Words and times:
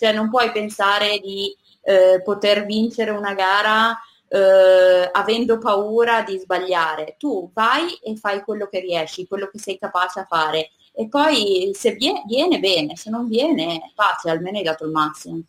cioè 0.00 0.14
non 0.14 0.30
puoi 0.30 0.50
pensare 0.50 1.18
di 1.18 1.54
eh, 1.82 2.22
poter 2.24 2.64
vincere 2.64 3.10
una 3.10 3.34
gara 3.34 3.94
eh, 4.28 5.10
avendo 5.12 5.58
paura 5.58 6.22
di 6.22 6.38
sbagliare. 6.38 7.16
Tu 7.18 7.50
vai 7.52 7.92
e 8.02 8.16
fai 8.16 8.40
quello 8.40 8.66
che 8.66 8.80
riesci, 8.80 9.26
quello 9.26 9.50
che 9.52 9.58
sei 9.58 9.78
capace 9.78 10.20
a 10.20 10.24
fare. 10.24 10.70
E 10.94 11.06
poi 11.06 11.70
se 11.74 11.92
viene, 11.92 12.22
viene 12.26 12.58
bene, 12.60 12.96
se 12.96 13.10
non 13.10 13.28
viene, 13.28 13.92
pace, 13.94 14.30
almeno 14.30 14.56
hai 14.56 14.64
dato 14.64 14.86
il 14.86 14.90
massimo. 14.90 15.42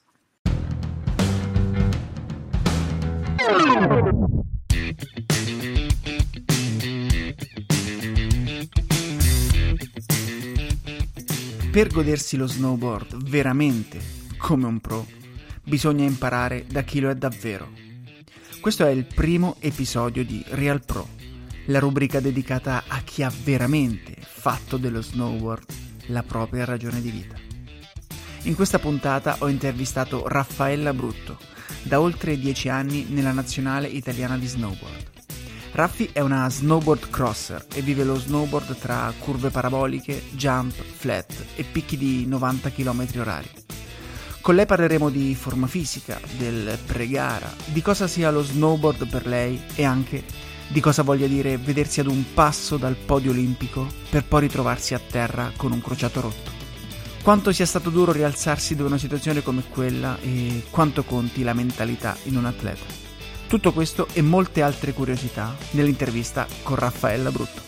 Per 11.72 11.88
godersi 11.88 12.36
lo 12.36 12.48
snowboard 12.48 13.30
veramente 13.30 14.20
come 14.42 14.66
un 14.66 14.80
pro, 14.80 15.06
bisogna 15.64 16.04
imparare 16.04 16.66
da 16.68 16.82
chi 16.82 17.00
lo 17.00 17.12
è 17.12 17.16
davvero. 17.16 17.70
Questo 18.60 18.86
è 18.86 18.90
il 18.90 19.06
primo 19.06 19.56
episodio 19.60 20.26
di 20.26 20.44
Real 20.50 20.84
Pro, 20.84 21.08
la 21.66 21.80
rubrica 21.80 22.20
dedicata 22.20 22.84
a 22.88 23.02
chi 23.02 23.22
ha 23.24 23.32
veramente 23.44 24.16
fatto 24.20 24.78
dello 24.78 25.02
snowboard 25.02 25.66
la 26.08 26.24
propria 26.24 26.66
ragione 26.66 27.02
di 27.02 27.12
vita. 27.12 27.36
In 28.44 28.56
questa 28.56 28.80
puntata 28.80 29.38
ho 29.40 29.48
intervistato 29.48 30.28
Raffaella 30.28 30.94
Brutto, 30.94 31.38
da 31.84 32.02
oltre 32.02 32.38
dieci 32.38 32.68
anni 32.68 33.06
nella 33.10 33.32
nazionale 33.32 33.88
italiana 33.88 34.38
di 34.38 34.48
snowboard. 34.48 35.10
Raffi 35.74 36.10
è 36.12 36.20
una 36.20 36.50
snowboard 36.50 37.10
crosser 37.12 37.66
e 37.74 37.82
vive 37.82 38.04
lo 38.04 38.16
snowboard 38.16 38.76
tra 38.78 39.14
curve 39.20 39.52
paraboliche, 39.52 40.24
jump, 40.32 40.74
flat 40.74 41.46
e 41.56 41.64
picchi 41.64 41.96
di 41.96 42.26
90 42.26 42.72
km 42.72 43.08
orari. 43.18 43.50
Con 44.42 44.56
lei 44.56 44.66
parleremo 44.66 45.12
di 45.12 45.36
forma 45.36 45.68
fisica, 45.68 46.20
del 46.36 46.80
pre-gara, 46.84 47.54
di 47.66 47.80
cosa 47.84 48.08
sia 48.08 48.32
lo 48.32 48.42
snowboard 48.42 49.08
per 49.08 49.28
lei 49.28 49.62
e 49.76 49.84
anche 49.84 50.24
di 50.68 50.80
cosa 50.80 51.04
voglia 51.04 51.28
dire 51.28 51.58
vedersi 51.58 52.00
ad 52.00 52.08
un 52.08 52.24
passo 52.34 52.78
dal 52.78 52.96
podio 52.96 53.30
olimpico 53.30 53.88
per 54.10 54.26
poi 54.26 54.42
ritrovarsi 54.42 54.96
a 54.96 55.00
terra 55.00 55.52
con 55.56 55.72
un 55.72 55.80
crociato 55.80 56.22
rotto. 56.22 56.50
Quanto 57.22 57.52
sia 57.52 57.68
stato 57.68 57.92
duro 57.92 58.12
rialzarsi 58.12 58.76
da 58.76 58.84
una 58.84 58.98
situazione 58.98 59.44
come 59.44 59.64
quella 59.70 60.18
e 60.22 60.64
quanto 60.72 61.04
conti 61.04 61.44
la 61.44 61.54
mentalità 61.54 62.18
in 62.24 62.36
un 62.36 62.46
atleta. 62.46 62.86
Tutto 63.46 63.72
questo 63.72 64.08
e 64.14 64.24
molte 64.24 64.64
altre 64.64 64.94
curiosità 64.94 65.56
nell'intervista 65.72 66.48
con 66.64 66.78
Raffaella 66.78 67.30
Brutto. 67.30 67.62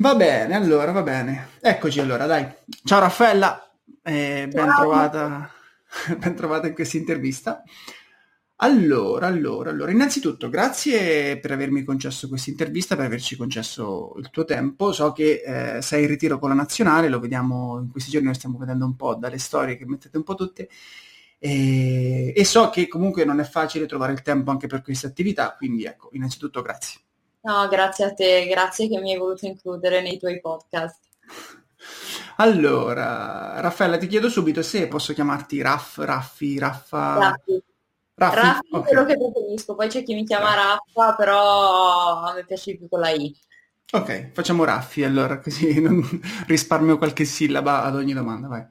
Va 0.00 0.14
bene, 0.14 0.54
allora, 0.54 0.92
va 0.92 1.02
bene. 1.02 1.48
Eccoci 1.60 1.98
allora, 1.98 2.24
dai. 2.26 2.46
Ciao 2.84 3.00
Raffaella, 3.00 3.68
eh, 4.04 4.46
ben, 4.48 4.72
trovata, 4.76 5.50
ben 6.16 6.36
trovata 6.36 6.68
in 6.68 6.74
questa 6.74 6.96
intervista. 6.98 7.64
Allora, 8.60 9.26
allora, 9.26 9.70
allora, 9.70 9.90
innanzitutto 9.90 10.48
grazie 10.48 11.40
per 11.40 11.50
avermi 11.50 11.82
concesso 11.82 12.28
questa 12.28 12.50
intervista, 12.50 12.94
per 12.94 13.06
averci 13.06 13.34
concesso 13.36 14.14
il 14.18 14.30
tuo 14.30 14.44
tempo. 14.44 14.92
So 14.92 15.10
che 15.10 15.42
eh, 15.44 15.82
sei 15.82 16.02
in 16.02 16.08
ritiro 16.08 16.38
con 16.38 16.50
la 16.50 16.54
nazionale, 16.54 17.08
lo 17.08 17.18
vediamo 17.18 17.80
in 17.80 17.90
questi 17.90 18.12
giorni, 18.12 18.28
lo 18.28 18.34
stiamo 18.34 18.56
vedendo 18.56 18.84
un 18.84 18.94
po' 18.94 19.16
dalle 19.16 19.38
storie 19.38 19.76
che 19.76 19.84
mettete 19.84 20.16
un 20.16 20.22
po' 20.22 20.36
tutte. 20.36 20.68
E, 21.40 22.32
e 22.36 22.44
so 22.44 22.70
che 22.70 22.86
comunque 22.86 23.24
non 23.24 23.40
è 23.40 23.44
facile 23.44 23.86
trovare 23.86 24.12
il 24.12 24.22
tempo 24.22 24.52
anche 24.52 24.68
per 24.68 24.80
queste 24.80 25.08
attività, 25.08 25.56
quindi 25.56 25.86
ecco, 25.86 26.10
innanzitutto 26.12 26.62
grazie. 26.62 27.00
No, 27.40 27.68
grazie 27.68 28.04
a 28.04 28.12
te, 28.12 28.46
grazie 28.46 28.88
che 28.88 28.98
mi 29.00 29.12
hai 29.12 29.18
voluto 29.18 29.46
includere 29.46 30.00
nei 30.00 30.18
tuoi 30.18 30.40
podcast. 30.40 30.98
Allora, 32.36 33.60
Raffaella, 33.60 33.96
ti 33.96 34.06
chiedo 34.06 34.28
subito 34.28 34.62
se 34.62 34.86
posso 34.88 35.12
chiamarti 35.12 35.60
Raff, 35.60 35.98
Raffi, 35.98 36.58
Raffa. 36.58 37.18
Raffi. 37.18 37.62
Raffi, 38.14 38.36
Raffi 38.36 38.68
okay. 38.70 38.80
è 38.80 38.84
quello 38.84 39.04
che 39.04 39.16
preferisco, 39.16 39.74
poi 39.74 39.88
c'è 39.88 40.02
chi 40.02 40.14
mi 40.14 40.24
chiama 40.24 40.54
Raffa, 40.54 41.14
però 41.14 42.22
a 42.22 42.34
me 42.34 42.44
piace 42.44 42.76
più 42.76 42.88
con 42.88 43.00
la 43.00 43.10
I. 43.10 43.34
Ok, 43.90 44.32
facciamo 44.32 44.64
Raffi 44.64 45.02
allora, 45.02 45.40
così 45.40 45.80
non 45.82 46.02
risparmio 46.46 46.98
qualche 46.98 47.24
sillaba 47.24 47.84
ad 47.84 47.94
ogni 47.94 48.12
domanda, 48.12 48.48
vai. 48.48 48.66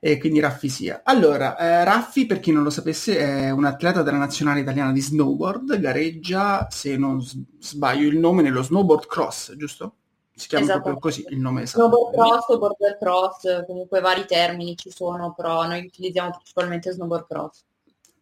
E 0.00 0.18
quindi 0.18 0.40
Raffi 0.40 0.68
sia. 0.68 1.02
Allora, 1.04 1.56
eh, 1.56 1.84
Raffi, 1.84 2.26
per 2.26 2.40
chi 2.40 2.52
non 2.52 2.62
lo 2.62 2.70
sapesse, 2.70 3.18
è 3.18 3.50
un 3.50 3.64
atleta 3.64 4.02
della 4.02 4.16
nazionale 4.16 4.60
italiana 4.60 4.92
di 4.92 5.00
snowboard, 5.00 5.78
gareggia, 5.78 6.68
se 6.70 6.96
non 6.96 7.20
sbaglio 7.58 8.08
il 8.08 8.18
nome, 8.18 8.42
nello 8.42 8.62
snowboard 8.62 9.06
cross, 9.06 9.54
giusto? 9.56 9.94
Si 10.38 10.46
chiama 10.46 10.64
esatto. 10.64 10.82
proprio 10.82 11.00
così 11.00 11.26
il 11.30 11.40
nome 11.40 11.62
esatto. 11.62 11.88
Snowboard 11.88 12.14
cross 12.14 12.58
border 12.58 12.98
cross, 12.98 13.66
comunque 13.66 14.00
vari 14.00 14.24
termini 14.24 14.76
ci 14.76 14.90
sono, 14.90 15.34
però 15.34 15.66
noi 15.66 15.84
utilizziamo 15.86 16.30
principalmente 16.30 16.92
snowboard 16.92 17.26
cross. 17.26 17.64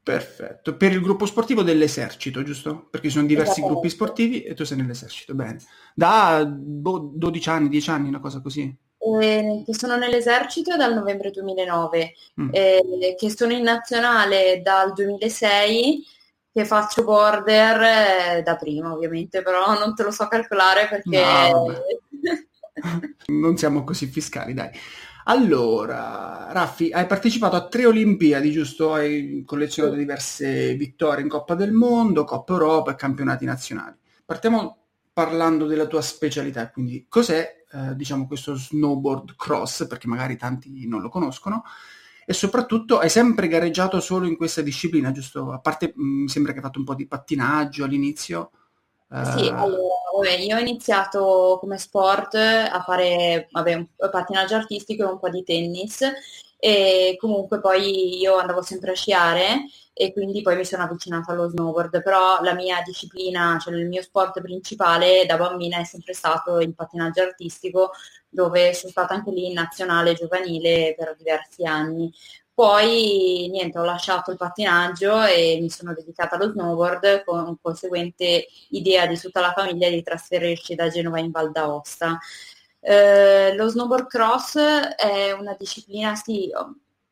Perfetto. 0.03 0.77
Per 0.77 0.93
il 0.93 1.01
gruppo 1.01 1.27
sportivo 1.27 1.63
dell'esercito, 1.63 2.45
giusto? 2.45 2.87
Perché 2.91 3.09
ci 3.09 3.15
sono 3.15 3.27
diversi 3.27 3.61
gruppi 3.61 3.89
sportivi 3.89 4.45
e 4.45 4.55
tu 4.55 4.65
sei 4.65 4.77
nell'esercito. 4.77 5.35
Bene. 5.35 5.59
Da 5.95 6.47
boh, 6.47 7.11
12 7.13 7.49
anni, 7.49 7.69
10 7.69 7.91
anni, 7.91 8.09
una 8.09 8.21
cosa 8.21 8.41
così. 8.41 8.73
Eh, 9.07 9.63
che 9.65 9.75
sono 9.75 9.97
nell'esercito 9.97 10.77
dal 10.77 10.93
novembre 10.93 11.31
2009, 11.31 12.13
mm. 12.41 12.49
eh, 12.51 13.15
che 13.17 13.31
sono 13.31 13.53
in 13.53 13.63
nazionale 13.63 14.61
dal 14.63 14.93
2006, 14.93 16.05
che 16.53 16.65
faccio 16.65 17.05
border 17.05 18.39
eh, 18.39 18.43
da 18.43 18.57
prima 18.57 18.93
ovviamente, 18.93 19.43
però 19.43 19.79
non 19.79 19.95
te 19.95 20.03
lo 20.03 20.11
so 20.11 20.27
calcolare 20.27 20.89
perché... 20.89 21.23
No, 21.53 21.73
non 23.39 23.57
siamo 23.57 23.85
così 23.85 24.07
fiscali, 24.07 24.55
dai. 24.55 24.71
Allora, 25.29 26.49
Raffi, 26.51 26.91
hai 26.91 27.07
partecipato 27.07 27.57
a 27.57 27.67
tre 27.67 27.87
Olimpiadi, 27.87 28.51
giusto? 28.51 28.95
Hai 28.95 29.43
collezionato 29.45 29.97
diverse 29.97 30.75
vittorie 30.75 31.23
in 31.23 31.29
Coppa 31.29 31.55
del 31.55 31.73
Mondo, 31.73 32.25
Coppa 32.25 32.53
Europa 32.53 32.93
e 32.93 32.97
campionati 32.97 33.45
nazionali. 33.45 33.97
Partiamo 34.25 34.86
parlando 35.17 35.65
della 35.65 35.87
tua 35.87 36.03
specialità, 36.03 36.71
quindi 36.71 37.07
cos'è, 37.09 37.65
eh, 37.73 37.97
diciamo, 37.97 38.27
questo 38.27 38.55
snowboard 38.55 39.35
cross, 39.35 39.87
perché 39.87 40.07
magari 40.09 40.37
tanti 40.37 40.87
non 40.87 41.01
lo 41.01 41.09
conoscono, 41.09 41.65
e 42.27 42.35
soprattutto 42.35 42.99
hai 42.99 43.09
sempre 43.09 43.49
gareggiato 43.49 43.99
solo 44.01 44.27
in 44.27 44.37
questa 44.37 44.61
disciplina, 44.61 45.13
giusto? 45.13 45.53
A 45.53 45.59
parte 45.59 45.95
mm, 45.99 46.23
mi 46.25 46.29
sembra 46.29 46.53
che 46.53 46.59
hai 46.59 46.65
fatto 46.65 46.81
un 46.81 46.85
po' 46.85 46.95
di 46.95 47.07
pattinaggio 47.07 47.85
all'inizio. 47.85 48.51
Sì, 49.09 49.49
allora, 49.49 50.35
io 50.37 50.57
ho 50.57 50.61
iniziato 50.61 51.57
come 51.61 51.79
sport 51.79 52.35
a 52.35 52.83
fare 52.85 53.49
vabbè, 53.53 53.87
pattinaggio 54.11 54.57
artistico 54.57 55.05
e 55.05 55.13
un 55.13 55.19
po' 55.19 55.31
di 55.31 55.45
tennis 55.45 56.03
e 56.59 57.17
comunque 57.19 57.61
poi 57.61 58.19
io 58.19 58.37
andavo 58.37 58.63
sempre 58.63 58.93
a 58.93 58.95
sciare 58.95 59.67
e 59.93 60.13
quindi 60.13 60.43
poi 60.43 60.57
mi 60.57 60.65
sono 60.65 60.83
avvicinata 60.83 61.33
allo 61.33 61.49
snowboard, 61.49 62.03
però 62.03 62.41
la 62.43 62.55
mia 62.55 62.83
disciplina, 62.85 63.59
cioè 63.61 63.75
il 63.75 63.87
mio 63.87 64.03
sport 64.03 64.41
principale 64.43 65.25
da 65.27 65.37
bambina 65.37 65.79
è 65.79 65.85
sempre 65.85 66.13
stato 66.13 66.61
il 66.61 66.75
pattinaggio 66.75 67.23
artistico 67.23 67.93
dove 68.29 68.75
sono 68.75 68.91
stata 68.91 69.15
anche 69.15 69.31
lì 69.31 69.47
in 69.47 69.55
nazionale 69.55 70.15
giovanile 70.15 70.95
per 70.97 71.15
diversi 71.17 71.65
anni. 71.65 72.13
Poi 72.53 73.49
niente, 73.51 73.79
ho 73.79 73.85
lasciato 73.85 74.31
il 74.31 74.39
pattinaggio 74.39 75.23
e 75.25 75.59
mi 75.61 75.69
sono 75.69 75.93
dedicata 75.93 76.37
allo 76.37 76.51
snowboard 76.51 77.25
con 77.25 77.59
conseguente 77.61 78.47
idea 78.71 79.07
di 79.07 79.19
tutta 79.19 79.41
la 79.41 79.53
famiglia 79.53 79.91
di 79.91 80.03
trasferirci 80.03 80.75
da 80.75 80.89
Genova 80.89 81.19
in 81.21 81.31
Val 81.31 81.51
d'Aosta. 81.53 82.19
Eh, 82.89 83.53
lo 83.57 83.69
snowboard 83.69 84.07
cross 84.07 84.57
è 84.59 85.33
una 85.33 85.57
disciplina, 85.59 86.15
sì, 86.15 86.53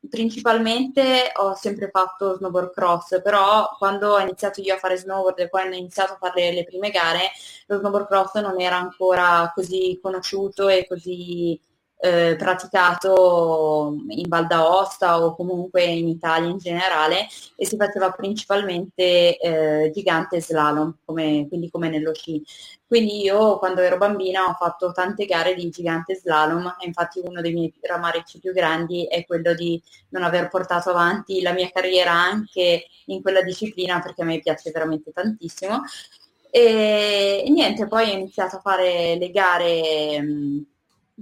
principalmente 0.09 1.33
ho 1.35 1.55
sempre 1.57 1.89
fatto 1.91 2.37
snowboard 2.37 2.73
cross, 2.73 3.21
però 3.23 3.69
quando 3.77 4.13
ho 4.13 4.21
iniziato 4.21 4.61
io 4.61 4.75
a 4.75 4.79
fare 4.79 4.97
snowboard 4.97 5.41
e 5.41 5.49
poi 5.49 5.67
ho 5.67 5.73
iniziato 5.75 6.13
a 6.13 6.17
fare 6.17 6.53
le 6.53 6.63
prime 6.65 6.91
gare, 6.91 7.31
lo 7.67 7.79
snowboard 7.79 8.07
cross 8.07 8.35
non 8.37 8.61
era 8.61 8.77
ancora 8.77 9.51
così 9.53 9.99
conosciuto 10.01 10.69
e 10.69 10.87
così 10.87 11.61
eh, 11.99 12.37
praticato 12.37 13.97
in 14.09 14.29
Val 14.29 14.47
d'Aosta 14.47 15.25
o 15.25 15.35
comunque 15.35 15.85
in 15.85 16.09
Italia 16.09 16.51
in 16.51 16.59
generale 16.59 17.27
e 17.57 17.65
si 17.67 17.77
faceva 17.77 18.11
principalmente 18.11 19.39
eh, 19.39 19.91
gigante 19.93 20.41
slalom, 20.41 20.99
come, 21.05 21.47
quindi 21.49 21.71
come 21.71 21.89
nello 21.89 22.13
sci. 22.13 22.43
Quindi 22.87 23.23
io 23.23 23.59
quando 23.59 23.81
ero 23.81 23.97
bambina 23.97 24.45
ho 24.47 24.55
fatto 24.55 24.93
tante 24.93 25.25
gare 25.25 25.55
di 25.55 25.69
gigante 25.71 26.15
slalom 26.15 26.77
e 26.79 26.87
infatti 26.87 27.21
uno 27.25 27.41
dei 27.41 27.53
miei 27.53 27.73
rammarici 27.81 28.39
più 28.39 28.53
grandi 28.53 29.07
è 29.07 29.25
quello 29.25 29.55
di 29.55 29.83
non 30.11 30.23
aver 30.23 30.49
portato 30.49 30.91
avanti 30.91 31.41
la 31.41 31.53
mia 31.53 31.71
carriera 31.73 32.13
anche 32.13 32.87
in 33.07 33.23
quella 33.23 33.43
disciplina 33.43 34.01
perché 34.01 34.23
a 34.23 34.27
me 34.27 34.41
piace 34.41 34.71
veramente 34.71 35.11
tantissimo. 35.11 35.83
E, 36.51 37.45
niente, 37.49 37.89
poi 37.89 38.11
ho 38.11 38.13
iniziato 38.13 38.57
a 38.57 38.61
fare 38.61 39.17
le 39.17 39.31
gare 39.31 40.23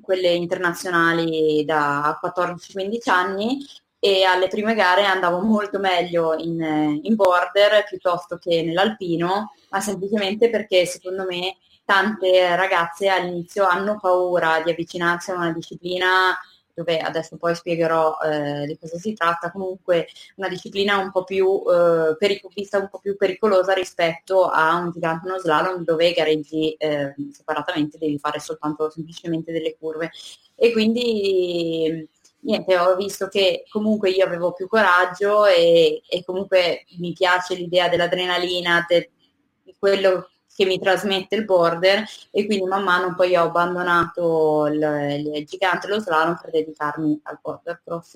quelle 0.00 0.28
internazionali 0.28 1.64
da 1.64 2.18
14-15 2.22 3.10
anni 3.10 3.58
e 3.98 4.24
alle 4.24 4.48
prime 4.48 4.74
gare 4.74 5.04
andavo 5.04 5.40
molto 5.42 5.78
meglio 5.78 6.34
in, 6.34 7.00
in 7.02 7.14
border 7.14 7.84
piuttosto 7.88 8.36
che 8.36 8.62
nell'alpino, 8.62 9.52
ma 9.70 9.80
semplicemente 9.80 10.50
perché 10.50 10.86
secondo 10.86 11.24
me 11.24 11.56
tante 11.84 12.56
ragazze 12.56 13.08
all'inizio 13.08 13.64
hanno 13.64 13.98
paura 14.00 14.60
di 14.62 14.70
avvicinarsi 14.70 15.30
a 15.30 15.36
una 15.36 15.52
disciplina 15.52 16.36
dove 16.74 16.98
adesso 16.98 17.36
poi 17.36 17.54
spiegherò 17.54 18.16
eh, 18.18 18.66
di 18.66 18.78
cosa 18.78 18.98
si 18.98 19.12
tratta, 19.12 19.50
comunque 19.50 20.08
una 20.36 20.48
disciplina 20.48 20.98
un 20.98 21.10
po' 21.10 21.24
più 21.24 21.62
eh, 21.70 22.16
perico- 22.18 22.50
vista 22.54 22.78
un 22.78 22.88
po' 22.88 22.98
più 22.98 23.16
pericolosa 23.16 23.72
rispetto 23.72 24.46
a 24.46 24.76
un 24.76 24.90
gigante 24.90 25.28
uno 25.28 25.38
slalom 25.38 25.84
dove 25.84 26.12
gareggi 26.12 26.72
eh, 26.72 27.14
separatamente, 27.32 27.98
devi 27.98 28.18
fare 28.18 28.40
soltanto 28.40 28.90
semplicemente 28.90 29.52
delle 29.52 29.76
curve. 29.78 30.10
E 30.54 30.72
quindi 30.72 32.08
niente, 32.40 32.78
ho 32.78 32.96
visto 32.96 33.28
che 33.28 33.64
comunque 33.68 34.10
io 34.10 34.24
avevo 34.24 34.52
più 34.52 34.66
coraggio 34.68 35.46
e, 35.46 36.02
e 36.08 36.24
comunque 36.24 36.84
mi 36.98 37.12
piace 37.12 37.54
l'idea 37.54 37.88
dell'adrenalina, 37.88 38.84
de, 38.88 39.10
quello 39.78 40.28
che 40.54 40.64
mi 40.66 40.78
trasmette 40.78 41.36
il 41.36 41.44
border 41.44 42.04
e 42.30 42.46
quindi 42.46 42.66
man 42.66 42.82
mano 42.82 43.14
poi 43.14 43.36
ho 43.36 43.44
abbandonato 43.44 44.66
il, 44.66 45.32
il 45.34 45.46
gigante 45.46 45.88
lo 45.88 45.98
slalom 45.98 46.38
per 46.40 46.50
dedicarmi 46.50 47.20
al 47.24 47.38
border 47.40 47.80
cross. 47.84 48.14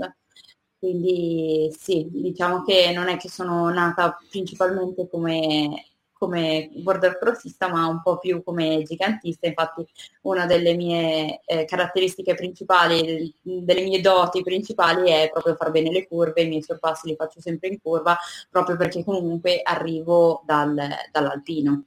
Quindi 0.79 1.75
sì, 1.77 2.07
diciamo 2.11 2.63
che 2.63 2.93
non 2.93 3.09
è 3.09 3.17
che 3.17 3.29
sono 3.31 3.71
nata 3.71 4.17
principalmente 4.31 5.09
come, 5.09 5.87
come 6.13 6.71
border 6.75 7.19
crossista, 7.19 7.69
ma 7.69 7.87
un 7.87 8.03
po' 8.03 8.19
più 8.19 8.43
come 8.45 8.83
gigantista. 8.83 9.47
Infatti 9.47 9.87
una 10.23 10.45
delle 10.47 10.75
mie 10.75 11.41
eh, 11.47 11.65
caratteristiche 11.65 12.35
principali, 12.35 13.35
delle 13.41 13.83
mie 13.83 14.01
doti 14.03 14.43
principali 14.43 15.11
è 15.11 15.31
proprio 15.33 15.55
far 15.57 15.71
bene 15.71 15.91
le 15.91 16.07
curve, 16.07 16.43
i 16.43 16.49
miei 16.49 16.63
sorpassi 16.63 17.09
li 17.09 17.17
faccio 17.17 17.41
sempre 17.41 17.69
in 17.69 17.81
curva, 17.81 18.17
proprio 18.51 18.77
perché 18.77 19.03
comunque 19.03 19.61
arrivo 19.63 20.43
dal, 20.45 20.77
dall'alpino. 21.11 21.85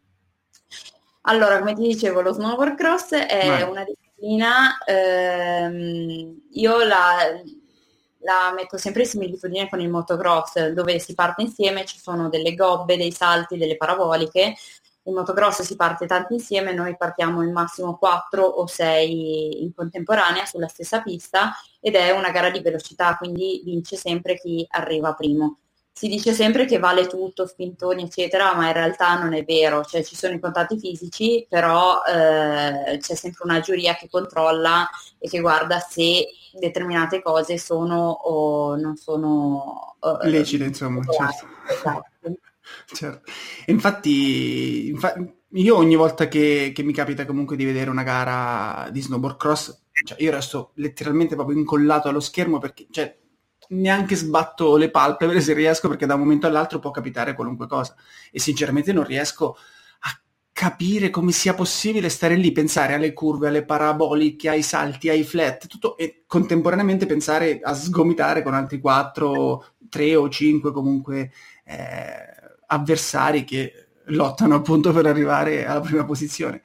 Allora, 1.30 1.60
come 1.60 1.76
ti 1.76 1.84
dicevo, 1.84 2.22
lo 2.22 2.34
snowboard 2.34 2.76
cross 2.76 3.14
è 3.14 3.48
Vai. 3.48 3.62
una 3.62 3.84
disciplina, 3.84 4.80
ehm, 4.84 6.42
io 6.54 6.84
la, 6.84 7.18
la, 8.22 8.52
metto 8.56 8.78
sempre 8.78 9.04
in 9.04 9.08
similitudine 9.08 9.70
con 9.70 9.80
il 9.80 9.90
motocross, 9.90 10.70
dove 10.70 10.98
si 10.98 11.14
parte 11.14 11.44
insieme, 11.44 11.86
ci 11.86 12.00
sono 12.00 12.30
delle 12.30 12.56
gobbe, 12.56 12.98
dei 12.98 13.12
salti, 13.12 13.58
delle 13.58 13.78
paraboliche. 13.78 14.56
Il 15.04 15.14
motocross 15.14 15.62
si 15.62 15.76
parte 15.76 16.08
tanti 16.08 16.34
insieme, 16.34 16.74
noi 16.74 16.98
partiamo 16.98 17.44
in 17.44 17.52
massimo 17.52 17.96
4 17.98 18.44
o 18.44 18.66
6 18.66 19.62
in 19.62 19.74
contemporanea 19.76 20.46
sulla 20.46 20.68
stessa 20.68 21.04
pista 21.04 21.52
ed 21.80 21.94
è 21.94 22.10
una 22.10 22.32
gara 22.32 22.50
di 22.50 22.60
velocità, 22.60 23.16
quindi 23.18 23.62
vince 23.64 23.98
sempre 23.98 24.36
chi 24.36 24.66
arriva 24.68 25.14
primo 25.14 25.60
si 26.00 26.08
dice 26.08 26.32
sempre 26.32 26.64
che 26.64 26.80
vale 26.80 27.08
tutto, 27.08 27.46
spintoni, 27.46 28.04
eccetera, 28.04 28.56
ma 28.56 28.68
in 28.68 28.74
realtà 28.74 29.22
non 29.22 29.34
è 29.34 29.44
vero, 29.44 29.84
cioè 29.84 30.02
ci 30.02 30.16
sono 30.16 30.34
i 30.34 30.40
contatti 30.40 30.80
fisici, 30.80 31.46
però 31.50 32.02
eh, 32.04 32.98
c'è 33.00 33.16
sempre 33.16 33.42
una 33.44 33.60
giuria 33.60 33.96
che 33.96 34.08
controlla 34.10 34.90
e 35.18 35.28
che 35.28 35.42
guarda 35.42 35.80
se 35.80 36.26
determinate 36.58 37.22
cose 37.22 37.58
sono 37.58 38.12
o 38.12 38.78
non 38.78 38.96
sono 38.96 39.98
eh, 40.24 40.30
lecite, 40.30 40.64
insomma, 40.64 41.02
certo. 41.04 41.48
Esatto. 41.68 42.06
certo. 42.96 43.32
Infatti, 43.66 44.88
infatti, 44.88 45.34
io 45.56 45.76
ogni 45.76 45.98
volta 45.98 46.30
che, 46.30 46.72
che, 46.74 46.84
mi 46.84 46.94
capita 46.94 47.26
comunque 47.26 47.58
di 47.58 47.66
vedere 47.66 47.90
una 47.90 48.04
gara 48.04 48.90
di 48.90 49.02
snowboard 49.02 49.36
cross, 49.36 49.82
cioè 50.06 50.22
io 50.22 50.32
resto 50.32 50.72
letteralmente 50.76 51.36
proprio 51.36 51.58
incollato 51.58 52.08
allo 52.08 52.22
schermo 52.22 52.58
perché 52.58 52.88
cioè, 52.90 53.19
neanche 53.70 54.16
sbatto 54.16 54.78
le 54.78 54.90
palpebre 54.90 55.42
se 55.42 55.54
riesco 55.54 55.88
perché 55.88 56.06
da 56.06 56.16
un 56.16 56.22
momento 56.22 56.48
all'altro 56.48 56.80
può 56.80 56.92
capitare 56.92 57.34
qualunque 57.34 57.68
cosa 57.68 57.96
e 58.32 58.40
sinceramente 58.40 58.94
non 58.94 59.04
riesco 59.04 59.58
a 60.00 60.20
capire 60.52 61.10
come 61.10 61.32
sia 61.32 61.54
possibile 61.54 62.10
stare 62.10 62.36
lì, 62.36 62.52
pensare 62.52 62.94
alle 62.94 63.14
curve, 63.14 63.48
alle 63.48 63.66
paraboliche, 63.66 64.50
ai 64.50 64.64
salti, 64.64 65.10
ai 65.10 65.24
flat, 65.24 65.68
tutto 65.68 65.98
e 65.98 66.24
contemporaneamente 66.26 67.06
pensare 67.06 67.60
a 67.62 67.74
sgomitare 67.74 68.42
con 68.42 68.54
altri 68.54 68.80
4, 68.80 69.66
3 69.90 70.16
o 70.16 70.30
5 70.30 70.72
comunque 70.72 71.32
eh, 71.66 72.38
avversari 72.68 73.44
che 73.44 73.88
lottano 74.06 74.56
appunto 74.56 74.92
per 74.92 75.06
arrivare 75.06 75.66
alla 75.66 75.82
prima 75.82 76.06
posizione. 76.06 76.62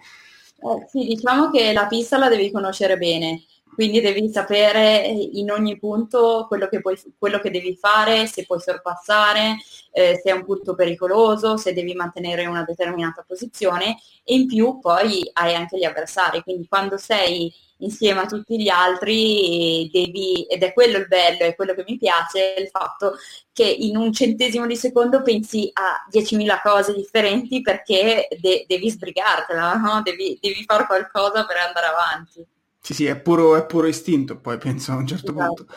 Eh, 0.56 0.88
sì, 0.88 1.04
diciamo 1.06 1.50
che 1.50 1.74
la 1.74 1.86
pista 1.86 2.16
la 2.16 2.30
devi 2.30 2.50
conoscere 2.50 2.96
bene 2.96 3.42
quindi 3.74 4.00
devi 4.00 4.28
sapere 4.30 5.06
in 5.06 5.50
ogni 5.50 5.78
punto 5.78 6.46
quello 6.48 6.68
che, 6.68 6.80
puoi, 6.80 6.96
quello 7.18 7.38
che 7.38 7.50
devi 7.50 7.76
fare, 7.76 8.26
se 8.26 8.44
puoi 8.44 8.60
sorpassare, 8.60 9.56
eh, 9.92 10.20
se 10.22 10.30
è 10.30 10.32
un 10.32 10.44
punto 10.44 10.74
pericoloso, 10.74 11.56
se 11.56 11.72
devi 11.72 11.94
mantenere 11.94 12.46
una 12.46 12.64
determinata 12.64 13.24
posizione 13.26 13.96
e 14.24 14.34
in 14.34 14.46
più 14.46 14.78
poi 14.78 15.28
hai 15.34 15.54
anche 15.54 15.78
gli 15.78 15.84
avversari, 15.84 16.42
quindi 16.42 16.66
quando 16.66 16.96
sei 16.96 17.52
insieme 17.78 18.20
a 18.20 18.26
tutti 18.26 18.60
gli 18.60 18.68
altri 18.68 19.90
devi, 19.92 20.44
ed 20.44 20.62
è 20.62 20.72
quello 20.72 20.98
il 20.98 21.06
bello, 21.06 21.44
è 21.44 21.54
quello 21.54 21.74
che 21.74 21.84
mi 21.86 21.98
piace, 21.98 22.54
il 22.58 22.68
fatto 22.68 23.16
che 23.52 23.64
in 23.64 23.96
un 23.96 24.12
centesimo 24.12 24.66
di 24.66 24.76
secondo 24.76 25.22
pensi 25.22 25.70
a 25.72 26.06
10.000 26.10 26.60
cose 26.62 26.94
differenti 26.94 27.60
perché 27.60 28.28
de- 28.40 28.64
devi 28.66 28.90
sbrigartela, 28.90 29.74
no? 29.74 30.02
devi, 30.02 30.38
devi 30.40 30.64
fare 30.64 30.86
qualcosa 30.86 31.44
per 31.44 31.56
andare 31.58 31.86
avanti. 31.86 32.46
Sì, 32.84 32.92
sì, 32.92 33.06
è 33.06 33.18
puro, 33.18 33.56
è 33.56 33.64
puro 33.64 33.86
istinto, 33.86 34.38
poi 34.38 34.58
penso 34.58 34.92
a 34.92 34.96
un 34.96 35.06
certo 35.06 35.32
esatto. 35.32 35.54
punto. 35.54 35.74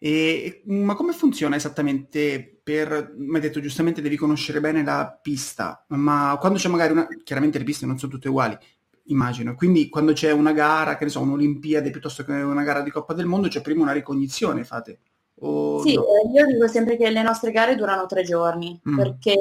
E, 0.00 0.62
ma 0.66 0.96
come 0.96 1.12
funziona 1.12 1.54
esattamente 1.54 2.60
per, 2.60 3.14
mi 3.16 3.36
hai 3.36 3.40
detto 3.40 3.60
giustamente 3.60 4.02
devi 4.02 4.16
conoscere 4.16 4.58
bene 4.58 4.82
la 4.82 5.16
pista, 5.22 5.84
ma 5.90 6.36
quando 6.40 6.58
c'è 6.58 6.68
magari 6.68 6.92
una, 6.94 7.06
chiaramente 7.22 7.58
le 7.58 7.64
piste 7.64 7.86
non 7.86 7.96
sono 7.96 8.10
tutte 8.10 8.28
uguali, 8.28 8.58
immagino, 9.04 9.54
quindi 9.54 9.88
quando 9.88 10.12
c'è 10.12 10.32
una 10.32 10.50
gara, 10.50 10.96
che 10.96 11.04
ne 11.04 11.10
so, 11.10 11.20
un'Olimpiade 11.20 11.90
piuttosto 11.90 12.24
che 12.24 12.32
una 12.32 12.64
gara 12.64 12.80
di 12.80 12.90
Coppa 12.90 13.14
del 13.14 13.26
Mondo, 13.26 13.46
c'è 13.46 13.60
prima 13.60 13.82
una 13.82 13.92
ricognizione, 13.92 14.64
fate? 14.64 14.98
O 15.42 15.80
sì, 15.82 15.94
no? 15.94 16.02
Eh, 16.02 16.30
io 16.34 16.46
dico 16.46 16.66
sempre 16.66 16.96
che 16.96 17.08
le 17.08 17.22
nostre 17.22 17.52
gare 17.52 17.76
durano 17.76 18.06
tre 18.06 18.24
giorni, 18.24 18.80
mm. 18.88 18.96
perché 18.96 19.36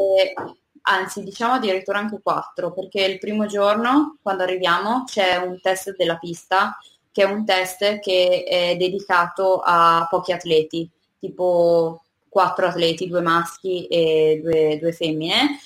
anzi 0.82 1.24
diciamo 1.24 1.54
addirittura 1.54 1.98
anche 1.98 2.20
quattro, 2.22 2.74
perché 2.74 3.04
il 3.04 3.18
primo 3.18 3.48
giorno, 3.48 4.20
quando 4.22 4.44
arriviamo, 4.44 5.04
c'è 5.06 5.38
un 5.38 5.60
test 5.60 5.96
della 5.96 6.18
pista 6.18 6.78
che 7.18 7.24
è 7.24 7.26
un 7.26 7.46
test 7.46 7.98
che 7.98 8.44
è 8.48 8.76
dedicato 8.78 9.60
a 9.66 10.06
pochi 10.08 10.34
atleti, 10.34 10.88
tipo 11.20 12.04
quattro 12.30 12.68
atleti, 12.68 13.08
due 13.08 13.22
maschi 13.22 13.88
e 13.88 14.40
due, 14.44 14.78
due 14.80 14.92
femmine, 14.92 15.60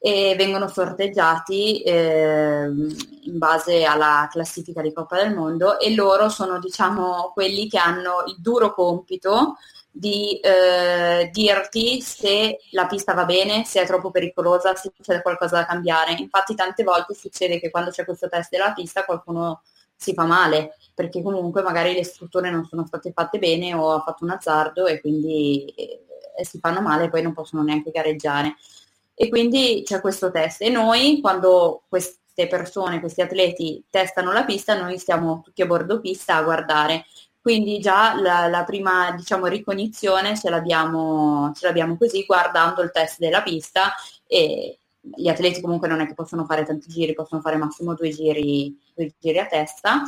e 0.00 0.34
vengono 0.36 0.66
sorteggiati 0.66 1.80
eh, 1.82 2.64
in 2.64 3.38
base 3.38 3.84
alla 3.84 4.26
classifica 4.28 4.82
di 4.82 4.92
Coppa 4.92 5.22
del 5.22 5.32
Mondo 5.32 5.78
e 5.78 5.94
loro 5.94 6.28
sono 6.28 6.58
diciamo 6.58 7.30
quelli 7.32 7.68
che 7.68 7.78
hanno 7.78 8.24
il 8.26 8.34
duro 8.40 8.74
compito 8.74 9.58
di 9.88 10.40
eh, 10.40 11.30
dirti 11.32 12.00
se 12.00 12.58
la 12.72 12.86
pista 12.86 13.14
va 13.14 13.24
bene, 13.24 13.64
se 13.64 13.80
è 13.80 13.86
troppo 13.86 14.10
pericolosa, 14.10 14.74
se 14.74 14.90
c'è 15.00 15.22
qualcosa 15.22 15.58
da 15.58 15.66
cambiare. 15.66 16.16
Infatti 16.18 16.56
tante 16.56 16.82
volte 16.82 17.14
succede 17.14 17.60
che 17.60 17.70
quando 17.70 17.90
c'è 17.90 18.04
questo 18.04 18.28
test 18.28 18.50
della 18.50 18.72
pista 18.72 19.04
qualcuno 19.04 19.62
si 19.96 20.12
fa 20.14 20.24
male 20.24 20.76
perché 20.94 21.22
comunque 21.22 21.62
magari 21.62 21.92
le 21.92 22.04
strutture 22.04 22.50
non 22.50 22.64
sono 22.64 22.86
state 22.86 23.12
fatte 23.12 23.38
bene 23.38 23.74
o 23.74 23.92
ha 23.92 24.00
fatto 24.00 24.24
un 24.24 24.30
azzardo 24.30 24.86
e 24.86 25.00
quindi 25.00 25.64
eh, 25.76 26.44
si 26.44 26.58
fanno 26.58 26.80
male 26.80 27.04
e 27.04 27.08
poi 27.10 27.22
non 27.22 27.34
possono 27.34 27.62
neanche 27.62 27.90
gareggiare. 27.90 28.56
E 29.14 29.28
quindi 29.28 29.82
c'è 29.84 30.00
questo 30.00 30.30
test 30.30 30.62
e 30.62 30.70
noi 30.70 31.20
quando 31.20 31.82
queste 31.88 32.46
persone, 32.48 33.00
questi 33.00 33.22
atleti 33.22 33.84
testano 33.90 34.32
la 34.32 34.44
pista, 34.44 34.78
noi 34.78 34.98
stiamo 34.98 35.42
tutti 35.42 35.62
a 35.62 35.66
bordo 35.66 36.00
pista 36.00 36.36
a 36.36 36.42
guardare. 36.42 37.04
Quindi 37.40 37.78
già 37.78 38.18
la, 38.20 38.48
la 38.48 38.64
prima 38.64 39.12
diciamo, 39.12 39.46
ricognizione 39.46 40.36
ce 40.36 40.50
l'abbiamo, 40.50 41.52
ce 41.54 41.66
l'abbiamo 41.66 41.96
così 41.96 42.24
guardando 42.24 42.82
il 42.82 42.90
test 42.90 43.18
della 43.18 43.42
pista 43.42 43.94
e 44.26 44.78
gli 45.14 45.28
atleti 45.28 45.60
comunque 45.60 45.88
non 45.88 46.00
è 46.00 46.06
che 46.06 46.14
possono 46.14 46.44
fare 46.44 46.64
tanti 46.64 46.88
giri, 46.88 47.14
possono 47.14 47.40
fare 47.40 47.56
massimo 47.56 47.94
due 47.94 48.10
giri, 48.10 48.76
due 48.94 49.12
giri 49.18 49.38
a 49.38 49.46
testa 49.46 50.02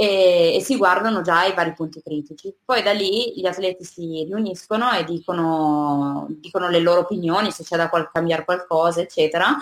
e, 0.00 0.54
e, 0.56 0.60
si 0.62 0.76
guardano 0.76 1.20
già 1.20 1.44
i 1.44 1.54
vari 1.54 1.74
punti 1.74 2.00
critici. 2.00 2.54
Poi 2.64 2.82
da 2.82 2.92
lì 2.92 3.34
gli 3.36 3.44
atleti 3.46 3.84
si 3.84 4.24
riuniscono 4.24 4.90
e 4.92 5.04
dicono, 5.04 6.26
dicono 6.40 6.70
le 6.70 6.80
loro 6.80 7.00
opinioni, 7.00 7.50
se 7.50 7.64
c'è 7.64 7.76
da 7.76 7.90
qual- 7.90 8.10
cambiare 8.10 8.46
qualcosa, 8.46 9.02
eccetera. 9.02 9.56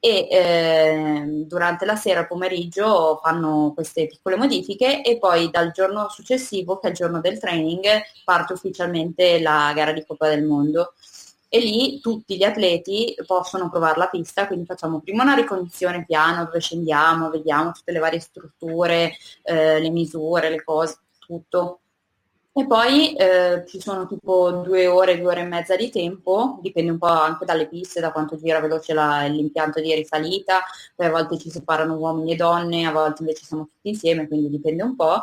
E 0.00 0.28
eh, 0.30 1.24
durante 1.46 1.84
la 1.86 1.94
sera, 1.94 2.26
pomeriggio, 2.26 3.20
fanno 3.22 3.72
queste 3.72 4.06
piccole 4.06 4.36
modifiche 4.36 5.02
e 5.02 5.16
poi 5.18 5.48
dal 5.50 5.70
giorno 5.70 6.08
successivo, 6.10 6.78
che 6.78 6.88
è 6.88 6.90
il 6.90 6.96
giorno 6.96 7.20
del 7.20 7.38
training, 7.38 7.86
parte 8.24 8.52
ufficialmente 8.52 9.40
la 9.40 9.72
gara 9.74 9.92
di 9.92 10.04
Coppa 10.04 10.28
del 10.28 10.42
Mondo 10.44 10.94
e 11.54 11.60
lì 11.60 12.00
tutti 12.00 12.36
gli 12.36 12.42
atleti 12.42 13.14
possono 13.24 13.70
provare 13.70 13.96
la 13.96 14.08
pista, 14.08 14.48
quindi 14.48 14.66
facciamo 14.66 14.98
prima 14.98 15.22
una 15.22 15.34
ricognizione 15.34 16.04
piano 16.04 16.46
dove 16.46 16.58
scendiamo, 16.58 17.30
vediamo 17.30 17.70
tutte 17.70 17.92
le 17.92 18.00
varie 18.00 18.18
strutture, 18.18 19.12
eh, 19.44 19.78
le 19.78 19.90
misure, 19.90 20.50
le 20.50 20.64
cose, 20.64 20.98
tutto. 21.16 21.78
E 22.52 22.66
poi 22.66 23.14
eh, 23.14 23.62
ci 23.68 23.80
sono 23.80 24.08
tipo 24.08 24.50
due 24.64 24.88
ore, 24.88 25.16
due 25.20 25.28
ore 25.28 25.40
e 25.42 25.44
mezza 25.44 25.76
di 25.76 25.90
tempo, 25.90 26.58
dipende 26.60 26.90
un 26.90 26.98
po' 26.98 27.06
anche 27.06 27.44
dalle 27.44 27.68
piste, 27.68 28.00
da 28.00 28.10
quanto 28.10 28.36
gira 28.36 28.58
veloce 28.58 28.92
la, 28.92 29.24
l'impianto 29.26 29.80
di 29.80 29.94
risalita, 29.94 30.60
poi 30.96 31.06
a 31.06 31.10
volte 31.10 31.38
ci 31.38 31.50
separano 31.50 31.94
uomini 31.94 32.32
e 32.32 32.36
donne, 32.36 32.84
a 32.84 32.90
volte 32.90 33.22
invece 33.22 33.44
siamo 33.44 33.66
tutti 33.66 33.90
insieme, 33.90 34.26
quindi 34.26 34.50
dipende 34.50 34.82
un 34.82 34.96
po'. 34.96 35.20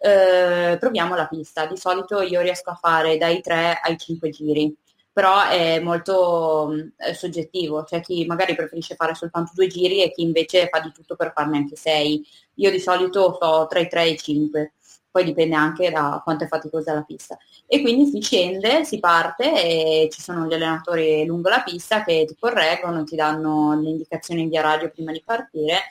Eh, 0.00 0.76
proviamo 0.78 1.16
la 1.16 1.26
pista, 1.26 1.66
di 1.66 1.76
solito 1.76 2.20
io 2.20 2.40
riesco 2.40 2.70
a 2.70 2.74
fare 2.74 3.16
dai 3.18 3.40
3 3.40 3.80
ai 3.82 3.96
5 3.96 4.30
giri, 4.30 4.76
però 5.12 5.46
è 5.48 5.78
molto 5.80 6.72
è 6.96 7.12
soggettivo, 7.12 7.84
c'è 7.84 8.00
chi 8.00 8.24
magari 8.24 8.54
preferisce 8.54 8.94
fare 8.94 9.14
soltanto 9.14 9.52
due 9.54 9.66
giri 9.66 10.02
e 10.02 10.10
chi 10.10 10.22
invece 10.22 10.68
fa 10.68 10.80
di 10.80 10.90
tutto 10.92 11.16
per 11.16 11.32
farne 11.34 11.58
anche 11.58 11.76
6. 11.76 12.26
Io 12.54 12.70
di 12.70 12.78
solito 12.80 13.36
so 13.40 13.66
tra 13.68 13.78
i 13.78 13.88
3 13.88 14.02
e 14.04 14.10
i 14.10 14.18
5 14.18 14.72
poi 15.12 15.24
dipende 15.24 15.54
anche 15.54 15.90
da 15.90 16.20
quanto 16.24 16.44
è 16.44 16.48
faticosa 16.48 16.94
la 16.94 17.02
pista. 17.02 17.36
E 17.66 17.82
quindi 17.82 18.06
si 18.06 18.20
scende, 18.22 18.84
si 18.84 18.98
parte 18.98 19.52
e 19.52 20.08
ci 20.10 20.22
sono 20.22 20.46
gli 20.46 20.54
allenatori 20.54 21.26
lungo 21.26 21.50
la 21.50 21.62
pista 21.62 22.02
che 22.02 22.24
ti 22.26 22.34
correggono, 22.38 23.04
ti 23.04 23.14
danno 23.14 23.78
le 23.78 23.90
indicazioni 23.90 24.48
via 24.48 24.62
radio 24.62 24.90
prima 24.90 25.12
di 25.12 25.22
partire 25.22 25.82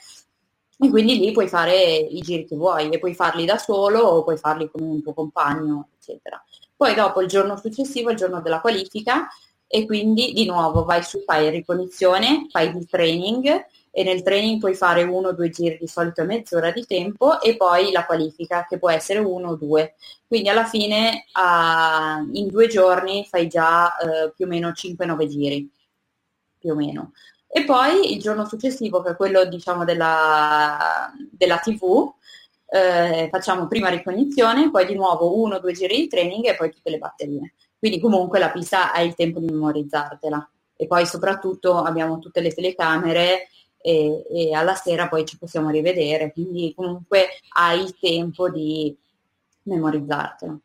e 0.84 0.90
quindi 0.90 1.20
lì 1.20 1.32
puoi 1.32 1.48
fare 1.48 1.80
i 1.80 2.20
giri 2.22 2.46
che 2.46 2.56
vuoi 2.56 2.90
e 2.90 2.98
puoi 2.98 3.14
farli 3.14 3.46
da 3.46 3.60
solo 3.60 4.00
o 4.00 4.24
puoi 4.24 4.38
farli 4.38 4.68
con 4.72 4.82
un 4.82 5.04
tuo 5.04 5.14
compagno, 5.14 5.90
eccetera. 6.00 6.44
Poi 6.82 6.96
dopo 6.96 7.22
il 7.22 7.28
giorno 7.28 7.58
successivo, 7.58 8.10
il 8.10 8.18
giorno 8.18 8.42
della 8.42 8.60
qualifica, 8.60 9.28
e 9.68 9.86
quindi 9.86 10.34
di 10.34 10.48
nuovo 10.48 10.84
vai 10.84 11.04
su, 11.04 11.22
fai 11.24 11.52
ricognizione, 11.52 12.48
fai 12.50 12.76
il 12.76 12.88
training 12.90 13.66
e 13.92 14.04
nel 14.04 14.24
training 14.24 14.60
puoi 14.60 14.74
fare 14.74 15.04
uno 15.04 15.28
o 15.28 15.34
due 15.34 15.52
giri 15.52 15.78
di 15.80 15.86
solito 15.86 16.24
mezz'ora 16.24 16.72
di 16.72 16.84
tempo 16.88 17.40
e 17.40 17.56
poi 17.56 17.92
la 17.92 18.04
qualifica 18.04 18.66
che 18.68 18.80
può 18.80 18.90
essere 18.90 19.20
uno 19.20 19.50
o 19.50 19.56
due. 19.58 19.94
Quindi 20.28 20.50
alla 20.50 20.66
fine 20.66 21.26
uh, 21.36 22.28
in 22.32 22.48
due 22.48 22.66
giorni 22.66 23.28
fai 23.30 23.48
già 23.48 23.86
uh, 23.86 24.34
più 24.36 24.46
o 24.46 24.48
meno 24.48 24.70
5-9 24.70 25.28
giri, 25.28 25.72
più 26.58 26.72
o 26.72 26.76
meno. 26.76 27.12
E 27.48 27.64
poi 27.64 28.12
il 28.12 28.20
giorno 28.20 28.44
successivo, 28.46 29.04
che 29.04 29.12
è 29.12 29.16
quello 29.16 29.46
diciamo 29.46 29.86
della, 29.86 31.14
della 31.30 31.60
TV, 31.60 32.12
eh, 32.74 33.28
facciamo 33.30 33.68
prima 33.68 33.90
ricognizione, 33.90 34.72
poi 34.72 34.86
di 34.86 34.96
nuovo 34.96 35.42
uno 35.42 35.56
o 35.56 35.60
due 35.60 35.74
giri 35.74 35.98
di 35.98 36.08
training 36.08 36.46
e 36.46 36.56
poi 36.56 36.72
tutte 36.72 36.90
le 36.90 37.00
batterie. 37.00 37.54
Quindi 37.78 38.00
comunque 38.00 38.40
la 38.40 38.50
pista 38.50 38.94
hai 38.94 39.08
il 39.08 39.14
tempo 39.16 39.40
di 39.40 39.48
memorizzartela. 39.48 40.50
E 40.78 40.88
poi 40.88 41.06
soprattutto 41.06 41.78
abbiamo 41.78 42.20
tutte 42.20 42.40
le 42.40 42.54
telecamere 42.54 43.50
e, 43.78 44.26
e, 44.32 44.54
alla 44.54 44.76
sera 44.76 45.10
poi 45.10 45.26
ci 45.26 45.38
possiamo 45.38 45.70
rivedere, 45.70 46.32
quindi 46.32 46.74
comunque 46.74 47.28
hai 47.58 47.82
il 47.82 47.98
tempo 48.00 48.50
di 48.50 48.96
memorizzartelo. 49.64 50.60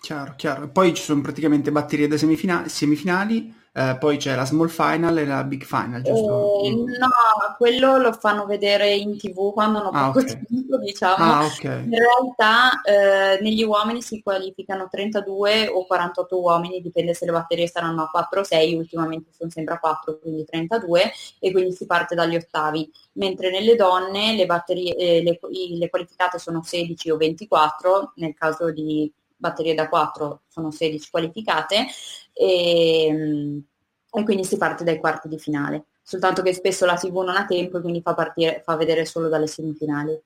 Chiaro, 0.00 0.34
chiaro. 0.36 0.68
Poi 0.68 0.94
ci 0.94 1.02
sono 1.02 1.22
praticamente 1.22 1.72
batterie 1.72 2.06
da 2.06 2.16
semifinali, 2.16 2.68
semifinali 2.68 3.52
eh, 3.78 3.96
poi 3.96 4.16
c'è 4.16 4.34
la 4.34 4.44
small 4.44 4.66
final 4.66 5.16
e 5.18 5.24
la 5.24 5.44
big 5.44 5.62
final, 5.62 6.02
giusto? 6.02 6.64
Eh, 6.64 6.70
no, 6.70 7.08
quello 7.56 7.96
lo 7.98 8.12
fanno 8.12 8.44
vedere 8.44 8.92
in 8.92 9.16
tv 9.16 9.52
quando 9.52 9.78
hanno 9.78 9.90
ah, 9.90 10.06
poco 10.06 10.18
okay. 10.18 10.42
tempo, 10.48 10.78
diciamo. 10.78 11.14
Ah, 11.18 11.44
okay. 11.44 11.84
In 11.84 11.96
realtà 11.96 12.82
eh, 12.82 13.40
negli 13.40 13.62
uomini 13.62 14.02
si 14.02 14.20
qualificano 14.20 14.88
32 14.90 15.68
o 15.68 15.86
48 15.86 16.40
uomini, 16.40 16.80
dipende 16.80 17.14
se 17.14 17.24
le 17.24 17.30
batterie 17.30 17.68
saranno 17.68 18.02
a 18.02 18.08
4 18.08 18.40
o 18.40 18.42
6, 18.42 18.74
ultimamente 18.74 19.30
sono 19.30 19.48
sempre 19.48 19.74
a 19.74 19.78
4, 19.78 20.18
quindi 20.18 20.44
32, 20.44 21.12
e 21.38 21.52
quindi 21.52 21.72
si 21.72 21.86
parte 21.86 22.16
dagli 22.16 22.34
ottavi. 22.34 22.90
Mentre 23.12 23.50
nelle 23.50 23.76
donne 23.76 24.34
le, 24.34 24.46
batterie, 24.46 24.96
eh, 24.96 25.22
le, 25.22 25.38
le 25.78 25.88
qualificate 25.88 26.40
sono 26.40 26.64
16 26.64 27.10
o 27.10 27.16
24, 27.16 28.14
nel 28.16 28.34
caso 28.34 28.72
di 28.72 29.12
batterie 29.38 29.74
da 29.74 29.88
4 29.88 30.42
sono 30.48 30.70
16 30.70 31.10
qualificate 31.10 31.86
e, 32.32 33.06
ehm, 33.06 33.62
e, 34.10 34.24
quindi 34.24 34.44
si 34.44 34.56
parte 34.56 34.84
dai 34.84 34.98
quarti 34.98 35.28
di 35.28 35.38
finale. 35.38 35.86
Soltanto 36.02 36.42
che 36.42 36.52
spesso 36.52 36.84
la 36.84 36.96
TV 36.96 37.16
non 37.18 37.36
ha 37.36 37.46
tempo 37.46 37.78
e 37.78 37.80
quindi 37.80 38.00
fa, 38.02 38.14
partire, 38.14 38.62
fa 38.64 38.76
vedere 38.76 39.04
solo 39.04 39.28
dalle 39.28 39.46
semifinali. 39.46 40.20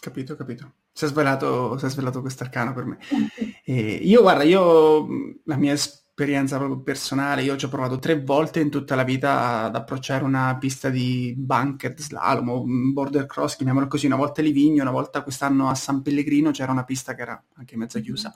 Capito, 0.00 0.36
capito. 0.36 0.72
Si 0.92 1.04
è 1.04 1.08
svelato, 1.08 1.76
si 1.78 1.86
è 1.86 1.90
svelato 1.90 2.20
quest'arcano 2.20 2.74
per 2.74 2.84
me. 2.84 2.98
E 3.68 3.74
io, 3.74 4.20
guarda, 4.22 4.44
io 4.44 5.08
la 5.42 5.56
mia 5.56 5.72
esperienza 5.72 6.05
esperienza 6.18 6.56
proprio 6.56 6.80
personale, 6.80 7.42
io 7.42 7.56
ci 7.56 7.66
ho 7.66 7.68
provato 7.68 7.98
tre 7.98 8.18
volte 8.18 8.60
in 8.60 8.70
tutta 8.70 8.94
la 8.94 9.04
vita 9.04 9.64
ad 9.64 9.74
approcciare 9.74 10.24
una 10.24 10.56
pista 10.58 10.88
di 10.88 11.34
bunker, 11.36 11.92
slalom 11.94 12.94
border 12.94 13.26
cross, 13.26 13.54
chiamiamolo 13.56 13.86
così, 13.86 14.06
una 14.06 14.16
volta 14.16 14.40
a 14.40 14.44
Livigno, 14.44 14.80
una 14.80 14.92
volta 14.92 15.22
quest'anno 15.22 15.68
a 15.68 15.74
San 15.74 16.00
Pellegrino 16.00 16.52
c'era 16.52 16.72
una 16.72 16.84
pista 16.84 17.14
che 17.14 17.20
era 17.20 17.44
anche 17.56 17.76
mezza 17.76 18.00
chiusa. 18.00 18.32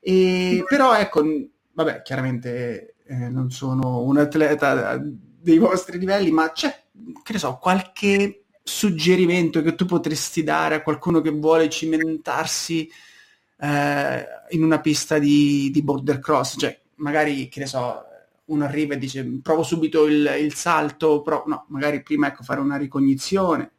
E, 0.00 0.64
però 0.66 0.96
ecco, 0.96 1.22
vabbè, 1.74 2.00
chiaramente 2.00 2.94
eh, 3.04 3.28
non 3.28 3.50
sono 3.50 4.00
un 4.00 4.16
atleta 4.16 4.98
dei 4.98 5.58
vostri 5.58 5.98
livelli, 5.98 6.30
ma 6.30 6.50
c'è, 6.52 6.84
che 7.22 7.32
ne 7.34 7.38
so, 7.38 7.58
qualche 7.60 8.44
suggerimento 8.62 9.60
che 9.60 9.74
tu 9.74 9.84
potresti 9.84 10.42
dare 10.42 10.76
a 10.76 10.82
qualcuno 10.82 11.20
che 11.20 11.30
vuole 11.32 11.68
cimentarsi 11.68 12.90
eh, 13.58 14.24
in 14.48 14.62
una 14.62 14.80
pista 14.80 15.18
di, 15.18 15.68
di 15.70 15.82
border 15.82 16.18
cross? 16.18 16.56
Cioè, 16.58 16.79
magari, 17.00 17.48
che 17.48 17.60
ne 17.60 17.66
so, 17.66 18.04
uno 18.46 18.64
arriva 18.64 18.94
e 18.94 18.98
dice 18.98 19.24
provo 19.42 19.62
subito 19.62 20.06
il, 20.06 20.36
il 20.40 20.54
salto, 20.54 21.22
però 21.22 21.44
no, 21.46 21.66
magari 21.68 22.02
prima 22.02 22.28
ecco 22.28 22.42
fare 22.42 22.60
una 22.60 22.76
ricognizione. 22.76 23.72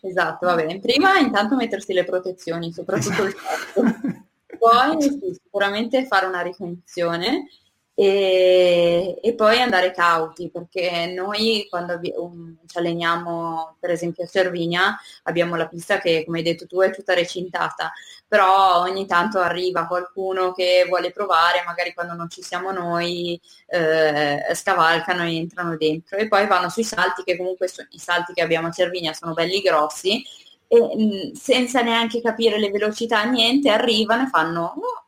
Esatto, 0.00 0.46
va 0.46 0.54
bene. 0.54 0.78
Prima 0.80 1.18
intanto 1.18 1.56
mettersi 1.56 1.92
le 1.92 2.04
protezioni, 2.04 2.72
soprattutto 2.72 3.24
esatto. 3.24 3.80
il 3.80 3.90
salto. 3.92 4.26
Poi 4.58 5.02
sì, 5.02 5.38
sicuramente 5.42 6.06
fare 6.06 6.26
una 6.26 6.40
ricognizione 6.40 7.48
e, 7.96 9.20
e, 9.22 9.34
poi 9.36 9.60
andare 9.60 9.92
cauti 9.92 10.50
perché 10.50 11.06
noi 11.14 11.64
quando 11.70 12.00
um, 12.16 12.56
ci 12.66 12.76
alleniamo 12.78 13.76
per 13.78 13.90
esempio 13.90 14.24
a 14.24 14.26
Cervinia 14.26 14.98
abbiamo 15.24 15.54
la 15.54 15.68
pista 15.68 15.98
che 15.98 16.24
come 16.24 16.38
hai 16.38 16.44
detto 16.44 16.66
tu 16.66 16.80
è 16.80 16.90
tutta 16.90 17.14
recintata. 17.14 17.92
Però 18.26 18.80
ogni 18.80 19.06
tanto 19.06 19.38
arriva 19.38 19.86
qualcuno 19.86 20.52
che 20.52 20.84
vuole 20.88 21.12
provare 21.12 21.62
magari 21.64 21.94
quando 21.94 22.14
non 22.14 22.28
ci 22.28 22.42
siamo 22.42 22.72
noi 22.72 23.40
eh, 23.68 24.42
scavalcano 24.54 25.22
e 25.22 25.36
entrano 25.36 25.76
dentro. 25.76 26.16
E 26.16 26.26
poi 26.26 26.48
vanno 26.48 26.68
sui 26.68 26.84
salti 26.84 27.22
che 27.22 27.36
comunque 27.36 27.68
so, 27.68 27.86
i 27.90 27.98
salti 27.98 28.32
che 28.32 28.42
abbiamo 28.42 28.68
a 28.68 28.72
Cervinia 28.72 29.12
sono 29.12 29.34
belli 29.34 29.60
grossi 29.60 30.20
e 30.66 31.30
mh, 31.30 31.32
senza 31.34 31.80
neanche 31.82 32.20
capire 32.20 32.58
le 32.58 32.70
velocità 32.70 33.22
niente 33.24 33.70
arrivano 33.70 34.24
e 34.24 34.28
fanno 34.28 34.74
oh, 34.76 35.06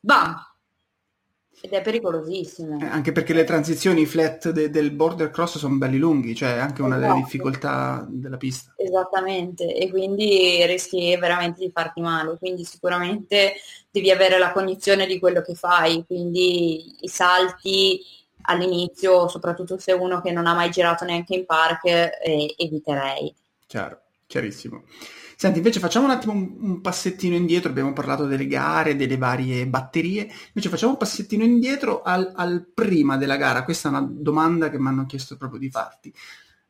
bam 0.00 0.51
ed 1.64 1.70
è 1.70 1.80
pericolosissimo. 1.80 2.80
Eh, 2.80 2.86
anche 2.86 3.12
perché 3.12 3.32
le 3.32 3.44
transizioni 3.44 4.04
flat 4.04 4.50
de- 4.50 4.68
del 4.68 4.90
border 4.90 5.30
cross 5.30 5.58
sono 5.58 5.76
belli 5.76 5.96
lunghi, 5.96 6.34
cioè 6.34 6.58
anche 6.58 6.82
una 6.82 6.96
esatto. 6.96 7.12
delle 7.12 7.24
difficoltà 7.24 8.04
della 8.08 8.36
pista. 8.36 8.72
Esattamente, 8.76 9.72
e 9.72 9.88
quindi 9.88 10.66
rischi 10.66 11.16
veramente 11.16 11.64
di 11.64 11.70
farti 11.70 12.00
male, 12.00 12.36
quindi 12.36 12.64
sicuramente 12.64 13.54
devi 13.92 14.10
avere 14.10 14.38
la 14.38 14.50
cognizione 14.50 15.06
di 15.06 15.20
quello 15.20 15.40
che 15.40 15.54
fai, 15.54 16.04
quindi 16.04 16.96
i 17.04 17.08
salti 17.08 18.00
all'inizio, 18.42 19.28
soprattutto 19.28 19.78
se 19.78 19.92
uno 19.92 20.20
che 20.20 20.32
non 20.32 20.46
ha 20.46 20.54
mai 20.54 20.68
girato 20.68 21.04
neanche 21.04 21.36
in 21.36 21.46
park, 21.46 21.84
eh, 21.84 22.54
eviterei. 22.58 23.32
Chiaro, 23.68 24.00
chiarissimo. 24.26 24.82
Senti, 25.36 25.58
invece 25.58 25.80
facciamo 25.80 26.06
un 26.06 26.12
attimo 26.12 26.32
un, 26.32 26.56
un, 26.60 26.80
passettino 26.80 27.34
indietro, 27.34 27.70
abbiamo 27.70 27.92
parlato 27.92 28.26
delle 28.26 28.46
gare, 28.46 28.96
delle 28.96 29.16
varie 29.16 29.66
batterie, 29.66 30.22
invece 30.48 30.68
facciamo 30.68 30.92
un 30.92 30.98
passettino 30.98 31.44
indietro 31.44 32.02
al, 32.02 32.32
al 32.34 32.66
prima 32.72 33.16
della 33.16 33.36
gara, 33.36 33.64
questa 33.64 33.88
è 33.88 33.92
una 33.92 34.06
domanda 34.08 34.70
che 34.70 34.78
mi 34.78 34.88
hanno 34.88 35.06
chiesto 35.06 35.36
proprio 35.36 35.58
di 35.58 35.70
farti. 35.70 36.12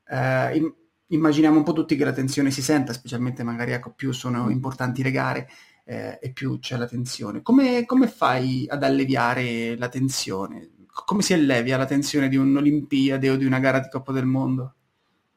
Eh, 0.09 0.57
in, 0.57 0.73
immaginiamo 1.09 1.57
un 1.57 1.63
po' 1.63 1.73
tutti 1.73 1.97
che 1.97 2.05
la 2.05 2.13
tensione 2.13 2.51
si 2.51 2.63
senta, 2.63 2.93
specialmente 2.93 3.43
magari 3.43 3.73
ecco, 3.73 3.93
più 3.93 4.13
sono 4.13 4.51
importanti 4.51 5.03
le 5.03 5.11
gare 5.11 5.49
eh, 5.85 6.19
e 6.21 6.33
più 6.33 6.59
c'è 6.59 6.77
la 6.77 6.87
tensione. 6.87 7.43
Come, 7.43 7.85
come 7.85 8.09
fai 8.09 8.67
ad 8.69 8.83
alleviare 8.83 9.77
la 9.77 9.89
tensione? 9.89 10.71
Come 10.87 11.23
si 11.23 11.33
allevia 11.33 11.77
la 11.77 11.87
tensione 11.87 12.29
di 12.29 12.37
un'Olimpiade 12.37 13.31
o 13.31 13.37
di 13.37 13.45
una 13.45 13.59
gara 13.59 13.79
di 13.81 13.89
Coppa 13.91 14.13
del 14.13 14.27
Mondo? 14.27 14.75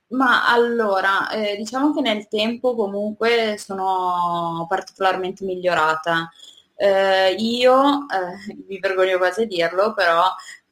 Ma 0.08 0.48
allora, 0.52 1.30
eh, 1.32 1.56
diciamo 1.58 1.94
che 1.94 2.02
nel 2.02 2.28
tempo 2.28 2.76
comunque 2.76 3.56
sono 3.58 4.66
particolarmente 4.70 5.44
migliorata. 5.44 6.32
Eh, 6.76 7.34
io, 7.34 8.06
eh, 8.10 8.56
mi 8.68 8.80
vergogno 8.80 9.18
quasi 9.18 9.42
a 9.44 9.46
dirlo, 9.48 9.94
però 9.94 10.24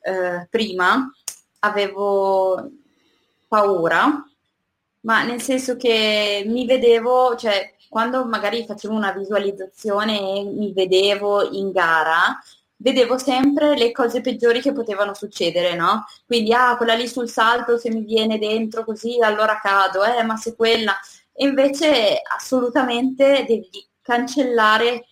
eh, 0.01 0.47
prima 0.49 1.11
avevo 1.59 2.69
paura, 3.47 4.23
ma 5.01 5.23
nel 5.23 5.41
senso 5.41 5.75
che 5.77 6.43
mi 6.47 6.65
vedevo, 6.65 7.35
cioè 7.35 7.73
quando 7.89 8.25
magari 8.25 8.65
facevo 8.65 8.93
una 8.93 9.11
visualizzazione 9.13 10.19
e 10.19 10.43
mi 10.43 10.73
vedevo 10.73 11.49
in 11.51 11.71
gara, 11.71 12.39
vedevo 12.83 13.17
sempre 13.17 13.77
le 13.77 13.93
cose 13.93 14.19
peggiori 14.19 14.59
che 14.59 14.73
potevano 14.73 15.13
succedere, 15.13 15.73
no? 15.73 16.05
Quindi, 16.25 16.51
ah, 16.53 16.75
quella 16.75 16.95
lì 16.95 17.07
sul 17.07 17.29
salto, 17.29 17.77
se 17.77 17.89
mi 17.89 18.03
viene 18.03 18.37
dentro 18.37 18.83
così, 18.83 19.19
allora 19.21 19.59
cado, 19.59 20.03
eh, 20.03 20.21
ma 20.23 20.35
se 20.35 20.55
quella... 20.55 20.93
E 21.31 21.47
invece 21.47 22.21
assolutamente 22.21 23.45
devi 23.47 23.69
cancellare 24.01 25.05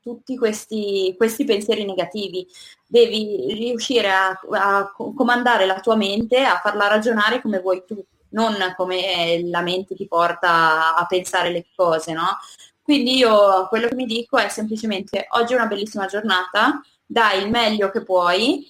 tutti 0.00 0.36
questi, 0.36 1.14
questi 1.16 1.44
pensieri 1.44 1.84
negativi. 1.84 2.46
Devi 2.86 3.54
riuscire 3.54 4.12
a, 4.12 4.38
a 4.50 4.92
comandare 4.94 5.64
la 5.64 5.80
tua 5.80 5.96
mente, 5.96 6.44
a 6.44 6.60
farla 6.62 6.88
ragionare 6.88 7.40
come 7.40 7.60
vuoi 7.60 7.82
tu, 7.86 8.04
non 8.30 8.54
come 8.76 9.42
la 9.48 9.62
mente 9.62 9.94
ti 9.96 10.06
porta 10.06 10.94
a 10.94 11.06
pensare 11.06 11.50
le 11.50 11.66
cose, 11.74 12.12
no? 12.12 12.38
Quindi 12.82 13.16
io 13.16 13.66
quello 13.68 13.88
che 13.88 13.94
mi 13.94 14.04
dico 14.04 14.36
è 14.36 14.48
semplicemente 14.48 15.26
oggi 15.30 15.54
è 15.54 15.56
una 15.56 15.66
bellissima 15.66 16.04
giornata, 16.04 16.82
dai 17.06 17.42
il 17.42 17.50
meglio 17.50 17.90
che 17.90 18.02
puoi 18.02 18.66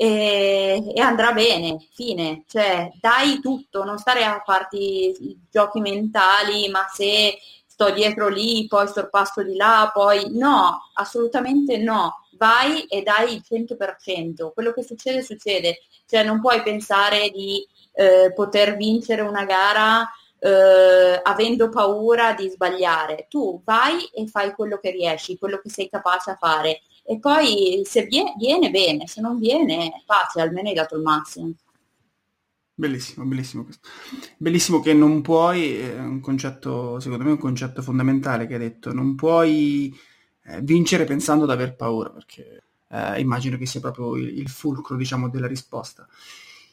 e, 0.00 0.92
e, 0.94 1.00
andrà 1.00 1.32
bene, 1.32 1.88
fine. 1.92 2.44
Cioè, 2.46 2.90
dai 3.00 3.40
tutto, 3.40 3.82
non 3.82 3.98
stare 3.98 4.24
a 4.24 4.40
farti 4.44 5.36
giochi 5.50 5.80
mentali, 5.80 6.68
ma 6.68 6.86
se 6.92 7.36
sto 7.66 7.90
dietro 7.90 8.28
lì, 8.28 8.66
poi 8.68 8.86
sorpasso 8.86 9.42
di 9.42 9.56
là, 9.56 9.90
poi 9.92 10.36
no, 10.36 10.90
assolutamente 10.94 11.78
no. 11.78 12.24
Vai 12.36 12.84
e 12.84 13.02
dai 13.02 13.34
il 13.34 13.42
100%. 13.44 14.52
Quello 14.54 14.72
che 14.72 14.84
succede, 14.84 15.22
succede. 15.22 15.80
Cioè, 16.06 16.22
non 16.22 16.40
puoi 16.40 16.62
pensare 16.62 17.30
di 17.30 17.66
eh, 17.92 18.32
poter 18.32 18.76
vincere 18.76 19.22
una 19.22 19.44
gara 19.44 20.08
eh, 20.38 21.20
avendo 21.22 21.68
paura 21.68 22.34
di 22.34 22.48
sbagliare. 22.48 23.26
Tu 23.28 23.60
vai 23.64 24.04
e 24.12 24.28
fai 24.28 24.52
quello 24.52 24.78
che 24.78 24.90
riesci, 24.90 25.38
quello 25.38 25.58
che 25.58 25.70
sei 25.70 25.88
capace 25.88 26.30
a 26.30 26.36
fare 26.36 26.82
e 27.10 27.18
poi 27.18 27.80
se 27.86 28.04
viene, 28.04 28.70
bene, 28.70 29.06
se 29.06 29.22
non 29.22 29.38
viene 29.38 30.02
pace, 30.04 30.42
almeno 30.42 30.68
hai 30.68 30.74
dato 30.74 30.94
il 30.94 31.00
massimo. 31.00 31.54
Bellissimo, 32.74 33.24
bellissimo 33.24 33.64
questo. 33.64 33.88
Bellissimo 34.36 34.80
che 34.80 34.92
non 34.92 35.22
puoi, 35.22 35.78
è 35.78 35.98
un 35.98 36.20
concetto, 36.20 37.00
secondo 37.00 37.24
me 37.24 37.30
è 37.30 37.32
un 37.32 37.38
concetto 37.38 37.80
fondamentale 37.80 38.46
che 38.46 38.52
hai 38.52 38.60
detto, 38.60 38.92
non 38.92 39.14
puoi 39.14 39.90
eh, 40.44 40.60
vincere 40.60 41.04
pensando 41.06 41.44
ad 41.44 41.50
aver 41.50 41.76
paura, 41.76 42.10
perché 42.10 42.64
eh, 42.90 43.20
immagino 43.20 43.56
che 43.56 43.64
sia 43.64 43.80
proprio 43.80 44.14
il, 44.14 44.38
il 44.40 44.50
fulcro, 44.50 44.94
diciamo, 44.94 45.30
della 45.30 45.46
risposta. 45.46 46.06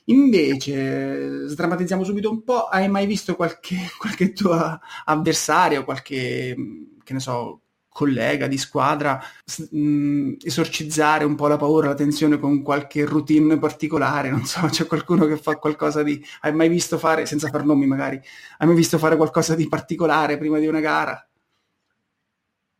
Invece, 0.07 1.47
sdrammatizziamo 1.47 2.03
subito 2.03 2.29
un 2.29 2.43
po', 2.43 2.65
hai 2.65 2.89
mai 2.89 3.05
visto 3.05 3.37
qualche, 3.37 3.77
qualche 3.97 4.33
tuo 4.33 4.81
avversario, 5.05 5.85
qualche, 5.85 6.55
che 7.01 7.13
ne 7.13 7.19
so, 7.21 7.61
collega 7.95 8.47
di 8.47 8.57
squadra 8.57 9.23
mh, 9.69 9.79
mm, 9.79 10.33
esorcizzare 10.43 11.23
un 11.23 11.35
po' 11.35 11.47
la 11.47 11.55
paura, 11.55 11.87
la 11.87 11.93
tensione 11.93 12.37
con 12.37 12.61
qualche 12.61 13.05
routine 13.05 13.57
particolare, 13.57 14.29
non 14.29 14.43
so, 14.43 14.67
c'è 14.67 14.85
qualcuno 14.85 15.25
che 15.25 15.37
fa 15.37 15.55
qualcosa 15.55 16.03
di... 16.03 16.21
Hai 16.41 16.53
mai 16.53 16.67
visto 16.67 16.97
fare, 16.97 17.25
senza 17.25 17.47
far 17.47 17.63
nomi 17.63 17.85
magari, 17.85 18.19
hai 18.57 18.67
mai 18.67 18.75
visto 18.75 18.97
fare 18.97 19.15
qualcosa 19.15 19.55
di 19.55 19.69
particolare 19.69 20.37
prima 20.37 20.59
di 20.59 20.67
una 20.67 20.81
gara? 20.81 21.25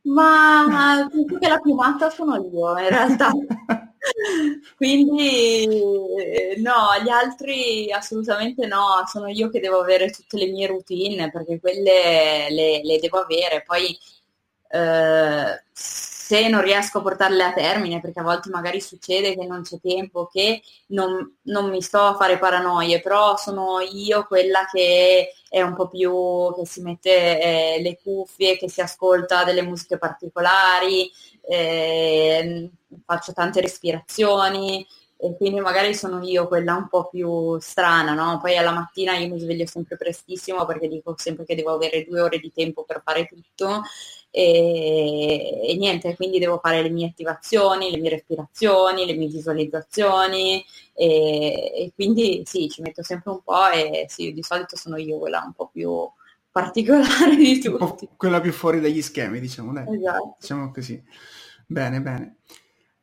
Ma 0.02 1.08
penso 1.10 1.38
che 1.38 1.48
la 1.48 1.60
più 1.60 1.74
matta 1.76 2.10
sono 2.10 2.36
io, 2.36 2.78
in 2.78 2.90
realtà. 2.90 3.32
Quindi 4.76 5.66
no, 6.58 7.02
gli 7.02 7.10
altri 7.10 7.90
assolutamente 7.90 8.68
no, 8.68 9.04
sono 9.08 9.28
io 9.28 9.50
che 9.50 9.62
devo 9.62 9.80
avere 9.80 10.10
tutte 10.10 10.38
le 10.38 10.48
mie 10.48 10.68
routine 10.68 11.32
perché 11.32 11.60
quelle 11.62 12.48
le, 12.50 12.82
le 12.84 13.00
devo 13.00 13.20
avere. 13.20 13.64
Poi 13.66 13.98
eh, 14.70 15.64
se 15.72 16.50
non 16.50 16.62
riesco 16.62 16.98
a 16.98 17.02
portarle 17.02 17.44
a 17.44 17.54
termine, 17.54 18.02
perché 18.02 18.20
a 18.20 18.24
volte 18.24 18.50
magari 18.50 18.82
succede 18.82 19.36
che 19.36 19.46
non 19.46 19.62
c'è 19.62 19.80
tempo, 19.80 20.26
che 20.26 20.62
non, 20.88 21.38
non, 21.44 21.70
mi 21.70 21.82
sto 21.84 22.00
a 22.00 22.16
fare 22.16 22.40
paranoie, 22.40 23.00
però 23.00 23.38
sono 23.38 23.80
io 23.80 24.26
quella 24.26 24.66
che 24.72 25.34
è 25.48 25.62
un 25.62 25.76
po' 25.76 25.88
più, 25.88 26.12
che 26.56 26.66
si 26.66 26.82
mette 26.82 27.76
eh, 27.78 27.82
le 27.82 28.00
cuffie, 28.02 28.58
che 28.58 28.70
si 28.70 28.82
ascolta 28.82 29.44
delle 29.44 29.62
musiche 29.62 30.00
particolari, 30.00 31.12
eh, 31.48 32.72
faccio 33.06 33.32
tante 33.32 33.62
respirazioni, 33.62 34.84
e 35.18 35.38
quindi 35.38 35.60
magari 35.60 35.94
sono 35.94 36.24
io 36.24 36.48
quella 36.48 36.76
un 36.76 36.88
po' 36.88 37.08
più 37.08 37.58
strana, 37.60 38.14
no? 38.14 38.40
Poi 38.42 38.58
alla 38.58 38.72
mattina 38.72 39.16
io 39.16 39.30
mi 39.30 39.40
sveglio 39.40 39.66
sempre 39.66 39.96
prestissimo 39.96 40.66
perché 40.66 40.88
dico 40.88 41.14
sempre 41.18 41.46
che 41.46 41.56
devo 41.56 41.74
avere 41.74 42.04
due 42.04 42.20
ore 42.20 42.40
di 42.40 42.52
tempo 42.54 42.84
per 42.84 43.02
fare 43.04 43.26
tutto 43.26 43.84
e, 44.38 45.62
e, 45.64 45.78
niente, 45.78 46.14
quindi 46.18 46.40
devo 46.40 46.60
fare 46.62 46.82
le 46.82 46.90
mie 46.90 47.08
attivazioni, 47.08 47.90
le 47.90 48.00
mie 48.00 48.10
respirazioni, 48.10 49.06
le 49.06 49.14
mie 49.14 49.30
visualizzazioni 49.30 50.62
e, 50.94 51.72
e 51.74 51.92
quindi 51.96 52.42
sì, 52.44 52.68
ci 52.68 52.82
metto 52.82 53.02
sempre 53.02 53.32
un 53.32 53.42
po' 53.42 53.70
e 53.70 54.08
sì, 54.10 54.34
di 54.34 54.44
solito 54.44 54.76
sono 54.76 54.98
io 54.98 55.20
quella 55.20 55.42
un 55.46 55.54
po' 55.54 55.70
più 55.72 55.90
particolare 56.52 57.38
di 57.38 57.62
tutti. 57.62 58.10
Quella 58.18 58.42
più 58.42 58.52
fuori 58.52 58.82
dagli 58.82 59.02
schemi, 59.02 59.40
diciamo, 59.40 59.72
dai. 59.72 59.96
Esatto. 59.96 60.36
Diciamo 60.38 60.70
così. 60.70 61.02
Bene, 61.66 62.02
bene. 62.02 62.36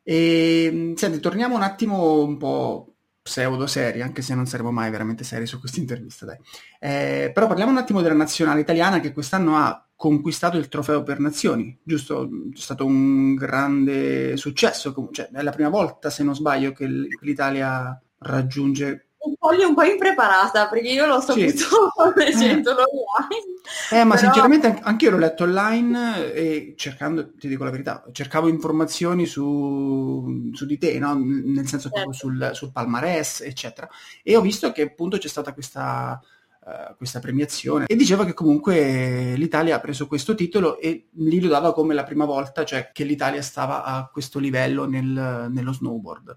E, 0.03 0.65
ehm, 0.67 0.95
senti, 0.97 1.19
torniamo 1.19 1.55
un 1.55 1.63
attimo 1.63 2.21
un 2.21 2.37
po' 2.37 2.92
pseudo 3.23 3.67
seri, 3.67 4.03
anche 4.03 4.21
se 4.21 4.35
non 4.35 4.47
saremo 4.47 4.73
mai 4.73 4.91
veramente 4.91 5.25
seri 5.25 5.47
su 5.47 5.61
questa 5.61 5.81
intervista, 5.81 6.27
dai. 6.27 6.39
Eh, 6.81 7.31
però 7.33 7.47
parliamo 7.47 7.71
un 7.71 7.79
attimo 7.79 8.03
della 8.03 8.15
nazionale 8.15 8.61
italiana 8.61 9.01
che 9.01 9.13
quest'anno 9.13 9.57
ha 9.57 9.87
conquistato 9.95 10.59
il 10.59 10.69
trofeo 10.69 11.05
per 11.05 11.21
nazioni, 11.21 11.79
giusto? 11.85 12.25
È 12.53 12.59
stato 12.59 12.85
un 12.85 13.35
grande 13.35 14.37
successo, 14.37 14.93
cioè, 15.13 15.29
è 15.29 15.43
la 15.43 15.53
prima 15.53 15.69
volta, 15.69 16.11
se 16.11 16.25
non 16.25 16.35
sbaglio, 16.35 16.73
che 16.73 16.87
l'Italia 17.21 18.01
raggiunge 18.19 19.12
un 19.25 19.37
po' 19.37 19.49
un 19.49 19.75
po' 19.75 19.83
impreparata 19.83 20.69
perché 20.69 20.89
io 20.89 21.07
l'ho 21.07 21.21
saputo 21.21 22.13
leggendo 22.17 22.71
online. 22.71 23.61
Eh, 23.91 24.05
ma 24.05 24.15
Però... 24.15 24.27
sinceramente 24.27 24.81
anche 24.83 25.05
io 25.05 25.13
l'ho 25.13 25.19
letto 25.19 25.45
online 25.45 26.33
e 26.33 26.75
cercando, 26.77 27.33
ti 27.35 27.49
dico 27.49 27.65
la 27.65 27.71
verità, 27.71 28.05
cercavo 28.13 28.49
informazioni 28.49 29.27
su, 29.27 30.51
su 30.53 30.67
di 30.67 30.79
te, 30.79 30.99
no? 30.99 31.15
nel 31.15 31.67
senso 31.67 31.89
certo. 31.89 32.11
proprio 32.11 32.13
sul, 32.13 32.51
sul 32.53 32.73
palmarès, 32.73 33.43
eccetera. 33.43 33.89
E 34.23 34.37
ho 34.37 34.41
visto 34.41 34.73
che 34.73 34.83
appunto 34.83 35.19
c'è 35.19 35.29
stata 35.29 35.53
questa 35.53 36.21
uh, 36.65 36.97
questa 36.97 37.21
premiazione 37.21 37.87
e 37.87 37.97
diceva 37.97 38.25
che 38.25 38.35
comunque 38.35 39.35
l'Italia 39.37 39.77
ha 39.77 39.81
preso 39.81 40.07
questo 40.07 40.35
titolo 40.35 40.79
e 40.79 41.09
li 41.13 41.41
lo 41.41 41.49
dava 41.49 41.73
come 41.73 41.95
la 41.95 42.05
prima 42.05 42.25
volta, 42.25 42.65
cioè 42.65 42.91
che 42.93 43.05
l'Italia 43.05 43.43
stava 43.43 43.85
a 43.85 44.09
questo 44.13 44.39
livello 44.39 44.87
nel, 44.87 45.49
nello 45.51 45.73
snowboard. 45.73 46.37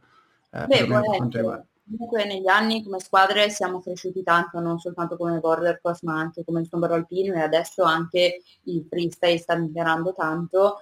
Uh, 0.51 0.65
Beh, 0.67 0.87
Comunque 1.87 2.25
negli 2.25 2.47
anni 2.47 2.83
come 2.83 2.99
squadre 2.99 3.49
siamo 3.49 3.79
cresciuti 3.79 4.23
tanto, 4.23 4.59
non 4.59 4.79
soltanto 4.79 5.17
come 5.17 5.39
border 5.39 5.79
cross 5.79 6.01
ma 6.01 6.17
anche 6.17 6.43
come 6.43 6.65
snowboard 6.65 6.93
alpino 6.93 7.35
e 7.35 7.41
adesso 7.41 7.83
anche 7.83 8.41
il 8.63 8.85
freestyle 8.89 9.37
sta 9.37 9.55
migliorando 9.55 10.13
tanto 10.13 10.79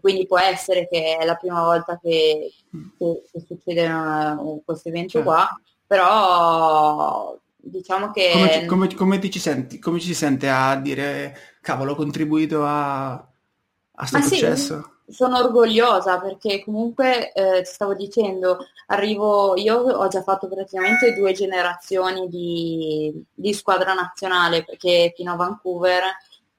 quindi 0.00 0.26
può 0.26 0.38
essere 0.38 0.86
che 0.88 1.16
è 1.16 1.24
la 1.24 1.34
prima 1.34 1.62
volta 1.62 1.98
che, 2.00 2.52
che, 2.96 3.22
che 3.30 3.44
succede 3.44 3.84
una, 3.84 4.38
questo 4.64 4.88
evento 4.88 5.10
certo. 5.10 5.28
qua, 5.28 5.60
però 5.84 7.36
diciamo 7.56 8.12
che... 8.12 8.30
Come, 8.32 8.52
ci, 8.52 8.66
come, 8.66 8.94
come, 8.94 9.18
ti 9.18 9.30
ci 9.30 9.40
senti? 9.40 9.78
Come 9.80 9.98
ci 9.98 10.06
si 10.06 10.14
sente 10.14 10.48
a 10.48 10.76
dire, 10.76 11.36
cavolo, 11.60 11.92
ho 11.92 11.96
contribuito 11.96 12.64
a, 12.64 13.14
a 13.14 14.06
sto 14.06 14.22
successo? 14.22 14.82
Sì, 14.82 14.95
sono 15.08 15.38
orgogliosa 15.38 16.18
perché 16.20 16.62
comunque, 16.64 17.32
eh, 17.32 17.62
ti 17.62 17.70
stavo 17.70 17.94
dicendo, 17.94 18.58
arrivo, 18.86 19.56
io 19.56 19.76
ho 19.78 20.08
già 20.08 20.22
fatto 20.22 20.48
praticamente 20.48 21.14
due 21.14 21.32
generazioni 21.32 22.28
di, 22.28 23.24
di 23.32 23.52
squadra 23.52 23.94
nazionale 23.94 24.64
perché 24.64 25.12
fino 25.16 25.32
a 25.32 25.36
Vancouver 25.36 26.02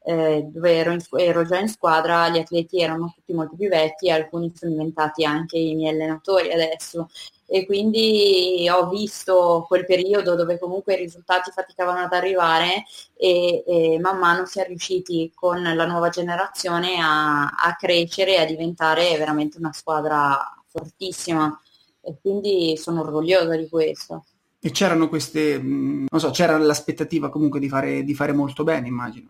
eh, 0.04 0.44
dove 0.50 0.74
ero, 0.74 0.92
in, 0.92 1.02
ero, 1.18 1.46
già 1.46 1.60
in 1.60 1.68
squadra, 1.68 2.30
gli 2.30 2.38
atleti 2.38 2.80
erano 2.82 3.12
tutti 3.14 3.34
molto 3.34 3.56
più 3.58 3.68
vecchi 3.68 4.08
e 4.08 4.12
alcuni 4.12 4.54
sono 4.56 4.72
diventati 4.72 5.26
anche 5.26 5.58
i 5.58 5.76
miei 5.76 5.94
allenatori 5.94 6.52
adesso 6.52 7.10
e 7.50 7.66
quindi 7.66 8.68
ho 8.70 8.90
visto 8.90 9.66
quel 9.68 9.86
periodo 9.86 10.36
dove 10.36 10.60
comunque 10.60 10.96
i 10.96 10.98
risultati 10.98 11.50
faticavano 11.50 12.00
ad 12.00 12.12
arrivare 12.12 12.84
e, 13.16 13.64
e 13.66 14.00
man 14.00 14.20
mano 14.20 14.46
si 14.46 14.60
è 14.60 14.68
riusciti 14.68 15.32
con 15.34 15.64
la 15.64 15.86
nuova 15.86 16.10
generazione 16.10 17.00
a, 17.00 17.46
a 17.46 17.76
crescere 17.80 18.36
e 18.36 18.42
a 18.42 18.46
diventare 18.46 19.18
veramente 19.18 19.58
una 19.58 19.72
squadra 19.72 20.38
fortissima 20.66 21.58
e 22.02 22.18
quindi 22.22 22.76
sono 22.78 23.02
orgogliosa 23.02 23.56
di 23.56 23.70
questo. 23.70 24.26
E 24.60 24.72
c'erano 24.72 25.08
queste, 25.08 25.58
non 25.60 26.08
so, 26.20 26.32
c'era 26.32 26.58
l'aspettativa 26.58 27.30
comunque 27.30 27.60
di 27.60 27.70
fare, 27.70 28.04
di 28.04 28.14
fare 28.14 28.34
molto 28.34 28.64
bene, 28.64 28.88
immagino. 28.88 29.30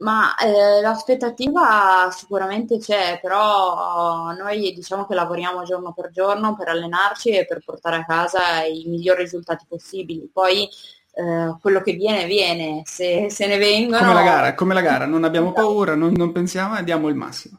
Ma 0.00 0.34
eh, 0.36 0.80
l'aspettativa 0.80 2.08
sicuramente 2.10 2.78
c'è, 2.78 3.18
però 3.20 4.32
noi 4.32 4.72
diciamo 4.72 5.06
che 5.06 5.14
lavoriamo 5.14 5.62
giorno 5.62 5.92
per 5.92 6.10
giorno 6.10 6.56
per 6.56 6.68
allenarci 6.68 7.30
e 7.30 7.44
per 7.44 7.62
portare 7.62 7.96
a 7.96 8.04
casa 8.06 8.62
i 8.62 8.84
migliori 8.86 9.22
risultati 9.22 9.66
possibili. 9.68 10.30
Poi 10.32 10.66
eh, 11.12 11.54
quello 11.60 11.82
che 11.82 11.92
viene, 11.92 12.24
viene, 12.24 12.82
se, 12.86 13.28
se, 13.28 13.46
ne 13.46 13.58
vengono... 13.58 13.98
Come 13.98 14.14
la 14.14 14.22
gara, 14.22 14.54
come 14.54 14.74
la 14.74 14.80
gara, 14.80 15.04
non 15.04 15.24
abbiamo 15.24 15.48
esatto. 15.50 15.66
paura, 15.66 15.94
non, 15.94 16.12
non 16.12 16.32
pensiamo 16.32 16.78
e 16.78 16.84
diamo 16.84 17.08
il 17.08 17.16
massimo. 17.16 17.58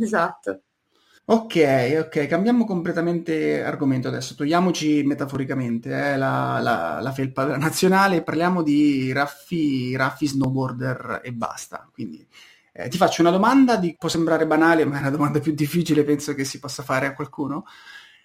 Esatto. 0.00 0.60
Ok, 1.26 1.56
ok, 2.04 2.26
cambiamo 2.26 2.66
completamente 2.66 3.62
argomento 3.64 4.08
adesso, 4.08 4.34
togliamoci 4.34 5.02
metaforicamente 5.04 5.88
eh, 5.88 6.16
la, 6.18 6.60
la, 6.60 6.98
la, 7.00 7.12
felpa 7.12 7.44
della 7.44 7.56
nazionale 7.56 8.22
parliamo 8.22 8.62
di 8.62 9.10
raffi, 9.10 9.96
raffi 9.96 10.26
snowboarder 10.26 11.22
e 11.24 11.32
basta. 11.32 11.88
Quindi 11.92 12.26
Eh, 12.72 12.88
ti 12.88 12.98
faccio 12.98 13.22
una 13.22 13.30
domanda, 13.30 13.76
di, 13.76 13.96
può 13.98 14.08
sembrare 14.10 14.46
banale, 14.46 14.84
ma 14.84 14.96
è 14.98 15.00
una 15.00 15.10
domanda 15.10 15.40
più 15.40 15.54
difficile, 15.54 16.04
penso 16.04 16.34
che 16.34 16.44
si 16.44 16.58
possa 16.58 16.82
fare 16.82 17.06
a 17.06 17.14
qualcuno, 17.14 17.64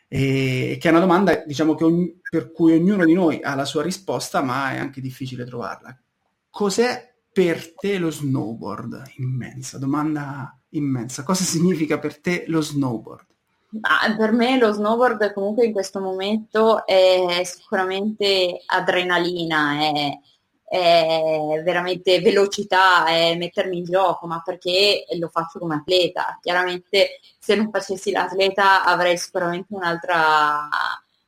e, 0.07 0.77
che 0.81 0.87
è 0.89 0.91
una 0.91 0.99
domanda 0.99 1.43
diciamo, 1.45 1.77
ogni, 1.81 2.19
per 2.29 2.51
cui 2.51 2.73
ognuno 2.73 3.05
di 3.05 3.13
noi 3.13 3.39
ha 3.43 3.55
la 3.55 3.65
sua 3.65 3.83
risposta, 3.83 4.41
ma 4.41 4.71
è 4.73 4.77
anche 4.79 5.01
difficile 5.01 5.45
trovarla. 5.45 5.97
Cos'è 6.49 7.13
per 7.31 7.75
te 7.75 7.97
lo 7.99 8.11
snowboard? 8.11 9.03
Immensa, 9.17 9.77
domanda 9.77 10.58
immensa. 10.71 11.23
Cosa 11.23 11.43
significa 11.43 11.99
per 11.99 12.19
te 12.19 12.45
lo 12.47 12.61
snowboard? 12.61 13.25
Ah, 13.81 14.15
per 14.15 14.31
me 14.31 14.57
lo 14.57 14.71
snowboard 14.71 15.31
comunque 15.33 15.65
in 15.65 15.71
questo 15.71 15.99
momento 15.99 16.87
è 16.87 17.43
sicuramente 17.43 18.63
adrenalina, 18.65 19.79
è, 19.79 20.19
è, 20.63 21.61
veramente 21.63 22.19
velocità, 22.19 23.05
è 23.05 23.35
mettermi 23.35 23.77
in 23.77 23.83
gioco, 23.83 24.25
ma 24.25 24.41
perché 24.43 25.05
lo 25.19 25.27
faccio 25.29 25.59
come 25.59 25.75
atleta. 25.75 26.39
Chiaramente 26.41 27.19
se 27.37 27.55
non 27.55 27.69
facessi 27.71 28.11
l'atleta 28.11 28.83
avrei 28.83 29.17
sicuramente 29.17 29.73
un'altra, 29.75 30.67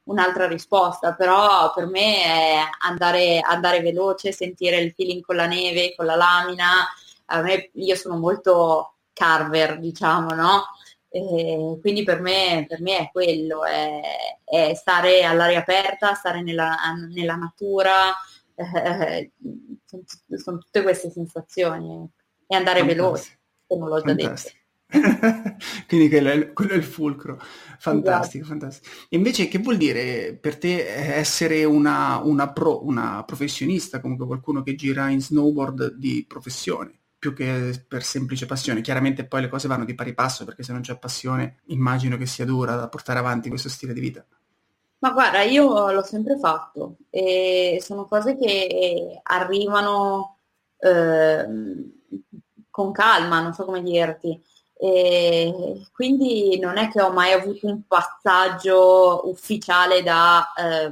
un'altra 0.05 0.47
risposta, 0.47 1.13
però 1.13 1.71
per 1.73 1.85
me 1.85 2.23
è 2.23 2.59
andare, 2.87 3.39
andare 3.39 3.81
veloce, 3.81 4.31
sentire 4.31 4.77
il 4.77 4.93
feeling 4.93 5.21
con 5.21 5.35
la 5.35 5.45
neve, 5.45 5.93
con 5.95 6.05
la 6.07 6.15
lamina. 6.15 6.87
Me, 7.43 7.69
io 7.73 7.95
sono 7.95 8.17
molto 8.17 8.95
carver, 9.21 9.77
diciamo, 9.77 10.33
no? 10.33 10.63
E 11.07 11.77
quindi 11.79 12.03
per 12.03 12.21
me, 12.21 12.65
per 12.67 12.81
me, 12.81 12.97
è 12.97 13.09
quello, 13.11 13.63
è, 13.65 14.01
è 14.43 14.73
stare 14.73 15.23
all'aria 15.23 15.59
aperta, 15.59 16.15
stare 16.15 16.41
nella, 16.41 16.75
nella 17.13 17.35
natura, 17.35 18.13
eh, 18.55 19.31
sono, 19.85 20.03
sono, 20.37 20.57
tutte 20.57 20.81
queste 20.81 21.11
sensazioni 21.11 22.09
e 22.47 22.55
andare 22.55 22.79
Fantastico. 22.79 23.11
veloce, 23.11 23.39
se 23.67 23.77
non 23.77 23.89
l'ho 23.89 24.01
già 24.01 24.15
Fantastico. 24.15 24.55
detto. 24.55 24.59
quindi 25.87 26.09
quello 26.09 26.29
è, 26.29 26.53
quello 26.53 26.71
è, 26.71 26.75
il 26.75 26.83
fulcro, 26.83 27.39
fantastico, 27.77 28.43
esatto. 28.43 28.59
fantastico. 28.59 28.95
Invece 29.09 29.47
che 29.47 29.59
vuol 29.59 29.77
dire 29.77 30.37
per 30.39 30.57
te 30.57 30.87
essere 30.87 31.63
una, 31.63 32.19
una, 32.23 32.51
pro, 32.51 32.85
una 32.85 33.23
professionista, 33.25 34.01
comunque 34.01 34.25
qualcuno 34.25 34.63
che 34.63 34.75
gira 34.75 35.09
in 35.09 35.21
snowboard 35.21 35.93
di 35.93 36.25
professione? 36.27 37.00
Più 37.21 37.35
che 37.35 37.85
per 37.87 38.01
semplice 38.01 38.47
passione. 38.47 38.81
Chiaramente 38.81 39.27
poi 39.27 39.41
le 39.41 39.47
cose 39.47 39.67
vanno 39.67 39.85
di 39.85 39.93
pari 39.93 40.15
passo 40.15 40.43
perché 40.43 40.63
se 40.63 40.71
non 40.71 40.81
c'è 40.81 40.97
passione 40.97 41.59
immagino 41.67 42.17
che 42.17 42.25
sia 42.25 42.45
dura 42.45 42.75
da 42.75 42.89
portare 42.89 43.19
avanti 43.19 43.47
questo 43.47 43.69
stile 43.69 43.93
di 43.93 43.99
vita. 43.99 44.25
Ma 44.97 45.11
guarda, 45.11 45.43
io 45.43 45.91
l'ho 45.91 46.03
sempre 46.03 46.39
fatto 46.39 46.95
e 47.11 47.77
sono 47.79 48.05
cose 48.05 48.35
che 48.35 49.19
arrivano 49.21 50.37
eh, 50.79 51.45
con 52.71 52.91
calma, 52.91 53.39
non 53.39 53.53
so 53.53 53.65
come 53.65 53.83
dirti. 53.83 54.41
E 54.73 55.85
quindi 55.93 56.57
non 56.57 56.77
è 56.77 56.89
che 56.89 57.03
ho 57.03 57.11
mai 57.11 57.33
avuto 57.33 57.67
un 57.67 57.85
passaggio 57.85 59.29
ufficiale 59.29 60.01
da 60.01 60.51
eh, 60.53 60.91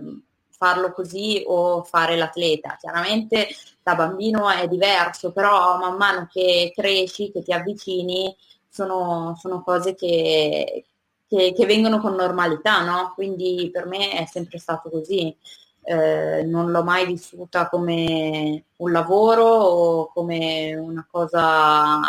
farlo 0.60 0.92
così 0.92 1.42
o 1.48 1.84
fare 1.84 2.18
l'atleta. 2.18 2.76
Chiaramente 2.78 3.48
da 3.82 3.96
bambino 3.96 4.50
è 4.50 4.68
diverso, 4.68 5.32
però 5.32 5.78
man 5.78 5.96
mano 5.96 6.28
che 6.30 6.74
cresci, 6.76 7.32
che 7.32 7.42
ti 7.42 7.54
avvicini, 7.54 8.36
sono, 8.68 9.36
sono 9.40 9.64
cose 9.64 9.96
che, 9.96 10.86
che, 11.28 11.54
che, 11.56 11.66
vengono 11.66 12.00
con 12.00 12.14
normalità, 12.14 12.84
no? 12.84 13.14
Quindi 13.16 13.70
per 13.72 13.88
me 13.88 14.12
è 14.12 14.26
sempre 14.26 14.60
stato 14.60 14.90
così. 14.90 15.34
Eh, 15.82 16.44
non 16.44 16.72
l'ho 16.72 16.84
mai 16.84 17.06
vissuta 17.06 17.70
come 17.70 18.66
un 18.76 18.92
lavoro 18.92 19.46
o 19.46 20.12
come 20.14 20.76
una 20.76 21.08
cosa, 21.10 22.00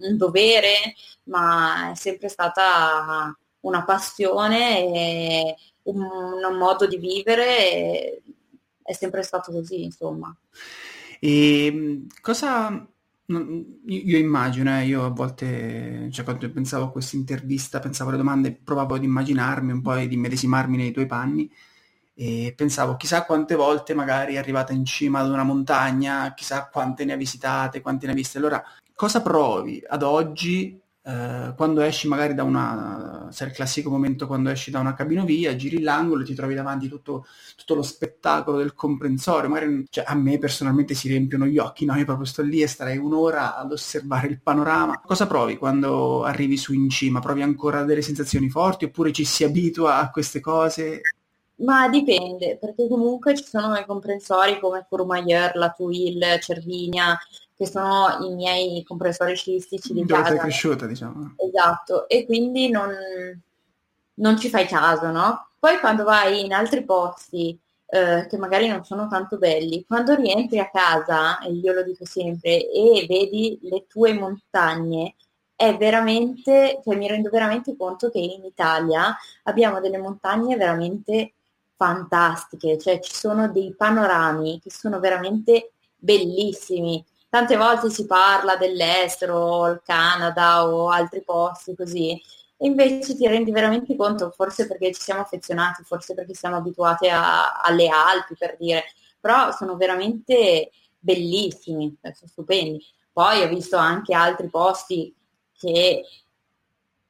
un 0.00 0.16
dovere, 0.16 0.94
ma 1.24 1.92
è 1.92 1.94
sempre 1.94 2.28
stata 2.28 3.34
una 3.60 3.84
passione 3.84 4.92
e 4.92 5.56
un, 5.84 6.00
un 6.02 6.56
modo 6.56 6.86
di 6.86 6.96
vivere, 6.98 8.22
è 8.82 8.92
sempre 8.92 9.22
stato 9.22 9.52
così, 9.52 9.84
insomma. 9.84 10.34
E 11.18 11.66
ehm, 11.66 12.06
cosa 12.20 12.86
io 13.30 14.18
immagino, 14.18 14.76
eh, 14.76 14.86
io 14.86 15.04
a 15.04 15.10
volte, 15.10 16.08
cioè 16.10 16.24
quando 16.24 16.50
pensavo 16.50 16.86
a 16.86 16.90
questa 16.90 17.16
intervista, 17.16 17.78
pensavo 17.78 18.10
alle 18.10 18.18
domande, 18.18 18.52
provavo 18.52 18.96
ad 18.96 19.04
immaginarmi 19.04 19.72
un 19.72 19.82
po' 19.82 19.94
e 19.94 20.08
di 20.08 20.16
medesimarmi 20.16 20.76
nei 20.76 20.90
tuoi 20.90 21.06
panni 21.06 21.50
e 22.14 22.52
pensavo 22.54 22.96
chissà 22.96 23.24
quante 23.24 23.54
volte 23.54 23.94
magari 23.94 24.34
è 24.34 24.38
arrivata 24.38 24.72
in 24.72 24.84
cima 24.84 25.20
ad 25.20 25.30
una 25.30 25.44
montagna, 25.44 26.34
chissà 26.34 26.68
quante 26.68 27.04
ne 27.04 27.12
ha 27.12 27.16
visitate, 27.16 27.80
quante 27.80 28.06
ne 28.06 28.12
ha 28.12 28.14
viste. 28.14 28.38
Allora, 28.38 28.62
cosa 28.94 29.22
provi 29.22 29.82
ad 29.86 30.02
oggi 30.02 30.78
eh, 31.02 31.54
quando 31.56 31.80
esci 31.80 32.08
magari 32.08 32.34
da 32.34 32.42
una, 32.44 33.28
sai 33.30 33.48
il 33.48 33.54
classico 33.54 33.90
momento 33.90 34.26
quando 34.26 34.50
esci 34.50 34.70
da 34.70 34.80
una 34.80 34.94
cabinovia, 34.94 35.56
giri 35.56 35.80
l'angolo 35.80 36.22
e 36.22 36.24
ti 36.24 36.34
trovi 36.34 36.54
davanti 36.54 36.88
tutto, 36.88 37.26
tutto 37.56 37.74
lo 37.74 37.82
spettacolo 37.82 38.58
del 38.58 38.74
comprensorio, 38.74 39.48
magari 39.48 39.84
cioè, 39.88 40.04
a 40.06 40.14
me 40.14 40.38
personalmente 40.38 40.94
si 40.94 41.08
riempiono 41.08 41.46
gli 41.46 41.58
occhi, 41.58 41.84
no? 41.84 41.96
Io 41.96 42.04
proprio 42.04 42.26
sto 42.26 42.42
lì 42.42 42.62
e 42.62 42.66
starei 42.66 42.98
un'ora 42.98 43.56
ad 43.56 43.72
osservare 43.72 44.26
il 44.28 44.40
panorama. 44.42 45.00
Cosa 45.00 45.26
provi 45.26 45.56
quando 45.56 46.22
arrivi 46.24 46.56
su 46.56 46.72
in 46.74 46.88
cima? 46.90 47.20
Provi 47.20 47.42
ancora 47.42 47.82
delle 47.84 48.02
sensazioni 48.02 48.50
forti 48.50 48.84
oppure 48.84 49.12
ci 49.12 49.24
si 49.24 49.44
abitua 49.44 49.98
a 49.98 50.10
queste 50.10 50.40
cose? 50.40 51.00
Ma 51.60 51.88
dipende, 51.88 52.56
perché 52.56 52.88
comunque 52.88 53.34
ci 53.36 53.44
sono 53.44 53.76
i 53.76 53.84
comprensori 53.84 54.58
come 54.58 54.86
Courmayeur, 54.88 55.56
La 55.56 55.70
Tuile, 55.70 56.40
Cervinia, 56.40 57.18
che 57.54 57.66
sono 57.66 58.18
i 58.22 58.34
miei 58.34 58.82
compressori 58.82 59.36
scilistici 59.36 59.92
di 59.92 60.04
Dove 60.04 60.22
casa. 60.22 60.32
sei 60.32 60.38
cresciuta, 60.38 60.86
diciamo. 60.86 61.34
Esatto, 61.36 62.08
e 62.08 62.24
quindi 62.24 62.70
non, 62.70 62.90
non, 64.14 64.38
ci 64.38 64.48
fai 64.48 64.66
caso, 64.66 65.10
no? 65.10 65.50
Poi 65.58 65.78
quando 65.78 66.04
vai 66.04 66.44
in 66.44 66.54
altri 66.54 66.82
posti 66.82 67.58
eh, 67.86 68.26
che 68.26 68.38
magari 68.38 68.66
non 68.66 68.82
sono 68.84 69.06
tanto 69.08 69.36
belli, 69.36 69.84
quando 69.84 70.14
rientri 70.14 70.58
a 70.58 70.70
casa, 70.70 71.40
e 71.40 71.52
io 71.52 71.74
lo 71.74 71.82
dico 71.82 72.06
sempre, 72.06 72.70
e 72.70 73.04
vedi 73.06 73.58
le 73.62 73.84
tue 73.86 74.14
montagne, 74.14 75.16
è 75.54 75.76
veramente, 75.76 76.80
cioè 76.82 76.96
mi 76.96 77.06
rendo 77.06 77.28
veramente 77.28 77.76
conto 77.76 78.08
che 78.08 78.18
in 78.18 78.46
Italia 78.46 79.14
abbiamo 79.42 79.78
delle 79.80 79.98
montagne 79.98 80.56
veramente 80.56 81.34
fantastiche, 81.80 82.76
cioè 82.76 83.00
ci 83.00 83.14
sono 83.14 83.48
dei 83.48 83.74
panorami 83.74 84.60
che 84.62 84.70
sono 84.70 85.00
veramente 85.00 85.72
bellissimi 85.96 87.02
tante 87.30 87.56
volte 87.56 87.88
si 87.90 88.06
parla 88.06 88.56
dell'estero, 88.56 89.68
il 89.68 89.80
Canada 89.84 90.66
o 90.66 90.90
altri 90.90 91.22
posti 91.22 91.74
così, 91.76 92.10
e 92.10 92.66
invece 92.66 93.16
ti 93.16 93.26
rendi 93.26 93.52
veramente 93.52 93.96
conto, 93.96 94.30
forse 94.30 94.66
perché 94.66 94.92
ci 94.92 95.00
siamo 95.00 95.20
affezionati, 95.22 95.84
forse 95.84 96.12
perché 96.14 96.34
siamo 96.34 96.56
abituati 96.56 97.08
a, 97.08 97.60
alle 97.60 97.88
Alpi 97.88 98.34
per 98.36 98.56
dire, 98.58 98.82
però 99.18 99.52
sono 99.52 99.76
veramente 99.76 100.72
bellissimi, 100.98 101.96
cioè, 102.02 102.12
sono 102.12 102.30
stupendi. 102.30 102.84
Poi 103.12 103.42
ho 103.42 103.48
visto 103.48 103.76
anche 103.76 104.12
altri 104.12 104.48
posti 104.48 105.14
che 105.56 106.02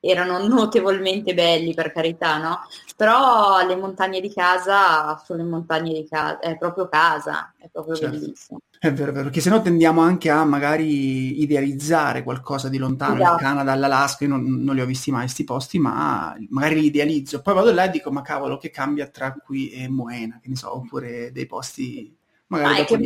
erano 0.00 0.38
notevolmente 0.46 1.34
belli 1.34 1.74
per 1.74 1.92
carità, 1.92 2.38
no? 2.38 2.60
Però 2.96 3.64
le 3.66 3.76
montagne 3.76 4.20
di 4.20 4.32
casa 4.32 5.20
sono 5.24 5.42
le 5.42 5.48
montagne 5.48 5.92
di 5.92 6.08
casa, 6.08 6.38
è 6.38 6.56
proprio 6.56 6.88
casa, 6.88 7.52
è 7.58 7.68
proprio 7.70 7.94
certo. 7.94 8.18
bellissimo. 8.18 8.60
È 8.78 8.90
vero, 8.90 9.10
è 9.10 9.12
vero, 9.12 9.24
perché 9.24 9.42
se 9.42 9.50
no 9.50 9.60
tendiamo 9.60 10.00
anche 10.00 10.30
a 10.30 10.42
magari 10.44 11.42
idealizzare 11.42 12.22
qualcosa 12.22 12.70
di 12.70 12.78
lontano, 12.78 13.16
esatto. 13.16 13.34
il 13.34 13.40
Canada, 13.40 13.74
l'Alaska, 13.74 14.24
io 14.24 14.30
non, 14.30 14.42
non, 14.42 14.74
li 14.74 14.80
ho 14.80 14.86
visti 14.86 15.10
mai 15.10 15.24
questi 15.24 15.44
posti, 15.44 15.78
ma 15.78 16.34
magari 16.48 16.80
li 16.80 16.86
idealizzo. 16.86 17.42
Poi 17.42 17.52
vado 17.52 17.72
là 17.72 17.84
e 17.84 17.90
dico, 17.90 18.10
ma 18.10 18.22
cavolo, 18.22 18.56
che 18.56 18.70
cambia 18.70 19.06
tra 19.08 19.34
qui 19.34 19.70
e 19.70 19.86
Moena, 19.88 20.38
che 20.42 20.48
ne 20.48 20.56
so, 20.56 20.74
oppure 20.74 21.30
dei 21.30 21.44
posti. 21.44 22.16
Ma 22.50 22.76
è 22.76 22.84
che 22.84 22.98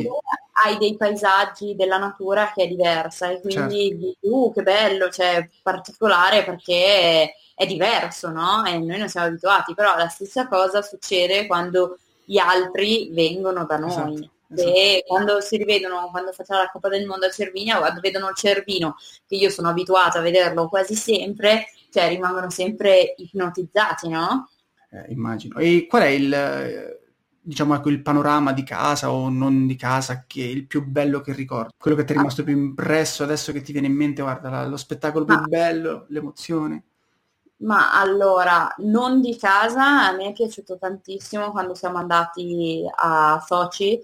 hai 0.64 0.78
dei 0.78 0.96
paesaggi 0.96 1.74
della 1.74 1.98
natura 1.98 2.52
che 2.54 2.64
è 2.64 2.68
diversa 2.68 3.28
e 3.30 3.40
quindi 3.40 4.16
certo. 4.20 4.36
uh, 4.36 4.52
che 4.52 4.62
bello, 4.62 5.10
cioè 5.10 5.48
particolare 5.62 6.44
perché 6.44 7.34
è 7.54 7.66
diverso, 7.66 8.30
no? 8.30 8.64
E 8.64 8.78
noi 8.78 8.98
non 8.98 9.08
siamo 9.08 9.26
abituati, 9.26 9.74
però 9.74 9.96
la 9.96 10.08
stessa 10.08 10.48
cosa 10.48 10.80
succede 10.80 11.46
quando 11.46 11.98
gli 12.24 12.38
altri 12.38 13.10
vengono 13.12 13.64
da 13.66 13.76
noi. 13.76 13.90
Esatto 13.90 14.32
esatto. 14.54 15.04
quando 15.06 15.40
si 15.40 15.56
rivedono, 15.56 16.08
quando 16.10 16.32
facciamo 16.32 16.60
la 16.60 16.70
Coppa 16.70 16.88
del 16.88 17.06
Mondo 17.06 17.26
a 17.26 17.30
Cervinia, 17.30 17.78
quando 17.78 18.00
vedono 18.00 18.28
il 18.28 18.36
Cervino, 18.36 18.96
che 19.26 19.36
io 19.36 19.50
sono 19.50 19.68
abituata 19.68 20.18
a 20.18 20.22
vederlo 20.22 20.68
quasi 20.68 20.94
sempre, 20.94 21.66
cioè 21.90 22.08
rimangono 22.08 22.50
sempre 22.50 23.14
ipnotizzati, 23.16 24.08
no? 24.08 24.48
Eh, 24.90 25.12
immagino. 25.12 25.58
E 25.58 25.86
qual 25.88 26.02
è 26.02 26.08
il, 26.08 26.98
diciamo, 27.44 27.74
ecco, 27.74 27.90
il 27.90 28.00
panorama 28.00 28.52
di 28.52 28.62
casa 28.62 29.10
o 29.10 29.28
non 29.28 29.66
di 29.66 29.76
casa 29.76 30.24
che 30.26 30.42
è 30.42 30.46
il 30.46 30.66
più 30.66 30.84
bello 30.84 31.20
che 31.20 31.32
ricordi? 31.32 31.74
Quello 31.76 31.96
che 31.96 32.04
ti 32.04 32.14
è 32.14 32.16
rimasto 32.16 32.40
ah. 32.40 32.44
più 32.44 32.56
impresso 32.56 33.22
adesso 33.22 33.52
che 33.52 33.60
ti 33.60 33.72
viene 33.72 33.86
in 33.86 33.94
mente, 33.94 34.22
guarda, 34.22 34.66
lo 34.66 34.76
spettacolo 34.76 35.24
più 35.24 35.34
ah. 35.34 35.42
bello, 35.46 36.06
l'emozione? 36.08 36.84
Ma 37.58 37.98
allora, 37.98 38.74
non 38.78 39.20
di 39.20 39.36
casa, 39.36 40.08
a 40.08 40.12
me 40.12 40.28
è 40.28 40.32
piaciuto 40.32 40.78
tantissimo 40.78 41.50
quando 41.50 41.74
siamo 41.74 41.98
andati 41.98 42.82
a 42.94 43.42
Sochi, 43.46 44.00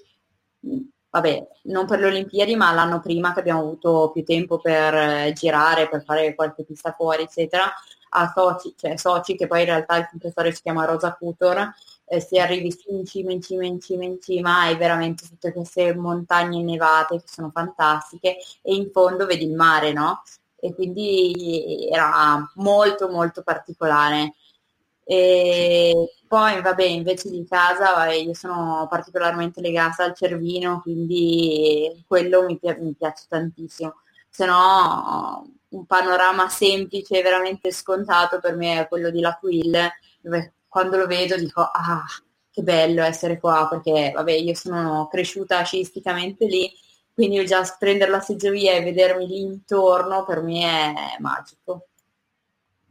vabbè, 1.10 1.48
non 1.64 1.86
per 1.86 1.98
le 2.00 2.06
Olimpiadi, 2.06 2.54
ma 2.56 2.72
l'anno 2.72 3.00
prima 3.00 3.32
che 3.32 3.40
abbiamo 3.40 3.60
avuto 3.60 4.10
più 4.12 4.22
tempo 4.24 4.58
per 4.60 4.94
eh, 4.94 5.32
girare, 5.34 5.88
per 5.88 6.04
fare 6.04 6.34
qualche 6.34 6.64
pista 6.64 6.92
fuori, 6.92 7.24
eccetera, 7.24 7.64
a 8.10 8.32
Sochi, 8.34 8.74
cioè 8.76 8.96
Sochi, 8.96 9.36
che 9.36 9.46
poi 9.46 9.60
in 9.60 9.66
realtà 9.66 9.96
il 9.96 10.08
compressore 10.08 10.52
si 10.52 10.62
chiama 10.62 10.84
Rosa 10.84 11.14
Futor, 11.18 11.74
eh, 12.12 12.20
se 12.20 12.40
arrivi 12.40 12.76
in 12.88 13.06
cima, 13.06 13.30
in 13.30 13.40
cima, 13.40 13.64
in 13.64 13.80
cima, 13.80 14.04
in 14.04 14.20
cima, 14.20 14.62
hai 14.62 14.76
veramente 14.76 15.28
tutte 15.28 15.52
queste 15.52 15.94
montagne 15.94 16.60
nevate 16.60 17.18
che 17.18 17.28
sono 17.28 17.50
fantastiche 17.54 18.36
e 18.62 18.74
in 18.74 18.90
fondo 18.90 19.26
vedi 19.26 19.44
il 19.44 19.54
mare, 19.54 19.92
no? 19.92 20.22
E 20.56 20.74
quindi 20.74 21.88
era 21.88 22.50
molto 22.56 23.08
molto 23.08 23.42
particolare. 23.44 24.34
E 25.04 26.12
poi 26.26 26.60
vabbè, 26.60 26.82
invece 26.84 27.30
di 27.30 27.46
casa 27.48 27.92
vabbè, 27.92 28.14
io 28.14 28.34
sono 28.34 28.86
particolarmente 28.90 29.60
legata 29.60 30.02
al 30.04 30.14
Cervino, 30.14 30.80
quindi 30.82 32.04
quello 32.08 32.44
mi, 32.44 32.58
pi- 32.58 32.76
mi 32.80 32.94
piace 32.94 33.26
tantissimo. 33.28 34.00
Se 34.28 34.44
no 34.46 35.48
un 35.68 35.86
panorama 35.86 36.48
semplice, 36.48 37.22
veramente 37.22 37.70
scontato 37.70 38.40
per 38.40 38.56
me 38.56 38.80
è 38.80 38.88
quello 38.88 39.10
di 39.10 39.20
L'Aquille, 39.20 39.92
dove 40.20 40.54
quando 40.70 40.96
lo 40.96 41.06
vedo 41.06 41.36
dico 41.36 41.60
ah, 41.60 42.04
che 42.50 42.62
bello 42.62 43.02
essere 43.02 43.38
qua, 43.38 43.66
perché 43.68 44.12
vabbè, 44.14 44.32
io 44.32 44.54
sono 44.54 45.08
cresciuta 45.10 45.62
sciisticamente 45.64 46.46
lì, 46.46 46.72
quindi 47.12 47.44
già 47.44 47.62
prendere 47.78 48.10
la 48.10 48.20
seggiovia 48.20 48.72
e 48.72 48.82
vedermi 48.82 49.26
lì 49.26 49.40
intorno 49.40 50.24
per 50.24 50.42
me 50.42 50.94
è 50.94 51.16
magico. 51.18 51.86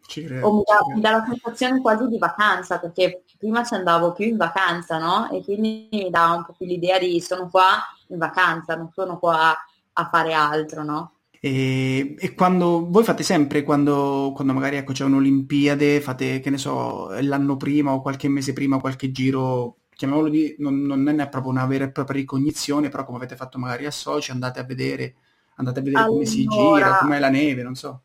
Credo, 0.06 0.46
o 0.46 0.54
mi 0.56 0.64
dà, 0.66 0.80
mi 0.94 1.02
dà 1.02 1.12
la 1.12 1.26
sensazione 1.28 1.82
quasi 1.82 2.08
di 2.08 2.18
vacanza, 2.18 2.80
perché 2.80 3.24
prima 3.38 3.64
ci 3.64 3.76
andavo 3.76 4.12
più 4.12 4.26
in 4.26 4.38
vacanza, 4.38 4.98
no? 4.98 5.30
E 5.32 5.44
quindi 5.44 5.88
mi 5.92 6.10
dà 6.10 6.32
un 6.32 6.46
po' 6.46 6.54
più 6.54 6.66
l'idea 6.66 7.00
di 7.00 7.22
sono 7.22 7.48
qua 7.50 7.78
in 8.08 8.18
vacanza, 8.18 8.76
non 8.76 8.92
sono 8.92 9.20
qua 9.20 9.56
a 9.94 10.10
fare 10.12 10.34
altro, 10.34 10.84
no? 10.84 11.19
E, 11.42 12.16
e, 12.20 12.34
quando 12.36 12.90
voi 12.90 13.04
fate 13.04 13.24
sempre, 13.24 13.64
quando, 13.64 14.34
quando 14.36 14.54
magari 14.54 14.76
ecco, 14.76 14.92
c'è 14.92 15.06
un'Olimpiade, 15.06 16.02
fate 16.02 16.42
che 16.42 16.50
ne 16.50 16.58
so, 16.58 17.10
l'anno 17.22 17.56
prima 17.56 17.94
o 17.94 18.02
qualche 18.02 18.28
mese 18.28 18.52
prima, 18.52 18.80
qualche 18.80 19.12
giro, 19.12 19.78
chiamiamolo 19.96 20.30
di, 20.30 20.56
non, 20.60 20.82
non 20.82 21.20
è 21.20 21.30
proprio 21.30 21.52
una 21.52 21.66
vera 21.66 21.86
e 21.86 21.92
propria 21.92 22.18
ricognizione, 22.18 22.90
però 22.90 23.06
come 23.06 23.18
avete 23.18 23.38
fatto 23.38 23.58
magari 23.58 23.86
a 23.86 23.92
Soci, 23.92 24.32
andate 24.32 24.60
a 24.60 24.64
vedere, 24.64 25.16
andate 25.56 25.80
a 25.80 25.84
vedere 25.84 26.04
allora, 26.04 26.14
come 26.14 26.26
si 26.26 26.46
gira, 26.46 26.98
com'è 27.00 27.20
la 27.20 27.30
neve, 27.30 27.64
non 27.64 27.76
so. 27.76 28.02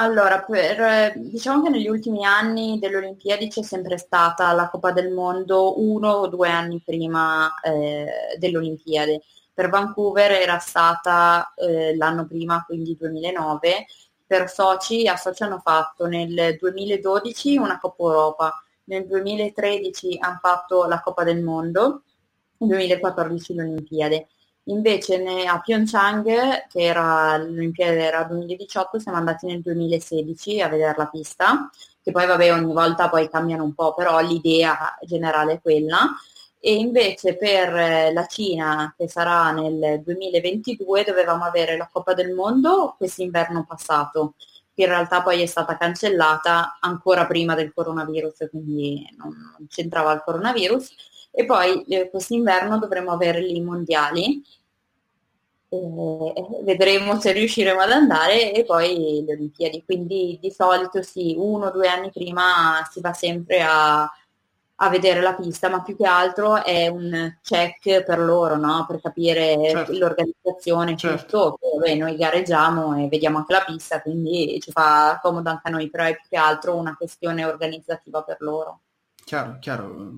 Allora, 0.00 0.42
per, 0.42 1.18
diciamo 1.18 1.62
che 1.62 1.70
negli 1.70 1.88
ultimi 1.88 2.24
anni 2.24 2.78
delle 2.78 2.98
Olimpiadi 2.98 3.48
c'è 3.48 3.62
sempre 3.62 3.98
stata 3.98 4.52
la 4.52 4.68
Coppa 4.68 4.92
del 4.92 5.10
Mondo 5.10 5.80
uno 5.80 6.10
o 6.10 6.28
due 6.28 6.50
anni 6.50 6.80
prima 6.84 7.52
eh, 7.62 8.36
delle 8.38 8.58
Olimpiadi 8.58 9.20
per 9.58 9.70
Vancouver 9.70 10.30
era 10.30 10.58
stata 10.58 11.52
eh, 11.56 11.96
l'anno 11.96 12.28
prima, 12.28 12.62
quindi 12.64 12.96
2009, 12.96 13.86
per 14.24 14.48
Sochi, 14.48 15.08
a 15.08 15.16
Sochi 15.16 15.42
hanno 15.42 15.58
fatto 15.58 16.06
nel 16.06 16.56
2012 16.56 17.56
una 17.56 17.80
Coppa 17.80 18.04
Europa, 18.04 18.64
nel 18.84 19.04
2013 19.08 20.18
hanno 20.20 20.38
fatto 20.40 20.84
la 20.84 21.00
Coppa 21.00 21.24
del 21.24 21.42
Mondo, 21.42 22.04
nel 22.58 22.68
2014 22.68 23.54
l'Olimpiade. 23.56 24.28
Invece 24.66 25.24
a 25.48 25.58
Pyeongchang, 25.58 26.68
che 26.68 26.80
era 26.80 27.36
l'Olimpiade 27.36 28.00
era 28.00 28.22
2018, 28.22 29.00
siamo 29.00 29.18
andati 29.18 29.46
nel 29.46 29.60
2016 29.60 30.60
a 30.60 30.68
vedere 30.68 30.94
la 30.96 31.06
pista, 31.08 31.68
che 32.00 32.12
poi 32.12 32.26
vabbè 32.28 32.52
ogni 32.52 32.72
volta 32.72 33.08
poi 33.08 33.28
cambiano 33.28 33.64
un 33.64 33.74
po', 33.74 33.92
però 33.92 34.20
l'idea 34.20 34.96
generale 35.04 35.54
è 35.54 35.60
quella 35.60 36.10
e 36.60 36.74
invece 36.74 37.36
per 37.36 37.74
eh, 37.74 38.12
la 38.12 38.26
Cina, 38.26 38.94
che 38.96 39.08
sarà 39.08 39.50
nel 39.52 40.02
2022, 40.02 41.04
dovevamo 41.04 41.44
avere 41.44 41.76
la 41.76 41.88
Coppa 41.90 42.14
del 42.14 42.32
Mondo 42.32 42.94
quest'inverno 42.96 43.64
passato, 43.66 44.34
che 44.74 44.82
in 44.82 44.88
realtà 44.88 45.22
poi 45.22 45.42
è 45.42 45.46
stata 45.46 45.76
cancellata 45.76 46.78
ancora 46.80 47.26
prima 47.26 47.54
del 47.54 47.72
coronavirus, 47.72 48.48
quindi 48.50 49.06
non, 49.16 49.66
c'entrava 49.68 50.12
il 50.12 50.22
coronavirus. 50.24 50.94
E 51.30 51.44
poi 51.44 51.84
eh, 51.84 52.10
quest'inverno 52.10 52.78
dovremo 52.78 53.12
avere 53.12 53.40
i 53.40 53.60
mondiali, 53.60 54.42
e 55.70 56.32
vedremo 56.62 57.20
se 57.20 57.32
riusciremo 57.32 57.80
ad 57.80 57.90
andare 57.90 58.52
e 58.52 58.64
poi 58.64 59.22
le 59.26 59.34
Olimpiadi. 59.34 59.84
Quindi 59.84 60.38
di 60.40 60.50
solito 60.50 61.02
sì, 61.02 61.34
uno 61.36 61.66
o 61.66 61.70
due 61.70 61.88
anni 61.88 62.10
prima 62.10 62.86
si 62.90 63.00
va 63.00 63.12
sempre 63.12 63.62
a 63.62 64.10
a 64.80 64.88
vedere 64.88 65.20
la 65.20 65.34
pista, 65.34 65.68
ma 65.68 65.82
più 65.82 65.96
che 65.96 66.06
altro 66.06 66.62
è 66.62 66.86
un 66.86 67.36
check 67.42 68.04
per 68.04 68.20
loro, 68.20 68.56
no? 68.56 68.84
per 68.86 69.00
capire 69.00 69.56
certo. 69.70 69.92
l'organizzazione, 69.98 70.96
certo. 70.96 71.58
tutto. 71.60 71.78
Beh, 71.78 71.96
noi 71.96 72.16
gareggiamo 72.16 72.96
e 72.96 73.08
vediamo 73.08 73.38
anche 73.38 73.52
la 73.52 73.64
pista, 73.66 74.00
quindi 74.00 74.58
ci 74.60 74.70
fa 74.70 75.18
comodo 75.20 75.50
anche 75.50 75.68
a 75.68 75.70
noi, 75.70 75.90
però 75.90 76.04
è 76.04 76.14
più 76.14 76.28
che 76.28 76.36
altro 76.36 76.76
una 76.76 76.94
questione 76.96 77.44
organizzativa 77.44 78.22
per 78.22 78.36
loro. 78.40 78.82
Chiaro, 79.24 79.58
chiaro, 79.60 80.12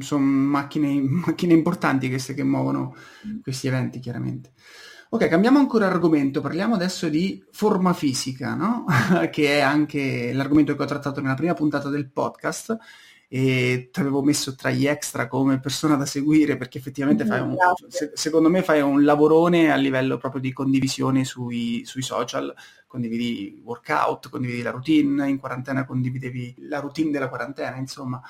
sono 0.00 0.24
macchine, 0.24 1.00
macchine 1.00 1.52
importanti 1.52 2.08
queste 2.08 2.34
che 2.34 2.42
muovono 2.42 2.96
questi 3.40 3.68
eventi, 3.68 4.00
chiaramente. 4.00 4.52
Ok, 5.10 5.28
cambiamo 5.28 5.58
ancora 5.58 5.86
argomento, 5.86 6.40
parliamo 6.40 6.74
adesso 6.74 7.08
di 7.08 7.44
forma 7.52 7.92
fisica, 7.92 8.54
no? 8.54 8.84
che 9.30 9.58
è 9.58 9.60
anche 9.60 10.32
l'argomento 10.32 10.74
che 10.74 10.82
ho 10.82 10.86
trattato 10.86 11.20
nella 11.20 11.34
prima 11.34 11.54
puntata 11.54 11.88
del 11.88 12.10
podcast 12.10 12.76
e 13.34 13.88
ti 13.90 13.98
avevo 13.98 14.22
messo 14.22 14.54
tra 14.54 14.68
gli 14.68 14.86
extra 14.86 15.26
come 15.26 15.58
persona 15.58 15.96
da 15.96 16.04
seguire 16.04 16.58
perché 16.58 16.76
effettivamente 16.76 17.24
fai 17.24 17.40
un, 17.40 17.56
se, 17.88 18.10
secondo 18.12 18.50
me 18.50 18.62
fai 18.62 18.82
un 18.82 19.04
lavorone 19.04 19.72
a 19.72 19.76
livello 19.76 20.18
proprio 20.18 20.42
di 20.42 20.52
condivisione 20.52 21.24
sui, 21.24 21.80
sui, 21.86 22.02
social, 22.02 22.54
condividi 22.86 23.58
workout, 23.64 24.28
condividi 24.28 24.60
la 24.60 24.70
routine, 24.70 25.30
in 25.30 25.38
quarantena 25.38 25.86
condividevi 25.86 26.56
la 26.68 26.80
routine 26.80 27.10
della 27.10 27.30
quarantena, 27.30 27.76
insomma. 27.76 28.20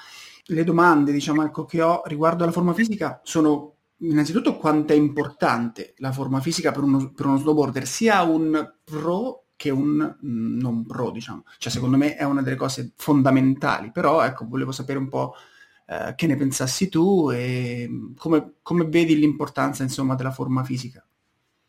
Le 0.45 0.63
domande, 0.63 1.11
diciamo, 1.11 1.45
ecco, 1.45 1.65
che 1.65 1.83
ho 1.83 2.03
riguardo 2.05 2.45
alla 2.45 2.53
forma 2.53 2.73
fisica 2.73 3.21
sono 3.25 3.75
innanzitutto 3.97 4.57
quanto 4.57 4.93
è 4.93 4.97
importante 4.97 5.95
la 5.97 6.13
forma 6.13 6.39
fisica 6.39 6.71
per 6.71 6.85
uno, 6.85 7.11
per 7.11 7.27
uno 7.27 7.39
snowboarder, 7.39 7.89
sia 7.89 8.23
un 8.23 8.73
pro 8.85 9.47
che 9.63 9.71
un 9.71 10.17
mm, 10.27 10.59
non 10.59 10.85
pro, 10.85 11.13
diciamo. 11.13 11.45
Cioè, 11.59 11.71
secondo 11.71 11.97
me 11.97 12.17
è 12.17 12.25
una 12.25 12.43
delle 12.43 12.57
cose 12.57 12.91
fondamentali, 12.97 13.93
però 13.93 14.25
ecco, 14.25 14.45
volevo 14.49 14.73
sapere 14.73 14.99
un 14.99 15.09
po' 15.09 15.35
eh, 15.87 16.15
che 16.17 16.27
ne 16.27 16.35
pensassi 16.37 16.89
tu 16.89 17.31
e 17.31 17.87
mm, 17.89 18.15
come, 18.17 18.55
come 18.63 18.87
vedi 18.87 19.17
l'importanza, 19.17 19.85
insomma, 19.85 20.17
della 20.17 20.33
forma 20.33 20.65
fisica. 20.65 21.07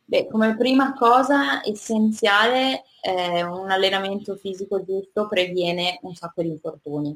Beh, 0.06 0.28
come 0.28 0.58
prima 0.58 0.94
cosa 0.94 1.64
essenziale, 1.64 2.84
eh, 3.02 3.44
un 3.44 3.70
allenamento 3.70 4.36
fisico 4.38 4.84
giusto 4.84 5.28
previene 5.28 6.00
un 6.02 6.16
sacco 6.16 6.42
di 6.42 6.50
infortuni. 6.50 7.16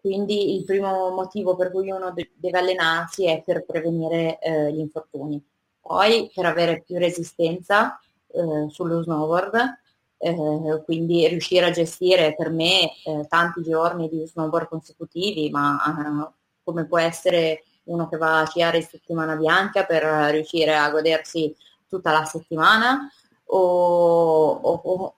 Quindi 0.00 0.56
il 0.56 0.64
primo 0.64 1.10
motivo 1.10 1.54
per 1.54 1.70
cui 1.70 1.90
uno 1.92 2.10
de- 2.12 2.32
deve 2.34 2.58
allenarsi 2.58 3.26
è 3.26 3.40
per 3.44 3.64
prevenire 3.64 4.40
eh, 4.40 4.72
gli 4.72 4.78
infortuni. 4.80 5.40
Poi 5.80 6.28
per 6.34 6.44
avere 6.44 6.82
più 6.84 6.98
resistenza 6.98 8.00
eh, 8.26 8.68
sullo 8.68 9.02
snowboard 9.02 9.86
eh, 10.18 10.82
quindi 10.84 11.26
riuscire 11.28 11.66
a 11.66 11.70
gestire 11.70 12.34
per 12.34 12.50
me 12.50 12.90
eh, 13.04 13.26
tanti 13.28 13.62
giorni 13.62 14.08
di 14.08 14.26
snowboard 14.26 14.68
consecutivi, 14.68 15.48
ma 15.50 15.78
eh, 15.86 16.32
come 16.62 16.84
può 16.86 16.98
essere 16.98 17.62
uno 17.84 18.08
che 18.08 18.16
va 18.18 18.40
a 18.40 18.46
sciare 18.46 18.78
in 18.78 18.82
settimana 18.82 19.36
bianca 19.36 19.84
per 19.84 20.02
riuscire 20.32 20.76
a 20.76 20.90
godersi 20.90 21.54
tutta 21.88 22.12
la 22.12 22.24
settimana 22.24 23.10
o, 23.44 24.50
o, 24.50 24.80
o, 24.84 25.14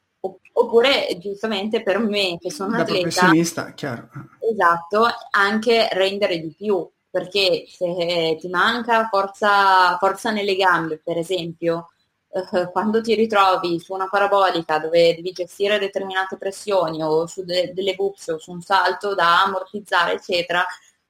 oppure 0.52 1.16
giustamente 1.18 1.82
per 1.82 1.98
me 1.98 2.38
che 2.38 2.50
sono 2.50 2.76
da 2.76 2.82
atleta 2.82 3.08
professionista, 3.08 3.72
chiaro. 3.72 4.08
Esatto, 4.38 5.06
anche 5.30 5.88
rendere 5.92 6.38
di 6.38 6.54
più, 6.56 6.88
perché 7.10 7.64
se 7.66 8.36
ti 8.38 8.48
manca 8.48 9.08
forza, 9.08 9.96
forza 9.98 10.30
nelle 10.30 10.54
gambe, 10.54 11.00
per 11.02 11.16
esempio, 11.16 11.90
eh, 12.32 12.70
quando 12.70 13.00
ti 13.00 13.14
ritrovi 13.14 13.78
su 13.80 13.92
una 13.92 14.08
parabolica 14.08 14.78
dove 14.78 15.14
devi 15.14 15.32
gestire 15.32 15.78
determinate 15.78 16.36
pressioni 16.36 17.02
o 17.02 17.26
su 17.26 17.44
de- 17.44 17.72
delle 17.74 17.94
books 17.94 18.28
o 18.28 18.38
su 18.38 18.52
un 18.52 18.60
salto 18.62 19.14
da 19.14 19.42
ammortizzare, 19.42 20.14
eccetera, 20.14 20.64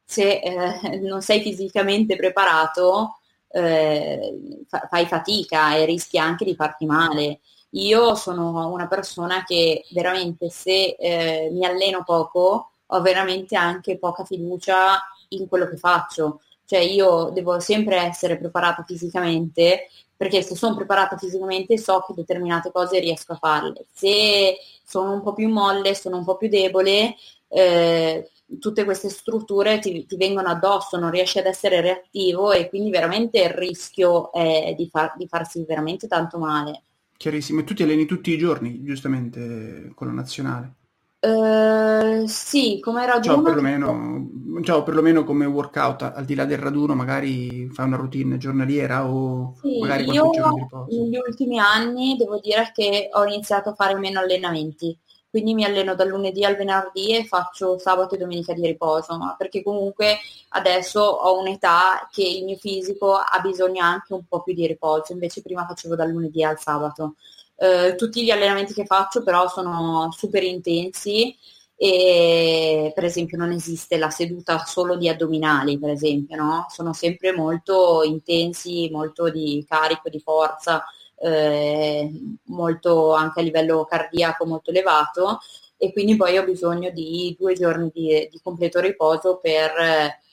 se 0.04 0.40
eh, 0.40 0.98
non 1.00 1.22
sei 1.22 1.40
fisicamente 1.42 2.16
preparato, 2.16 3.18
eh, 3.48 4.64
fa- 4.68 4.87
fai 4.88 5.06
fatica 5.06 5.76
e 5.76 5.85
rischi 5.85 6.18
anche 6.18 6.44
di 6.44 6.54
farti 6.54 6.87
male. 6.87 7.40
Io 7.74 8.14
sono 8.16 8.68
una 8.72 8.88
persona 8.88 9.44
che 9.44 9.85
veramente 9.90 10.50
se 10.50 10.96
eh, 10.98 11.48
mi 11.52 11.64
alleno 11.64 12.02
poco 12.04 12.72
ho 12.87 13.00
veramente 13.00 13.56
anche 13.56 13.98
poca 13.98 14.24
fiducia 14.24 15.00
in 15.28 15.46
quello 15.48 15.68
che 15.68 15.76
faccio. 15.76 16.40
Cioè 16.64 16.80
io 16.80 17.30
devo 17.33 17.61
sempre 17.61 17.96
essere 17.98 18.38
preparata 18.38 18.83
fisicamente 18.85 19.88
perché 20.20 20.42
se 20.42 20.54
sono 20.54 20.76
preparata 20.76 21.16
fisicamente 21.16 21.78
so 21.78 22.04
che 22.06 22.12
determinate 22.12 22.70
cose 22.70 22.98
riesco 22.98 23.33
a 23.33 23.37
farle. 23.37 23.87
Se 23.90 24.59
sono 24.85 25.14
un 25.14 25.22
po' 25.22 25.33
più 25.33 25.48
molle, 25.48 25.94
sono 25.94 26.18
un 26.18 26.24
po' 26.24 26.37
più 26.37 26.50
debole, 26.50 27.14
eh, 27.48 28.30
tutte 28.61 28.85
queste 28.85 29.09
strutture 29.09 29.78
ti, 29.78 30.04
ti, 30.04 30.16
vengono 30.18 30.48
addosso, 30.48 30.98
non 30.98 31.11
riesci 31.11 31.38
ad 31.38 31.46
essere 31.46 31.80
reattivo 31.80 32.52
e 32.52 32.68
quindi 32.68 32.90
veramente 32.90 33.40
il 33.40 33.48
rischio 33.48 34.30
è 34.30 34.74
di, 34.76 34.90
far, 34.90 35.14
di 35.16 35.26
farsi 35.26 35.64
veramente 35.66 36.06
tanto 36.06 36.37
male. 36.37 36.83
Chiarissimo, 37.16 37.61
e 37.61 37.64
tu 37.64 37.72
ti 37.72 37.83
alleni 37.83 38.04
tutti 38.04 38.30
i 38.30 38.37
giorni, 38.37 38.85
giustamente, 38.85 39.90
con 39.94 40.09
la 40.09 40.12
nazionale? 40.12 40.74
Uh, 41.22 42.26
sì, 42.26 42.80
come 42.80 43.04
raduno. 43.04 43.35
Cioè, 43.35 43.42
perlomeno, 43.44 44.30
cioè, 44.62 44.83
perlomeno 44.83 45.22
come 45.22 45.44
workout, 45.44 46.00
al 46.14 46.24
di 46.24 46.35
là 46.35 46.46
del 46.46 46.56
raduno, 46.56 46.94
magari 46.94 47.68
fai 47.68 47.87
una 47.87 47.98
routine 47.98 48.38
giornaliera 48.38 49.06
o 49.06 49.54
sì, 49.61 49.80
magari 49.80 50.04
qualche 50.04 50.22
giorno 50.22 50.54
di 50.54 50.61
riposo. 50.61 50.87
Negli 50.88 51.16
ultimi 51.18 51.59
anni 51.59 52.16
devo 52.16 52.38
dire 52.38 52.70
che 52.74 53.11
ho 53.12 53.26
iniziato 53.26 53.68
a 53.68 53.74
fare 53.74 53.96
meno 53.96 54.18
allenamenti, 54.18 54.96
quindi 55.28 55.52
mi 55.52 55.64
alleno 55.64 55.94
dal 55.94 56.09
lunedì 56.09 56.42
al 56.42 56.56
venerdì 56.56 57.14
e 57.14 57.26
faccio 57.26 57.78
sabato 57.78 58.14
e 58.14 58.18
domenica 58.18 58.54
di 58.54 58.66
riposo, 58.66 59.18
ma 59.18 59.35
perché 59.37 59.62
comunque 59.62 60.16
adesso 60.50 61.02
ho 61.02 61.38
un'età 61.38 62.09
che 62.11 62.22
il 62.22 62.44
mio 62.44 62.56
fisico 62.56 63.14
ha 63.16 63.40
bisogno 63.40 63.83
anche 63.83 64.14
un 64.14 64.24
po' 64.26 64.42
più 64.42 64.54
di 64.54 64.66
riposo, 64.66 65.12
invece 65.12 65.42
prima 65.42 65.66
facevo 65.66 65.94
dal 65.94 66.09
lunedì 66.09 66.42
al 66.42 66.59
sabato. 66.59 67.16
Eh, 67.62 67.94
tutti 67.94 68.25
gli 68.25 68.31
allenamenti 68.31 68.73
che 68.73 68.87
faccio 68.87 69.23
però 69.23 69.46
sono 69.46 70.09
super 70.16 70.42
intensi 70.42 71.37
e 71.77 72.90
per 72.94 73.05
esempio 73.05 73.37
non 73.37 73.53
esiste 73.53 73.99
la 73.99 74.09
seduta 74.09 74.64
solo 74.64 74.96
di 74.96 75.11
addominali, 75.11 75.79
per 75.79 75.90
esempio, 75.90 76.37
no? 76.37 76.66
Sono 76.70 76.94
sempre 76.94 77.33
molto 77.33 78.03
intensi, 78.03 78.88
molto 78.90 79.29
di 79.29 79.62
carico, 79.68 80.09
di 80.09 80.20
forza, 80.20 80.83
eh, 81.16 82.11
molto 82.46 83.12
anche 83.12 83.40
a 83.40 83.42
livello 83.42 83.85
cardiaco 83.85 84.46
molto 84.46 84.70
elevato 84.70 85.40
e 85.77 85.92
quindi 85.92 86.16
poi 86.16 86.38
ho 86.38 86.44
bisogno 86.44 86.88
di 86.90 87.37
due 87.38 87.53
giorni 87.55 87.90
di, 87.92 88.27
di 88.31 88.40
completo 88.42 88.81
riposo 88.81 89.38
per 89.38 89.73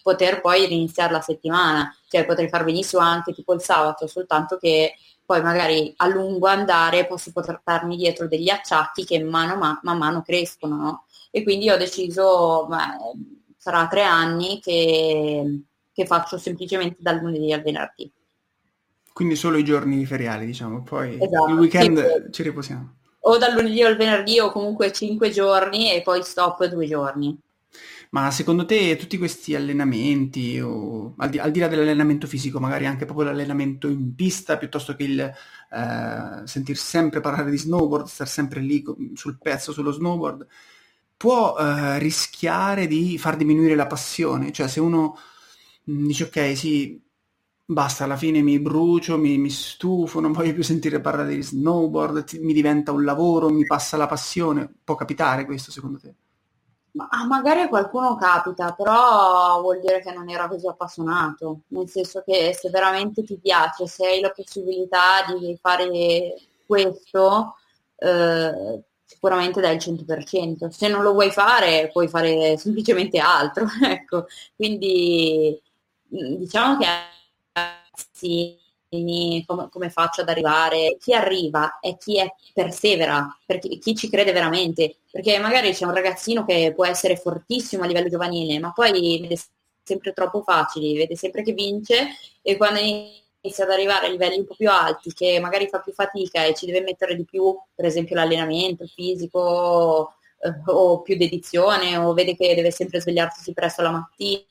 poter 0.07 0.39
poi 0.39 0.65
riniziare 0.67 1.11
la 1.11 1.19
settimana, 1.19 1.93
cioè 2.07 2.25
potrei 2.25 2.47
far 2.47 2.63
benissimo 2.63 3.01
anche 3.01 3.33
tipo 3.33 3.53
il 3.53 3.59
sabato, 3.59 4.07
soltanto 4.07 4.55
che 4.55 4.93
poi 5.25 5.41
magari 5.41 5.93
a 5.97 6.07
lungo 6.07 6.47
andare 6.47 7.05
posso 7.05 7.33
portarmi 7.33 7.97
dietro 7.97 8.25
degli 8.25 8.47
acciacchi 8.47 9.03
che 9.03 9.21
mano 9.21 9.57
man, 9.57 9.79
man 9.83 9.97
mano 9.97 10.21
crescono, 10.21 10.77
no? 10.77 11.05
E 11.29 11.43
quindi 11.43 11.69
ho 11.69 11.75
deciso, 11.75 12.67
beh, 12.69 13.55
sarà 13.57 13.85
tre 13.87 14.03
anni 14.03 14.61
che, 14.61 15.63
che 15.91 16.05
faccio 16.05 16.37
semplicemente 16.37 16.95
dal 16.99 17.17
lunedì 17.17 17.51
al 17.51 17.61
venerdì. 17.61 18.09
Quindi 19.11 19.35
solo 19.35 19.57
i 19.57 19.65
giorni 19.65 20.05
feriali, 20.05 20.45
diciamo, 20.45 20.83
poi 20.83 21.15
esatto, 21.19 21.49
il 21.49 21.57
weekend 21.57 22.25
sì. 22.27 22.31
ci 22.31 22.43
riposiamo. 22.43 22.95
O 23.19 23.37
dal 23.37 23.51
lunedì 23.51 23.83
al 23.83 23.97
venerdì 23.97 24.39
o 24.39 24.51
comunque 24.53 24.93
cinque 24.93 25.31
giorni 25.31 25.91
e 25.91 26.01
poi 26.01 26.23
stop 26.23 26.63
due 26.67 26.87
giorni. 26.87 27.37
Ma 28.11 28.31
secondo 28.31 28.65
te 28.65 28.95
tutti 28.95 29.17
questi 29.17 29.55
allenamenti, 29.55 30.59
o, 30.59 31.13
al, 31.17 31.29
di, 31.29 31.39
al, 31.39 31.51
di, 31.51 31.59
là 31.59 31.67
dell'allenamento 31.67 32.27
fisico, 32.27 32.59
magari 32.59 32.85
anche 32.85 33.05
proprio 33.05 33.27
l'allenamento 33.27 33.87
in 33.87 34.15
pista, 34.15 34.57
piuttosto 34.57 34.95
che 34.95 35.03
il 35.03 35.19
eh, 35.19 36.41
sentir 36.47 36.77
sempre 36.77 37.19
parlare 37.19 37.49
di 37.51 37.57
snowboard, 37.57 38.05
stare 38.07 38.29
sempre 38.29 38.61
lì 38.61 38.83
sul 39.13 39.37
pezzo, 39.39 39.71
sullo 39.73 39.91
snowboard, 39.91 40.47
può 41.17 41.57
eh, 41.57 41.99
rischiare 41.99 42.87
di 42.87 43.17
far 43.17 43.35
diminuire 43.35 43.75
la 43.75 43.87
passione? 43.87 44.51
Cioè 44.51 44.67
se 44.67 44.79
uno 44.79 45.17
mh, 45.83 46.05
dice 46.07 46.23
ok, 46.25 46.57
sì, 46.57 47.01
basta, 47.65 48.03
alla 48.05 48.17
fine 48.17 48.41
mi 48.41 48.59
brucio, 48.59 49.17
mi, 49.17 49.37
mi, 49.37 49.49
stufo, 49.49 50.19
non 50.19 50.31
voglio 50.31 50.53
più 50.53 50.63
sentire 50.63 51.01
parlare 51.01 51.35
di 51.35 51.41
snowboard, 51.43 52.23
ti, 52.23 52.39
mi 52.39 52.53
diventa 52.53 52.91
un 52.91 53.03
lavoro, 53.03 53.49
mi 53.49 53.65
passa 53.65 53.97
la 53.97 54.07
passione, 54.07 54.71
può 54.83 54.95
capitare 54.95 55.45
questo 55.45 55.71
secondo 55.71 55.99
te? 55.99 56.15
Ma 56.97 57.07
ah, 57.11 57.25
magari 57.27 57.61
a 57.61 57.69
qualcuno 57.69 58.15
capita, 58.15 58.73
però 58.73 59.61
vuol 59.61 59.79
dire 59.79 60.01
che 60.01 60.11
non 60.11 60.29
era 60.29 60.47
così 60.47 60.67
appassionato, 60.67 61.61
nel 61.67 61.87
senso 61.87 62.23
che 62.25 62.55
se 62.59 62.71
veramente 62.71 63.23
ti 63.23 63.37
piace, 63.37 63.85
se 63.85 64.07
hai 64.07 64.19
la 64.19 64.31
possibilità 64.31 65.23
di 65.27 65.55
fare 65.61 66.33
questo, 66.65 67.55
eh, 67.97 68.81
sicuramente 69.05 69.61
dai 69.61 69.75
il 69.75 69.81
100%. 69.81 70.69
Se 70.69 70.87
non 70.87 71.03
lo 71.03 71.13
vuoi 71.13 71.29
fare, 71.31 71.89
puoi 71.93 72.07
fare 72.07 72.57
semplicemente 72.57 73.19
altro. 73.19 73.65
ecco. 73.85 74.25
Quindi 74.55 75.61
mm, 76.15 76.35
diciamo 76.35 76.77
che 76.79 76.87
sì, 78.11 78.57
come, 78.89 79.69
come, 79.69 79.89
faccio 79.89 80.21
ad 80.21 80.29
arrivare, 80.29 80.97
chi 80.99 81.13
arriva 81.13 81.79
è 81.79 81.97
chi 81.97 82.19
è 82.19 82.33
persevera, 82.53 83.37
perché, 83.45 83.77
chi 83.79 83.95
ci 83.95 84.09
crede 84.09 84.31
veramente, 84.31 84.97
perché 85.11 85.37
magari 85.39 85.73
c'è 85.73 85.85
un 85.85 85.93
ragazzino 85.93 86.45
che 86.45 86.73
può 86.73 86.85
essere 86.85 87.17
fortissimo 87.17 87.83
a 87.83 87.87
livello 87.87 88.09
giovanile, 88.09 88.59
ma 88.59 88.71
poi 88.71 89.19
vede 89.19 89.37
sempre 89.83 90.13
troppo 90.13 90.41
facili, 90.41 90.95
vede 90.95 91.15
sempre 91.15 91.43
che 91.43 91.53
vince 91.53 92.09
e 92.41 92.57
quando 92.57 92.79
inizia 92.79 93.65
ad 93.65 93.71
arrivare 93.71 94.07
a 94.07 94.09
livelli 94.09 94.39
un 94.39 94.45
po' 94.45 94.55
più 94.55 94.69
alti, 94.69 95.13
che 95.13 95.39
magari 95.39 95.67
fa 95.67 95.79
più 95.79 95.93
fatica 95.93 96.43
e 96.43 96.53
ci 96.53 96.65
deve 96.65 96.81
mettere 96.81 97.15
di 97.15 97.25
più, 97.25 97.57
per 97.75 97.85
esempio 97.85 98.15
l'allenamento 98.15 98.85
fisico 98.85 100.13
eh, 100.39 100.71
o 100.71 101.01
più 101.01 101.17
dedizione, 101.17 101.97
o 101.97 102.13
vede 102.13 102.35
che 102.35 102.55
deve 102.55 102.71
sempre 102.71 103.01
svegliarsi 103.01 103.53
presto 103.53 103.81
la 103.81 103.91
mattina, 103.91 104.41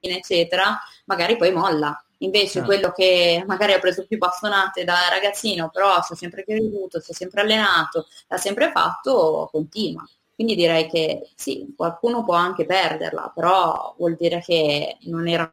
eccetera, 0.00 0.78
magari 1.06 1.36
poi 1.36 1.52
molla 1.52 2.00
Invece 2.18 2.60
ah. 2.60 2.64
quello 2.64 2.90
che 2.90 3.44
magari 3.46 3.72
ha 3.72 3.78
preso 3.78 4.06
più 4.06 4.18
bastonate 4.18 4.84
da 4.84 5.08
ragazzino, 5.10 5.70
però 5.70 6.02
si 6.02 6.14
è 6.14 6.16
sempre 6.16 6.44
creduto, 6.44 7.00
si 7.00 7.12
è 7.12 7.14
sempre 7.14 7.42
allenato, 7.42 8.06
l'ha 8.26 8.36
sempre 8.36 8.70
fatto, 8.72 9.48
continua. 9.52 10.04
Quindi 10.34 10.54
direi 10.54 10.88
che 10.88 11.30
sì, 11.34 11.72
qualcuno 11.76 12.24
può 12.24 12.34
anche 12.34 12.64
perderla, 12.64 13.32
però 13.34 13.94
vuol 13.98 14.16
dire 14.16 14.40
che 14.40 14.96
non 15.02 15.26
era 15.28 15.52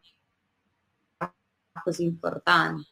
così 1.84 2.04
importante. 2.04 2.88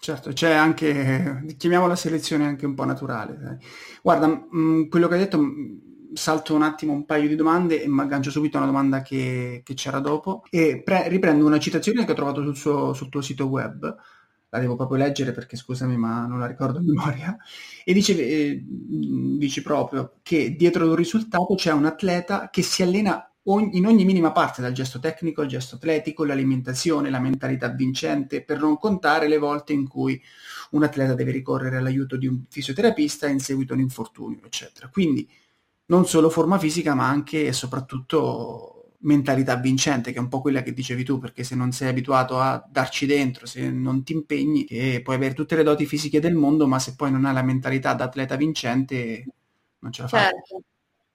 Certo, 0.00 0.32
c'è 0.32 0.52
anche, 0.52 1.44
chiamiamo 1.56 1.88
la 1.88 1.96
selezione 1.96 2.46
anche 2.46 2.66
un 2.66 2.74
po' 2.74 2.84
naturale. 2.84 3.36
Dai. 3.36 3.56
Guarda, 4.00 4.28
mh, 4.28 4.88
quello 4.88 5.08
che 5.08 5.14
hai 5.14 5.20
detto 5.20 5.38
salto 6.14 6.54
un 6.54 6.62
attimo 6.62 6.92
un 6.92 7.04
paio 7.04 7.28
di 7.28 7.36
domande 7.36 7.82
e 7.82 7.88
mi 7.88 8.00
aggancio 8.00 8.30
subito 8.30 8.56
a 8.56 8.60
una 8.60 8.70
domanda 8.70 9.02
che, 9.02 9.62
che 9.64 9.74
c'era 9.74 9.98
dopo. 9.98 10.44
E 10.50 10.82
pre- 10.82 11.08
riprendo 11.08 11.46
una 11.46 11.58
citazione 11.58 12.04
che 12.04 12.12
ho 12.12 12.14
trovato 12.14 12.42
sul, 12.42 12.56
suo, 12.56 12.92
sul 12.92 13.08
tuo 13.08 13.20
sito 13.20 13.46
web. 13.46 13.96
La 14.50 14.58
devo 14.60 14.76
proprio 14.76 14.96
leggere 14.96 15.32
perché 15.32 15.56
scusami 15.56 15.96
ma 15.98 16.26
non 16.26 16.38
la 16.38 16.46
ricordo 16.46 16.78
a 16.78 16.82
memoria, 16.82 17.36
e 17.84 17.92
dice, 17.92 18.16
eh, 18.18 18.64
dice 18.64 19.60
proprio 19.60 20.20
che 20.22 20.56
dietro 20.56 20.84
ad 20.84 20.90
un 20.90 20.96
risultato 20.96 21.54
c'è 21.54 21.70
un 21.70 21.84
atleta 21.84 22.48
che 22.48 22.62
si 22.62 22.82
allena 22.82 23.30
ogni, 23.44 23.76
in 23.76 23.86
ogni 23.86 24.04
minima 24.04 24.32
parte, 24.32 24.62
dal 24.62 24.72
gesto 24.72 24.98
tecnico 24.98 25.42
al 25.42 25.48
gesto 25.48 25.76
atletico, 25.76 26.24
l'alimentazione, 26.24 27.10
la 27.10 27.20
mentalità 27.20 27.68
vincente, 27.68 28.42
per 28.42 28.58
non 28.58 28.78
contare 28.78 29.28
le 29.28 29.38
volte 29.38 29.72
in 29.72 29.86
cui 29.86 30.20
un 30.70 30.82
atleta 30.82 31.14
deve 31.14 31.32
ricorrere 31.32 31.76
all'aiuto 31.76 32.16
di 32.16 32.26
un 32.26 32.44
fisioterapista 32.48 33.26
in 33.28 33.40
seguito 33.40 33.72
a 33.72 33.76
un 33.76 33.82
infortunio, 33.82 34.44
eccetera. 34.44 34.88
Quindi 34.88 35.28
non 35.88 36.06
solo 36.06 36.30
forma 36.30 36.58
fisica 36.58 36.94
ma 36.94 37.08
anche 37.08 37.46
e 37.46 37.52
soprattutto 37.52 38.78
mentalità 39.00 39.56
vincente, 39.56 40.10
che 40.10 40.18
è 40.18 40.20
un 40.20 40.28
po' 40.28 40.40
quella 40.40 40.62
che 40.62 40.72
dicevi 40.72 41.04
tu, 41.04 41.18
perché 41.18 41.44
se 41.44 41.54
non 41.54 41.70
sei 41.72 41.88
abituato 41.88 42.40
a 42.40 42.64
darci 42.68 43.06
dentro, 43.06 43.46
se 43.46 43.70
non 43.70 44.02
ti 44.02 44.12
impegni, 44.12 44.66
puoi 45.02 45.16
avere 45.16 45.34
tutte 45.34 45.54
le 45.54 45.62
doti 45.62 45.86
fisiche 45.86 46.20
del 46.20 46.34
mondo, 46.34 46.66
ma 46.66 46.78
se 46.78 46.94
poi 46.96 47.10
non 47.10 47.24
hai 47.24 47.34
la 47.34 47.42
mentalità 47.42 47.94
da 47.94 48.04
atleta 48.04 48.36
vincente, 48.36 49.24
non 49.80 49.92
ce 49.92 50.02
la 50.02 50.08
fai. 50.08 50.22
Certo, 50.22 50.62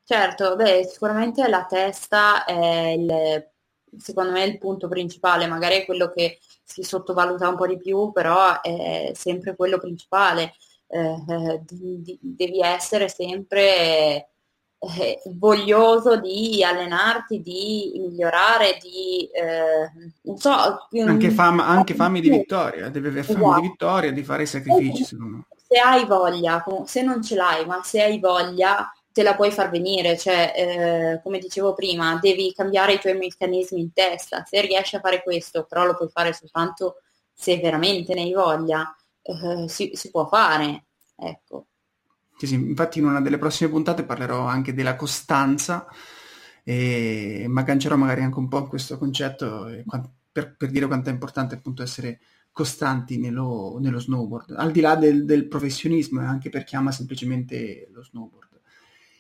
certo. 0.04 0.56
beh, 0.56 0.88
sicuramente 0.90 1.48
la 1.50 1.66
testa 1.66 2.46
è 2.46 2.88
il, 2.92 3.52
secondo 3.98 4.32
me 4.32 4.44
il 4.46 4.58
punto 4.60 4.88
principale, 4.88 5.46
magari 5.48 5.76
è 5.76 5.86
quello 5.86 6.10
che 6.10 6.40
si 6.64 6.84
sottovaluta 6.84 7.50
un 7.50 7.58
po' 7.58 7.68
di 7.68 7.78
più, 7.78 8.12
però 8.14 8.62
è 8.62 9.12
sempre 9.14 9.56
quello 9.56 9.78
principale. 9.78 10.54
Eh, 10.88 11.24
eh 11.28 11.62
devi 11.66 12.62
essere 12.62 13.10
sempre 13.10 14.33
eh, 14.98 15.22
voglioso 15.36 16.20
di 16.20 16.64
allenarti, 16.64 17.42
di 17.42 17.94
migliorare, 17.96 18.78
di 18.82 19.30
eh, 19.32 19.90
non 20.24 20.38
so. 20.38 20.52
Anche, 21.06 21.32
fama, 21.32 21.66
anche 21.66 21.96
fame 21.96 22.20
di 22.20 22.30
vittoria, 22.30 22.90
deve 22.90 23.08
avere 23.08 23.24
fame 23.24 23.40
esatto. 23.40 23.62
di 23.62 23.68
vittoria, 23.68 24.12
di 24.12 24.24
fare 24.24 24.46
sacrifici. 24.46 25.04
Esatto. 25.04 25.46
Se 25.68 25.80
hai 25.80 26.06
voglia, 26.06 26.64
se 26.86 27.02
non 27.02 27.24
ce 27.24 27.36
l'hai, 27.36 27.66
ma 27.66 27.82
se 27.84 28.04
hai 28.04 28.20
voglia, 28.20 28.92
te 29.12 29.24
la 29.24 29.36
puoi 29.36 29.52
far 29.52 29.70
venire, 29.70 30.18
cioè 30.18 30.54
eh, 30.56 31.22
come 31.24 31.40
dicevo 31.40 31.74
prima, 31.74 32.20
devi 32.22 32.54
cambiare 32.54 32.94
i 32.94 33.00
tuoi 33.00 33.18
meccanismi 33.18 33.80
in 33.80 33.94
testa, 33.94 34.44
se 34.44 34.62
riesci 34.62 34.96
a 34.96 35.00
fare 35.00 35.24
questo, 35.24 35.66
però 35.66 35.86
lo 35.86 35.96
puoi 35.96 36.10
fare 36.10 36.34
soltanto 36.34 36.98
se 37.34 37.58
veramente 37.58 38.14
ne 38.14 38.22
hai 38.22 38.34
voglia, 38.34 38.96
eh, 39.22 39.68
si, 39.68 39.92
si, 39.94 40.12
può 40.12 40.28
fare, 40.28 40.86
ecco. 41.16 41.68
Sì, 42.44 42.48
sì, 42.50 42.56
infatti 42.56 43.00
in 43.00 43.06
una 43.06 43.22
delle 43.22 43.38
prossime 43.38 43.70
puntate 43.70 44.04
parlerò 44.04 44.46
anche 44.46 44.74
della 44.74 44.98
costanza 44.98 45.88
e 46.62 47.46
mi 47.48 47.60
aggancerò 47.60 47.96
magari 47.96 48.22
anche 48.22 48.38
un 48.38 48.50
po' 48.50 48.58
a 48.58 48.68
questo 48.68 48.98
concetto 48.98 49.66
per, 50.30 50.56
per 50.58 50.70
dire 50.70 50.88
quanto 50.88 51.08
è 51.10 51.14
importante 51.14 51.56
appunto 51.56 51.84
essere 51.84 52.20
costanti 52.52 53.18
nello, 53.18 53.78
nello 53.80 53.98
snowboard, 53.98 54.56
al 54.58 54.72
di 54.72 54.82
là 54.82 54.96
del, 54.98 55.24
del 55.24 55.48
professionismo 55.48 56.20
e 56.22 56.26
anche 56.26 56.50
per 56.50 56.66
chi 56.66 56.76
ama 56.76 56.92
semplicemente 56.92 57.88
lo 57.94 58.04
snowboard. 58.04 58.60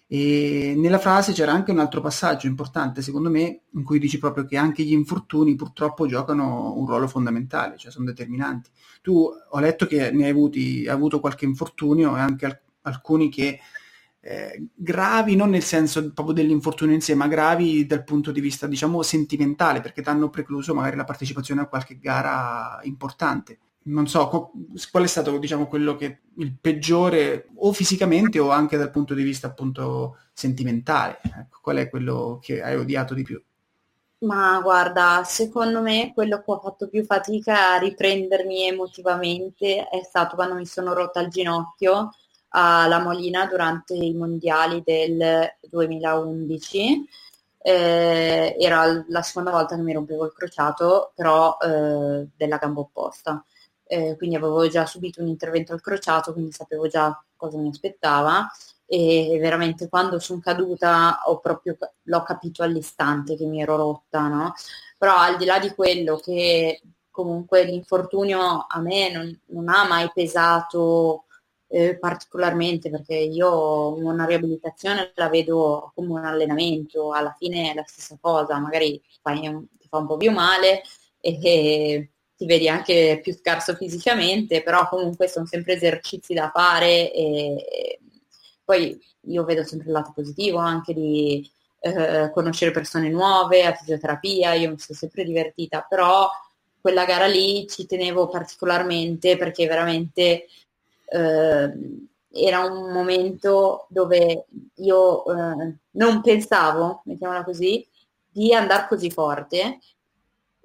E 0.05 0.73
nella 0.75 0.99
frase 0.99 1.31
c'era 1.31 1.53
anche 1.53 1.71
un 1.71 1.79
altro 1.79 2.01
passaggio 2.01 2.47
importante, 2.47 3.01
secondo 3.01 3.29
me, 3.29 3.61
in 3.71 3.83
cui 3.83 3.99
dici 3.99 4.17
proprio 4.17 4.43
che 4.45 4.57
anche 4.57 4.83
gli 4.83 4.91
infortuni 4.91 5.55
purtroppo 5.55 6.07
giocano 6.07 6.77
un 6.77 6.85
ruolo 6.85 7.07
fondamentale, 7.07 7.77
cioè 7.77 7.89
sono 7.89 8.05
determinanti. 8.05 8.69
Tu 9.01 9.13
ho 9.49 9.59
letto 9.59 9.85
che 9.87 10.11
ne 10.11 10.25
hai, 10.25 10.29
avuti, 10.31 10.79
hai 10.81 10.93
avuto 10.93 11.21
qualche 11.21 11.45
infortunio 11.45 12.17
e 12.17 12.19
anche 12.19 12.45
alcuni 12.83 13.29
che 13.29 13.59
eh, 14.25 14.67
gravi, 14.73 15.35
non 15.35 15.49
nel 15.49 15.63
senso 15.63 16.13
proprio 16.13 16.33
dell'infortunio 16.33 16.95
in 16.95 17.01
sé, 17.01 17.13
ma 17.13 17.27
gravi 17.27 17.85
dal 17.85 18.05
punto 18.05 18.31
di 18.31 18.39
vista, 18.39 18.67
diciamo, 18.67 19.01
sentimentale, 19.01 19.81
perché 19.81 20.01
ti 20.01 20.07
hanno 20.07 20.29
precluso 20.29 20.73
magari 20.73 20.95
la 20.95 21.03
partecipazione 21.03 21.61
a 21.61 21.67
qualche 21.67 21.99
gara 21.99 22.79
importante. 22.83 23.59
Non 23.85 24.07
so, 24.07 24.29
co- 24.29 24.51
qual 24.91 25.03
è 25.03 25.07
stato, 25.07 25.37
diciamo, 25.37 25.67
quello 25.67 25.97
che 25.97 26.21
il 26.37 26.55
peggiore, 26.59 27.49
o 27.55 27.73
fisicamente 27.73 28.39
o 28.39 28.49
anche 28.49 28.77
dal 28.77 28.91
punto 28.91 29.13
di 29.13 29.23
vista 29.23 29.47
appunto 29.47 30.19
sentimentale? 30.31 31.19
Ecco, 31.21 31.59
qual 31.61 31.77
è 31.77 31.89
quello 31.89 32.39
che 32.41 32.61
hai 32.63 32.77
odiato 32.77 33.13
di 33.13 33.23
più? 33.23 33.43
Ma 34.19 34.61
guarda, 34.61 35.23
secondo 35.25 35.81
me 35.81 36.13
quello 36.13 36.37
che 36.37 36.49
ho 36.49 36.59
fatto 36.61 36.87
più 36.87 37.03
fatica 37.03 37.73
a 37.73 37.77
riprendermi 37.77 38.69
emotivamente 38.69 39.89
è 39.89 40.01
stato 40.01 40.35
quando 40.35 40.55
mi 40.55 40.65
sono 40.65 40.93
rotta 40.93 41.19
il 41.19 41.27
ginocchio 41.27 42.09
alla 42.55 42.99
Molina 42.99 43.45
durante 43.47 43.93
i 43.93 44.13
mondiali 44.13 44.81
del 44.85 45.51
2011. 45.61 47.07
Eh, 47.65 48.55
era 48.59 49.03
la 49.07 49.21
seconda 49.21 49.51
volta 49.51 49.75
che 49.75 49.81
mi 49.81 49.93
rompevo 49.93 50.25
il 50.25 50.33
crociato, 50.33 51.11
però 51.15 51.57
eh, 51.61 52.27
della 52.35 52.57
gamba 52.57 52.81
opposta. 52.81 53.43
Eh, 53.85 54.15
quindi 54.17 54.35
avevo 54.35 54.67
già 54.67 54.85
subito 54.85 55.21
un 55.21 55.27
intervento 55.27 55.73
al 55.73 55.81
crociato, 55.81 56.33
quindi 56.33 56.51
sapevo 56.51 56.87
già 56.87 57.21
cosa 57.35 57.57
mi 57.57 57.69
aspettava 57.69 58.47
e 58.85 59.37
veramente 59.39 59.89
quando 59.89 60.19
sono 60.19 60.39
caduta 60.39 61.21
ho 61.25 61.39
proprio, 61.39 61.77
l'ho 62.03 62.23
capito 62.23 62.63
all'istante 62.63 63.35
che 63.35 63.45
mi 63.45 63.61
ero 63.61 63.75
rotta, 63.75 64.27
no? 64.27 64.53
Però 64.97 65.15
al 65.15 65.37
di 65.37 65.45
là 65.45 65.59
di 65.59 65.73
quello 65.73 66.17
che 66.17 66.81
comunque 67.09 67.63
l'infortunio 67.63 68.65
a 68.67 68.79
me 68.79 69.11
non, 69.11 69.39
non 69.47 69.69
ha 69.69 69.87
mai 69.87 70.11
pesato 70.13 71.25
eh, 71.73 71.97
particolarmente 71.97 72.91
perché 72.91 73.15
io 73.15 73.95
una 73.95 74.25
riabilitazione 74.25 75.11
la 75.15 75.27
vedo 75.27 75.91
come 75.95 76.11
un 76.11 76.23
allenamento, 76.23 77.13
alla 77.13 77.33
fine 77.35 77.71
è 77.71 77.73
la 77.73 77.83
stessa 77.87 78.15
cosa, 78.21 78.59
magari 78.59 79.01
un, 79.23 79.65
ti 79.79 79.87
fa 79.89 79.97
un 79.97 80.05
po' 80.05 80.17
più 80.17 80.31
male 80.31 80.83
e, 81.19 81.39
e 81.41 82.09
ti 82.37 82.45
vedi 82.45 82.69
anche 82.69 83.19
più 83.23 83.33
scarso 83.33 83.73
fisicamente, 83.73 84.61
però 84.61 84.87
comunque 84.87 85.27
sono 85.27 85.47
sempre 85.47 85.73
esercizi 85.73 86.35
da 86.35 86.51
fare 86.53 87.11
e, 87.11 87.55
e 87.55 87.99
poi 88.63 88.95
io 89.21 89.43
vedo 89.43 89.63
sempre 89.63 89.87
il 89.87 89.93
lato 89.93 90.11
positivo 90.13 90.59
anche 90.59 90.93
di 90.93 91.49
eh, 91.79 92.29
conoscere 92.31 92.69
persone 92.69 93.09
nuove, 93.09 93.65
a 93.65 93.73
fisioterapia, 93.73 94.53
io 94.53 94.69
mi 94.69 94.77
sono 94.77 94.95
sempre 94.95 95.23
divertita, 95.23 95.83
però 95.89 96.29
quella 96.79 97.05
gara 97.05 97.25
lì 97.25 97.65
ci 97.67 97.87
tenevo 97.87 98.27
particolarmente 98.27 99.37
perché 99.37 99.65
veramente 99.65 100.47
eh, 101.05 101.71
era 102.35 102.59
un 102.61 102.91
momento 102.91 103.85
dove 103.89 104.45
io 104.75 105.25
eh, 105.25 105.75
non 105.91 106.21
pensavo, 106.21 107.01
mettiamola 107.05 107.43
così, 107.43 107.87
di 108.29 108.53
andare 108.53 108.87
così 108.87 109.11
forte 109.11 109.79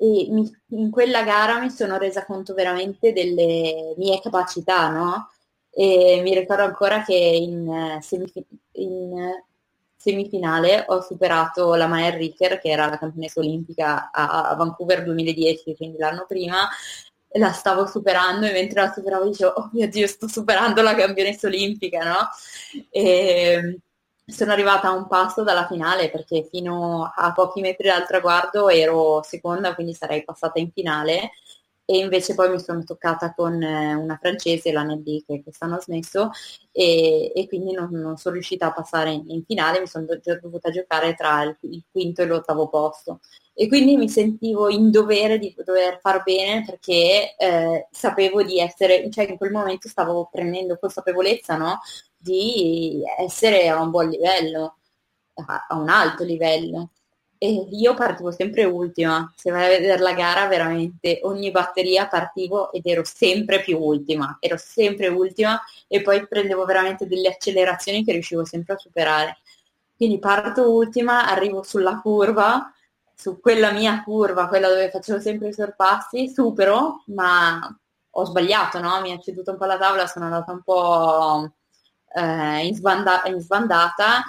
e 0.01 0.27
mi, 0.31 0.51
in 0.69 0.91
quella 0.91 1.23
gara 1.25 1.59
mi 1.61 1.71
sono 1.71 1.99
resa 1.99 2.25
conto 2.25 2.55
veramente 2.55 3.13
delle 3.13 3.95
mie 3.97 4.21
capacità, 4.21 4.89
no? 4.89 5.31
E 5.71 6.21
mi 6.23 6.35
ricordo 6.35 6.63
ancora 6.63 7.03
che 7.03 7.15
in, 7.15 7.99
semif- 8.01 8.45
in 8.73 9.33
semifinale 9.97 10.85
ho 10.89 11.01
superato 11.03 11.75
la 11.75 11.89
Maya 11.89 12.11
Ricker, 12.11 12.61
che 12.61 12.69
era 12.71 12.87
la 12.87 12.99
campionessa 12.99 13.41
olimpica 13.41 14.11
a 14.13 14.55
Vancouver 14.57 15.03
2010, 15.05 15.75
quindi 15.77 15.99
l'anno 15.99 16.25
prima, 16.27 16.69
la 17.33 17.53
stavo 17.53 17.87
superando 17.87 18.47
e 18.47 18.53
mentre 18.53 18.83
la 18.83 18.93
superavo 18.93 19.25
dicevo, 19.25 19.53
oh 19.53 19.71
mio 19.73 19.89
Dio, 19.89 20.07
sto 20.07 20.29
superando 20.29 20.83
la 20.83 20.95
campionessa 20.95 21.47
olimpica, 21.47 22.05
no? 22.05 22.29
E 22.91 23.81
sono 24.27 24.53
arrivata 24.53 24.89
a 24.89 24.93
un 24.93 25.07
passo 25.07 25.43
dalla 25.43 25.67
finale 25.67 26.11
perché 26.11 26.47
fino 26.51 27.11
a 27.15 27.33
pochi 27.33 27.61
metri 27.61 27.89
dal 27.89 28.07
traguardo 28.07 28.69
ero 28.69 29.23
seconda, 29.23 29.75
quindi 29.75 29.95
sarei 29.95 30.23
passata 30.25 30.59
in 30.59 30.71
finale 30.71 31.31
e 31.91 31.97
invece 31.97 32.35
poi 32.35 32.51
mi 32.51 32.61
sono 32.61 32.85
toccata 32.85 33.33
con 33.33 33.63
eh, 33.63 33.95
una 33.95 34.19
francese, 34.21 34.73
la 34.73 34.83
Nelly, 34.83 35.25
che 35.27 35.43
quest'anno 35.43 35.77
ha 35.77 35.81
smesso 35.81 36.29
e, 36.71 37.33
e 37.35 37.49
quindi 37.49 37.73
non, 37.73 37.89
non, 37.93 38.19
sono 38.19 38.35
riuscita 38.35 38.67
a 38.67 38.73
passare 38.75 39.11
in, 39.13 39.25
in 39.29 39.43
finale, 39.47 39.81
mi 39.81 39.87
sono 39.87 40.05
do- 40.05 40.21
dovuta 40.39 40.69
giocare 40.71 41.15
tra 41.15 41.43
il, 41.45 41.57
il, 41.61 41.83
quinto 41.91 42.21
e 42.21 42.27
l'ottavo 42.27 42.69
posto 42.69 43.21
e 43.55 43.69
quindi 43.69 43.97
mi 43.97 44.07
sentivo 44.11 44.69
in 44.69 44.91
dovere 44.91 45.39
di 45.39 45.55
dover 45.65 45.99
far 46.03 46.23
bene 46.23 46.63
perché 46.63 47.35
eh, 47.39 47.89
sapevo 47.91 48.43
di 48.43 48.61
essere, 48.61 49.09
cioè 49.11 49.31
in 49.31 49.39
quel 49.39 49.51
momento 49.51 49.89
stavo 49.89 50.29
prendendo 50.31 50.77
consapevolezza 50.79 51.57
no? 51.57 51.81
di 52.19 53.01
essere 53.19 53.67
a 53.69 53.81
un 53.81 53.89
buon 53.89 54.11
livello, 54.11 54.77
a, 55.47 55.65
a 55.69 55.77
un 55.79 55.89
alto 55.89 56.23
livello 56.23 56.91
e 57.39 57.69
io 57.71 57.95
partivo 57.95 58.33
sempre 58.33 58.65
ultima, 58.65 59.33
se 59.37 59.51
vai 59.51 59.67
a 59.67 59.69
vedere 59.69 60.03
la 60.03 60.13
gara 60.13 60.47
veramente 60.49 61.21
ogni 61.23 61.53
batteria 61.53 62.09
partivo 62.09 62.73
ed 62.73 62.85
ero 62.85 63.05
sempre 63.05 63.61
più 63.61 63.79
ultima, 63.79 64.37
ero 64.41 64.57
sempre 64.57 65.07
ultima 65.07 65.61
e 65.87 66.03
poi 66.03 66.27
prendevo 66.27 66.65
veramente 66.65 67.07
delle 67.07 67.29
accelerazioni 67.29 68.05
che 68.05 68.13
riuscivo 68.13 68.45
sempre 68.45 68.75
a 68.75 68.79
superare. 68.79 69.39
Quindi 69.97 70.19
parto 70.19 70.71
ultima, 70.71 71.29
arrivo 71.29 71.63
sulla 71.63 72.01
curva, 72.01 72.73
su 73.15 73.41
quella 73.41 73.73
mia 73.73 74.03
curva, 74.03 74.49
quella 74.49 74.69
dove 74.69 74.91
facevo 74.91 75.21
sempre 75.21 75.49
i 75.49 75.53
sorpassi, 75.53 76.29
supero, 76.29 77.03
ma 77.07 77.61
ho 78.11 78.25
sbagliato, 78.25 78.81
no? 78.81 79.01
Mi 79.01 79.13
ha 79.13 79.19
ceduto 79.19 79.53
un 79.53 79.59
po' 79.59 79.65
la 79.65 79.79
tavola, 79.79 80.07
sono 80.07 80.25
andata 80.27 80.53
un 80.53 80.63
po' 80.63 81.53
eh, 82.15 82.67
in, 82.67 82.75
sbanda- 82.75 83.23
in 83.27 83.41
sbandata 83.41 84.23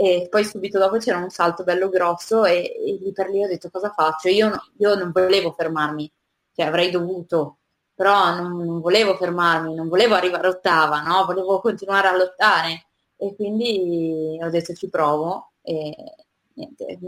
e 0.00 0.28
poi 0.30 0.44
subito 0.46 0.78
dopo 0.78 0.96
c'era 0.96 1.18
un 1.18 1.28
salto 1.28 1.62
bello 1.62 1.90
grosso 1.90 2.46
e, 2.46 2.72
e 2.74 2.98
lì 3.02 3.12
per 3.12 3.28
lì 3.28 3.44
ho 3.44 3.46
detto 3.46 3.68
cosa 3.68 3.90
faccio? 3.90 4.28
Io, 4.28 4.48
no, 4.48 4.56
io 4.78 4.94
non 4.94 5.10
volevo 5.12 5.52
fermarmi, 5.52 6.10
cioè 6.54 6.64
avrei 6.64 6.90
dovuto, 6.90 7.58
però 7.94 8.34
non, 8.34 8.64
non, 8.64 8.80
volevo 8.80 9.14
fermarmi, 9.14 9.74
non 9.74 9.88
volevo 9.88 10.14
arrivare 10.14 10.48
ottava, 10.48 11.02
no? 11.02 11.26
volevo 11.26 11.60
continuare 11.60 12.08
a 12.08 12.16
lottare 12.16 12.86
e 13.14 13.34
quindi 13.34 14.38
ho 14.40 14.48
detto 14.48 14.72
ci 14.72 14.88
provo 14.88 15.52
e 15.60 15.94
niente, 16.54 16.98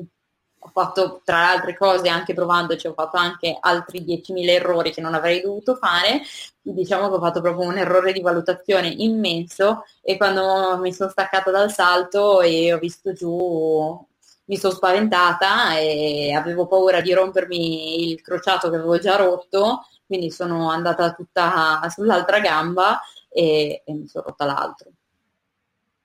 ho 0.65 0.71
fatto 0.73 1.21
tra 1.25 1.41
le 1.41 1.47
altre 1.47 1.77
cose 1.77 2.09
anche 2.09 2.35
provandoci, 2.35 2.87
ho 2.87 2.93
fatto 2.95 3.17
anche 3.17 3.57
altri 3.61 4.05
10.000 4.05 4.49
errori 4.49 4.93
che 4.93 5.01
non 5.01 5.15
avrei 5.15 5.41
dovuto 5.41 5.75
fare, 5.75 6.23
diciamo 6.61 7.09
che 7.09 7.15
ho 7.17 7.21
fatto 7.21 7.41
proprio 7.41 7.69
un 7.69 7.79
errore 7.79 8.13
di 8.13 8.21
valutazione 8.21 8.89
immenso 8.89 9.85
e 10.03 10.17
quando 10.17 10.79
mi 10.79 10.93
sono 10.93 11.11
staccata 11.11 11.51
dal 11.51 11.73
salto 11.73 12.41
e 12.43 12.73
ho 12.73 12.79
visto 12.79 13.13
giù 13.13 14.07
mi 14.45 14.57
sono 14.57 14.73
spaventata 14.73 15.79
e 15.79 16.33
avevo 16.33 16.67
paura 16.67 17.01
di 17.01 17.13
rompermi 17.13 18.11
il 18.11 18.21
crociato 18.23 18.71
che 18.71 18.77
avevo 18.77 18.99
già 18.99 19.17
rotto, 19.17 19.87
quindi 20.07 20.31
sono 20.31 20.71
andata 20.71 21.13
tutta 21.13 21.81
sull'altra 21.89 22.39
gamba 22.41 23.01
e, 23.29 23.83
e 23.85 23.93
mi 23.95 24.07
sono 24.07 24.25
rotta 24.27 24.45
l'altro 24.45 24.91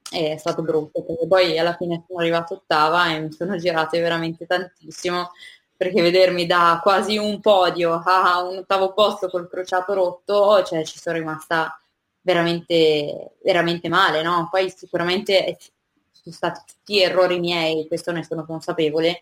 è 0.10 0.38
stato 0.38 0.62
brutto 0.62 1.04
perché 1.04 1.28
poi 1.28 1.58
alla 1.60 1.76
fine 1.76 2.04
sono 2.08 2.20
arrivata 2.20 2.54
ottava 2.54 3.12
e 3.12 3.20
mi 3.20 3.32
sono 3.32 3.58
girate 3.58 4.00
veramente 4.00 4.46
tantissimo 4.46 5.32
perché 5.78 6.02
vedermi 6.02 6.48
da 6.48 6.80
quasi 6.82 7.18
un 7.18 7.40
podio 7.40 8.02
a 8.04 8.42
un 8.44 8.58
ottavo 8.58 8.94
posto 8.94 9.30
col 9.30 9.48
crociato 9.48 9.94
rotto, 9.94 10.64
cioè 10.64 10.84
ci 10.84 10.98
sono 10.98 11.18
rimasta 11.18 11.80
veramente, 12.22 13.36
veramente 13.44 13.88
male, 13.88 14.24
no? 14.24 14.48
Poi 14.50 14.72
sicuramente 14.76 15.58
sono 16.12 16.36
stati 16.36 16.62
tutti 16.66 17.00
errori 17.00 17.40
miei, 17.40 17.88
questo 17.88 18.12
ne 18.12 18.24
sono 18.24 18.44
consapevole, 18.44 19.20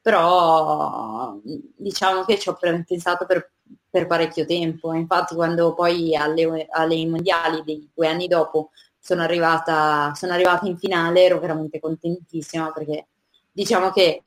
però 0.00 1.36
diciamo 1.42 2.24
che 2.24 2.38
ci 2.38 2.48
ho 2.48 2.56
pensato 2.56 3.26
per, 3.26 3.50
per 3.90 4.06
parecchio 4.06 4.46
tempo. 4.46 4.94
Infatti 4.94 5.34
quando 5.34 5.74
poi 5.74 6.14
alle, 6.14 6.68
alle 6.70 7.06
mondiali 7.06 7.62
dei 7.64 7.90
due 7.92 8.06
anni 8.06 8.28
dopo 8.28 8.70
sono 9.08 9.22
arrivata, 9.22 10.12
sono 10.14 10.34
arrivata 10.34 10.66
in 10.66 10.76
finale, 10.76 11.24
ero 11.24 11.40
veramente 11.40 11.80
contentissima 11.80 12.70
perché 12.72 13.06
diciamo 13.50 13.90
che 13.90 14.22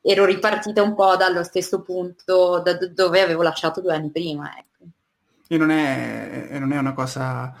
ero 0.00 0.24
ripartita 0.24 0.80
un 0.80 0.94
po' 0.94 1.16
dallo 1.16 1.44
stesso 1.44 1.82
punto 1.82 2.62
da 2.64 2.78
dove 2.78 3.20
avevo 3.20 3.42
lasciato 3.42 3.82
due 3.82 3.94
anni 3.94 4.10
prima. 4.10 4.56
Ecco. 4.56 4.84
E, 5.48 5.58
non 5.58 5.68
è, 5.68 6.48
e 6.50 6.58
non 6.58 6.72
è 6.72 6.78
una 6.78 6.94
cosa 6.94 7.54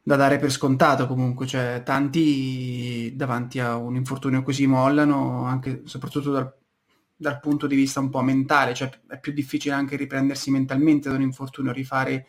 da 0.00 0.14
dare 0.14 0.38
per 0.38 0.52
scontato 0.52 1.08
comunque, 1.08 1.44
cioè 1.44 1.82
tanti 1.84 3.12
davanti 3.16 3.58
a 3.58 3.74
un 3.74 3.96
infortunio 3.96 4.44
così 4.44 4.68
mollano, 4.68 5.44
anche 5.44 5.82
soprattutto 5.86 6.30
dal, 6.30 6.54
dal 7.16 7.40
punto 7.40 7.66
di 7.66 7.74
vista 7.74 7.98
un 7.98 8.10
po' 8.10 8.22
mentale, 8.22 8.74
cioè 8.74 8.90
è 9.08 9.18
più 9.18 9.32
difficile 9.32 9.74
anche 9.74 9.96
riprendersi 9.96 10.52
mentalmente 10.52 11.08
da 11.08 11.16
un 11.16 11.22
infortunio, 11.22 11.72
rifare 11.72 12.26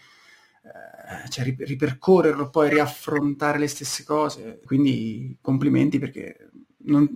cioè, 1.30 1.56
ripercorrerlo, 1.58 2.50
poi 2.50 2.70
riaffrontare 2.70 3.60
le 3.60 3.68
stesse 3.68 4.04
cose. 4.04 4.60
Quindi 4.66 5.38
complimenti 5.42 6.00
perché 6.00 6.50
non, 6.86 7.08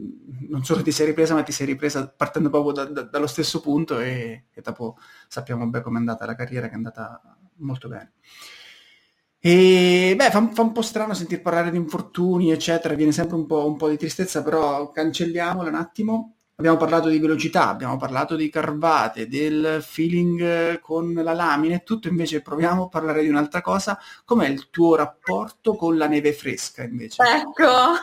non, 0.48 0.64
solo 0.64 0.82
ti 0.82 0.92
sei 0.92 1.08
ripresa, 1.08 1.34
ma 1.34 1.44
ti 1.44 1.52
sei 1.52 1.68
ripresa 1.68 2.08
partendo 2.08 2.50
proprio 2.50 2.72
da, 2.72 2.86
da, 2.86 3.02
dallo 3.04 3.28
stesso 3.28 3.60
punto 3.62 4.00
e, 4.00 4.46
e 4.52 4.62
dopo 4.62 4.98
sappiamo 5.28 5.68
bene 5.68 5.84
com'è 5.84 5.98
andata 5.98 6.26
la 6.26 6.36
carriera, 6.36 6.68
che 6.68 6.74
è 6.74 6.78
andata 6.78 7.22
molto 7.58 7.88
bene. 7.88 8.14
E 9.42 10.16
beh, 10.18 10.32
fa, 10.32 10.50
fa, 10.50 10.62
un 10.62 10.72
po' 10.74 10.82
strano 10.82 11.14
sentir 11.14 11.42
parlare 11.42 11.72
di 11.72 11.78
infortuni, 11.78 12.52
eccetera, 12.52 12.94
viene 12.94 13.14
sempre 13.14 13.36
un 13.36 13.46
po', 13.46 13.66
un 13.66 13.78
po' 13.78 13.90
di 13.90 13.98
tristezza, 13.98 14.44
però 14.44 14.92
cancelliamolo 14.92 15.70
un 15.70 15.76
attimo. 15.76 16.39
Abbiamo 16.60 16.76
parlato 16.76 17.08
di 17.08 17.20
velocità, 17.20 17.70
abbiamo 17.70 17.96
parlato 17.96 18.36
di 18.36 18.50
carvate, 18.50 19.30
del 19.30 19.80
feeling 19.82 20.82
con 20.82 21.14
la 21.14 21.32
lamina 21.32 21.76
e 21.76 21.84
tutto, 21.84 22.10
invece 22.10 22.42
proviamo 22.42 22.84
a 22.84 22.88
parlare 22.90 23.22
di 23.22 23.30
un'altra 23.30 23.62
cosa. 23.62 23.98
Com'è 24.26 24.50
il 24.50 24.70
tuo 24.70 24.98
rapporto 24.98 25.76
con 25.76 25.96
la 25.96 26.08
neve 26.08 26.34
fresca 26.34 26.84
invece? 26.84 27.24
Ecco, 27.24 27.64
no, 27.64 27.96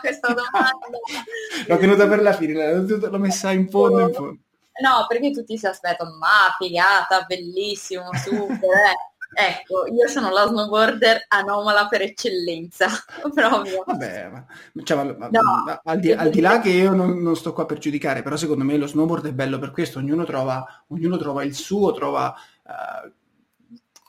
questa 0.00 0.28
domanda. 0.28 0.86
L'ho 1.66 1.76
tenuta 1.78 2.06
per 2.06 2.22
la 2.22 2.32
fine, 2.32 2.72
l'ho 2.76 3.18
messa 3.18 3.50
in 3.50 3.68
fondo 3.68 3.98
in 3.98 4.12
fondo. 4.12 4.38
No, 4.80 5.04
perché 5.08 5.32
tutti 5.32 5.58
si 5.58 5.66
aspettano, 5.66 6.16
ma 6.16 6.54
figata, 6.56 7.22
bellissimo, 7.22 8.04
super, 8.14 8.70
eh. 8.70 9.11
Ecco, 9.34 9.86
io 9.86 10.08
sono 10.08 10.30
la 10.30 10.46
snowboarder 10.46 11.24
anomala 11.28 11.88
per 11.88 12.02
eccellenza, 12.02 12.88
proprio. 13.34 13.82
Vabbè, 13.86 14.28
ma, 14.30 14.46
cioè, 14.82 15.04
ma, 15.04 15.28
no, 15.28 15.80
al, 15.84 15.98
di, 15.98 16.12
al, 16.12 16.30
di, 16.30 16.40
là 16.40 16.60
che 16.60 16.70
io 16.70 16.92
non, 16.92 17.22
non, 17.22 17.34
sto 17.36 17.52
qua 17.52 17.64
per 17.64 17.78
giudicare, 17.78 18.22
però 18.22 18.36
secondo 18.36 18.64
me 18.64 18.76
lo 18.76 18.86
snowboard 18.86 19.28
è 19.28 19.32
bello 19.32 19.58
per 19.58 19.70
questo, 19.70 19.98
ognuno 19.98 20.24
trova, 20.24 20.84
ognuno 20.88 21.16
trova 21.16 21.42
il 21.44 21.54
suo, 21.54 21.92
trova 21.92 22.34
uh, 22.64 23.10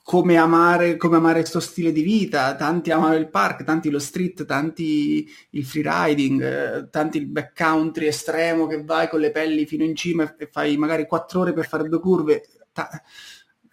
come 0.04 0.36
amare 0.36 0.98
come 0.98 1.16
amare 1.16 1.40
questo 1.40 1.62
stile 1.62 1.94
di 1.94 2.02
vita, 2.02 2.56
tanti 2.56 2.92
amano 2.92 3.16
il 3.16 3.30
park, 3.30 3.64
tanti 3.64 3.90
lo 3.90 4.00
street, 4.00 4.46
tanti 4.46 5.26
il 5.52 5.66
freeriding, 5.66 6.44
eh, 6.44 6.90
tanti 6.90 7.18
il 7.18 7.28
backcountry 7.28 8.08
estremo 8.08 8.68
che 8.68 8.84
vai 8.84 9.08
con 9.08 9.22
le 9.22 9.32
pelli 9.32 9.66
fino 9.66 9.86
in 9.86 9.96
cima 9.96 10.36
e 10.36 10.50
fai 10.52 10.76
magari 10.76 11.08
quattro 11.08 11.42
ore 11.42 11.54
per 11.54 11.68
fare 11.68 11.88
due 11.88 12.02
curve. 12.02 12.44
Ta- 12.74 12.90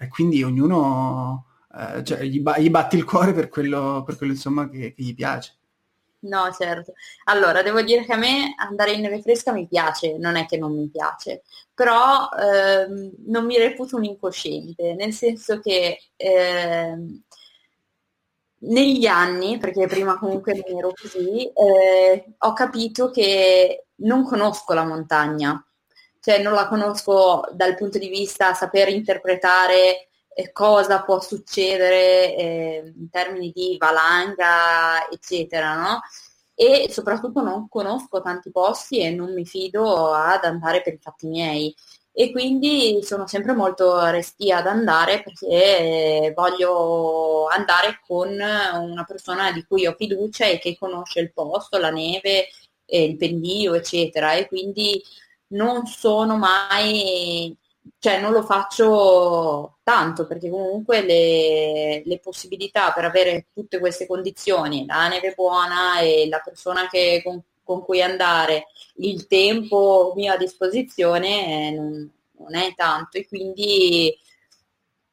e 0.00 0.08
quindi 0.08 0.42
ognuno 0.42 1.44
eh, 1.76 2.02
cioè, 2.02 2.22
gli, 2.22 2.40
ba- 2.40 2.58
gli, 2.58 2.70
batti 2.70 2.96
il 2.96 3.04
cuore 3.04 3.34
per 3.34 3.50
quello, 3.50 4.02
per 4.04 4.16
quello 4.16 4.32
insomma, 4.32 4.68
che, 4.70 4.94
che, 4.94 5.02
gli 5.02 5.14
piace. 5.14 5.56
No, 6.20 6.50
certo. 6.52 6.94
Allora, 7.24 7.62
devo 7.62 7.82
dire 7.82 8.04
che 8.04 8.12
a 8.12 8.16
me 8.16 8.54
andare 8.56 8.92
in 8.92 9.02
neve 9.02 9.20
fresca 9.20 9.52
mi 9.52 9.66
piace, 9.68 10.16
non 10.18 10.36
è 10.36 10.46
che 10.46 10.56
non 10.58 10.74
mi 10.74 10.88
piace, 10.88 11.42
però 11.74 12.28
ehm, 12.30 13.12
non 13.26 13.44
mi 13.44 13.58
reputo 13.58 13.96
un 13.96 14.04
incosciente, 14.04 14.94
nel 14.94 15.12
senso 15.12 15.60
che 15.60 15.98
ehm, 16.16 17.22
negli 18.62 19.06
anni, 19.06 19.58
perché 19.58 19.86
prima 19.86 20.18
comunque 20.18 20.54
non 20.54 20.78
ero 20.78 20.92
così, 20.94 21.50
eh, 21.52 22.34
ho 22.38 22.52
capito 22.52 23.10
che 23.10 23.86
non 23.96 24.24
conosco 24.24 24.74
la 24.74 24.84
montagna, 24.84 25.62
cioè 26.20 26.42
non 26.42 26.52
la 26.54 26.68
conosco 26.68 27.42
dal 27.52 27.76
punto 27.76 27.98
di 27.98 28.08
vista 28.08 28.54
saper 28.54 28.88
interpretare 28.88 30.08
eh, 30.34 30.52
cosa 30.52 31.02
può 31.02 31.20
succedere 31.20 32.36
eh, 32.36 32.92
in 32.96 33.10
termini 33.10 33.50
di 33.54 33.76
valanga, 33.78 35.08
eccetera, 35.10 35.74
no? 35.74 36.00
E 36.54 36.88
soprattutto 36.90 37.42
non 37.42 37.68
conosco 37.68 38.20
tanti 38.20 38.50
posti 38.50 39.00
e 39.00 39.10
non 39.10 39.32
mi 39.32 39.46
fido 39.46 40.12
ad 40.12 40.44
andare 40.44 40.82
per 40.82 40.94
i 40.94 40.98
fatti 41.00 41.26
miei. 41.26 41.74
E 42.12 42.32
quindi 42.32 43.00
sono 43.02 43.26
sempre 43.26 43.54
molto 43.54 44.04
restia 44.10 44.58
ad 44.58 44.66
andare 44.66 45.22
perché 45.22 46.32
voglio 46.34 47.46
andare 47.46 48.00
con 48.06 48.28
una 48.30 49.04
persona 49.06 49.52
di 49.52 49.64
cui 49.64 49.86
ho 49.86 49.94
fiducia 49.96 50.44
e 50.46 50.58
che 50.58 50.76
conosce 50.78 51.20
il 51.20 51.32
posto, 51.32 51.78
la 51.78 51.90
neve, 51.90 52.48
il 52.86 53.16
pendio, 53.16 53.74
eccetera. 53.74 54.34
E 54.34 54.46
quindi 54.48 55.02
non 55.50 55.86
sono 55.86 56.36
mai, 56.36 57.56
cioè 57.98 58.20
non 58.20 58.32
lo 58.32 58.42
faccio 58.42 59.78
tanto 59.82 60.26
perché 60.26 60.50
comunque 60.50 61.02
le, 61.02 62.02
le 62.04 62.18
possibilità 62.18 62.92
per 62.92 63.04
avere 63.04 63.46
tutte 63.52 63.78
queste 63.78 64.06
condizioni, 64.06 64.86
la 64.86 65.08
neve 65.08 65.32
buona 65.34 66.00
e 66.00 66.28
la 66.28 66.40
persona 66.44 66.88
che, 66.88 67.22
con, 67.24 67.42
con 67.62 67.84
cui 67.84 68.02
andare, 68.02 68.66
il 68.96 69.26
tempo 69.26 70.12
mio 70.16 70.32
a 70.32 70.36
disposizione 70.36 71.68
eh, 71.68 71.70
non, 71.72 72.10
non 72.38 72.54
è 72.54 72.74
tanto. 72.74 73.18
E 73.18 73.26
quindi 73.26 74.16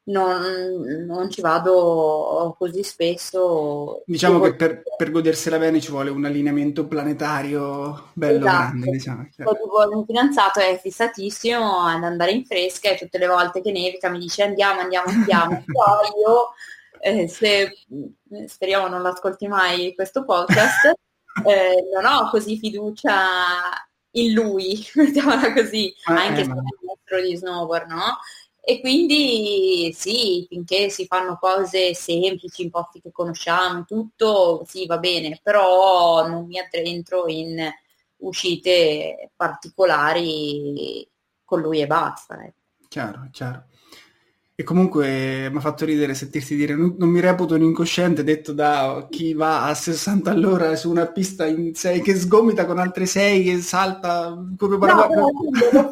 non, 0.08 1.04
non, 1.06 1.30
ci 1.30 1.40
vado 1.40 2.54
così 2.58 2.82
spesso. 2.82 4.02
Diciamo 4.06 4.40
che 4.40 4.54
per, 4.54 4.82
per, 4.96 5.10
godersela 5.10 5.58
bene 5.58 5.80
ci 5.80 5.90
vuole 5.90 6.10
un 6.10 6.24
allineamento 6.24 6.86
planetario 6.86 8.10
bello 8.14 8.46
esatto. 8.46 8.56
grande. 8.56 8.90
Diciamo. 8.90 9.28
Il 9.36 9.88
mio 9.92 10.04
fidanzato 10.06 10.60
è 10.60 10.78
fissatissimo 10.80 11.80
ad 11.84 12.04
andare 12.04 12.32
in 12.32 12.44
fresca 12.44 12.90
e 12.90 12.96
tutte 12.96 13.18
le 13.18 13.26
volte 13.26 13.60
che 13.60 13.70
nevica 13.70 14.08
mi 14.08 14.18
dice 14.18 14.44
andiamo, 14.44 14.80
andiamo, 14.80 15.10
andiamo. 15.10 15.64
Poi 15.66 16.08
io, 16.20 16.48
eh, 17.00 17.28
se 17.28 17.72
speriamo 18.46 18.88
non 18.88 19.02
l'ascolti 19.02 19.46
mai 19.46 19.94
questo 19.94 20.24
podcast, 20.24 20.86
eh, 21.44 21.84
non 21.92 22.04
ho 22.06 22.30
così 22.30 22.58
fiducia 22.58 23.26
in 24.12 24.32
lui, 24.32 24.82
mettiamola 24.94 25.52
così, 25.52 25.94
ah, 26.04 26.14
anche 26.14 26.40
eh, 26.40 26.44
se 26.44 26.50
è 26.50 26.54
un 26.54 26.62
maestro 26.82 27.20
di 27.20 27.36
snowboard, 27.36 27.90
no? 27.90 28.18
E 28.70 28.80
quindi 28.80 29.94
sì, 29.94 30.44
finché 30.46 30.90
si 30.90 31.06
fanno 31.06 31.38
cose 31.40 31.94
semplici, 31.94 32.64
in 32.64 32.70
posti 32.70 33.00
che 33.00 33.10
conosciamo, 33.10 33.86
tutto, 33.86 34.62
sì, 34.66 34.84
va 34.84 34.98
bene, 34.98 35.40
però 35.42 36.28
non 36.28 36.44
mi 36.44 36.58
addentro 36.58 37.26
in 37.28 37.66
uscite 38.18 39.30
particolari 39.34 41.08
con 41.46 41.62
lui 41.62 41.80
e 41.80 41.86
basta. 41.86 42.42
Eh. 42.42 42.52
Chiaro, 42.88 43.30
chiaro. 43.32 43.64
E 44.54 44.62
comunque 44.64 45.48
mi 45.48 45.56
ha 45.56 45.60
fatto 45.60 45.86
ridere 45.86 46.12
sentirti 46.12 46.54
dire 46.54 46.74
non, 46.74 46.94
non, 46.98 47.08
mi 47.08 47.20
reputo 47.20 47.54
un 47.54 47.62
incosciente 47.62 48.22
detto 48.22 48.52
da 48.52 49.06
chi 49.08 49.32
va 49.32 49.64
a 49.64 49.72
60 49.72 50.30
all'ora 50.30 50.76
su 50.76 50.90
una 50.90 51.06
pista 51.06 51.46
in 51.46 51.74
6 51.74 52.02
che 52.02 52.14
sgomita 52.14 52.66
con 52.66 52.78
altre 52.78 53.06
6 53.06 53.44
che 53.44 53.60
salta 53.60 54.36
come 54.58 54.76
no, 54.76 54.86
no, 55.08 55.30
no, 55.72 55.90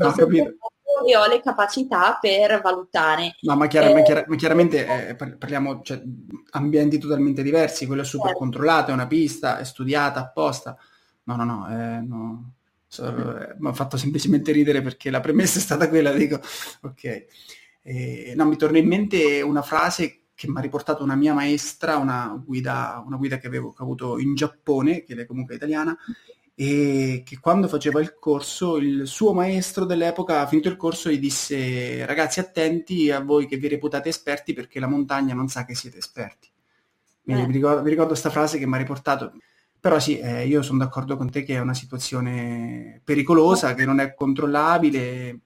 no, 0.00 0.12
capito 0.14 0.56
e 1.04 1.16
ho 1.16 1.26
le 1.26 1.40
capacità 1.40 2.18
per 2.20 2.60
valutare. 2.60 3.36
No, 3.40 3.56
ma, 3.56 3.66
chiara, 3.66 3.88
eh, 3.88 3.94
ma, 3.94 4.02
chiara, 4.02 4.24
ma 4.26 4.36
chiaramente 4.36 5.08
eh, 5.08 5.14
parliamo 5.14 5.80
cioè, 5.82 6.02
ambienti 6.50 6.98
totalmente 6.98 7.42
diversi, 7.42 7.86
quello 7.86 8.02
è 8.02 8.04
super 8.04 8.28
certo. 8.28 8.42
controllato, 8.42 8.90
è 8.90 8.94
una 8.94 9.06
pista, 9.06 9.58
è 9.58 9.64
studiata 9.64 10.20
apposta. 10.20 10.76
No, 11.24 11.36
no, 11.36 11.44
no, 11.44 11.68
eh, 11.68 12.00
no. 12.00 12.52
So, 12.86 13.38
eh, 13.38 13.54
mi 13.58 13.68
ha 13.68 13.72
fatto 13.72 13.96
semplicemente 13.96 14.50
ridere 14.52 14.80
perché 14.80 15.10
la 15.10 15.20
premessa 15.20 15.58
è 15.58 15.62
stata 15.62 15.88
quella, 15.88 16.12
dico, 16.12 16.40
ok. 16.82 17.26
No, 18.34 18.44
mi 18.44 18.56
torna 18.56 18.76
in 18.78 18.86
mente 18.86 19.40
una 19.40 19.62
frase 19.62 20.24
che 20.38 20.48
mi 20.48 20.58
ha 20.58 20.60
riportato 20.60 21.02
una 21.02 21.16
mia 21.16 21.34
maestra, 21.34 21.96
una 21.96 22.40
guida, 22.46 23.02
una 23.04 23.16
guida 23.16 23.38
che 23.38 23.48
avevo 23.48 23.72
che 23.72 23.82
avuto 23.82 24.20
in 24.20 24.36
Giappone, 24.36 25.02
che 25.02 25.14
è 25.14 25.26
comunque 25.26 25.56
italiana, 25.56 25.98
e 26.60 27.22
che 27.24 27.38
quando 27.38 27.68
faceva 27.68 28.00
il 28.00 28.18
corso 28.18 28.78
il 28.78 29.06
suo 29.06 29.32
maestro 29.32 29.84
dell'epoca, 29.84 30.44
finito 30.48 30.68
il 30.68 30.76
corso, 30.76 31.08
gli 31.08 31.20
disse 31.20 32.04
ragazzi 32.04 32.40
attenti 32.40 33.12
a 33.12 33.20
voi 33.20 33.46
che 33.46 33.58
vi 33.58 33.68
reputate 33.68 34.08
esperti 34.08 34.54
perché 34.54 34.80
la 34.80 34.88
montagna 34.88 35.34
non 35.34 35.46
sa 35.46 35.64
che 35.64 35.76
siete 35.76 35.98
esperti. 35.98 36.50
Eh. 37.26 37.46
Vi, 37.46 37.52
ricordo, 37.52 37.82
vi 37.82 37.90
ricordo 37.90 38.10
questa 38.10 38.30
frase 38.30 38.58
che 38.58 38.66
mi 38.66 38.74
ha 38.74 38.78
riportato. 38.78 39.34
Però 39.78 40.00
sì, 40.00 40.18
eh, 40.18 40.48
io 40.48 40.62
sono 40.62 40.80
d'accordo 40.80 41.16
con 41.16 41.30
te 41.30 41.44
che 41.44 41.54
è 41.54 41.60
una 41.60 41.74
situazione 41.74 43.00
pericolosa, 43.04 43.74
che 43.74 43.84
non 43.84 44.00
è 44.00 44.12
controllabile, 44.12 45.38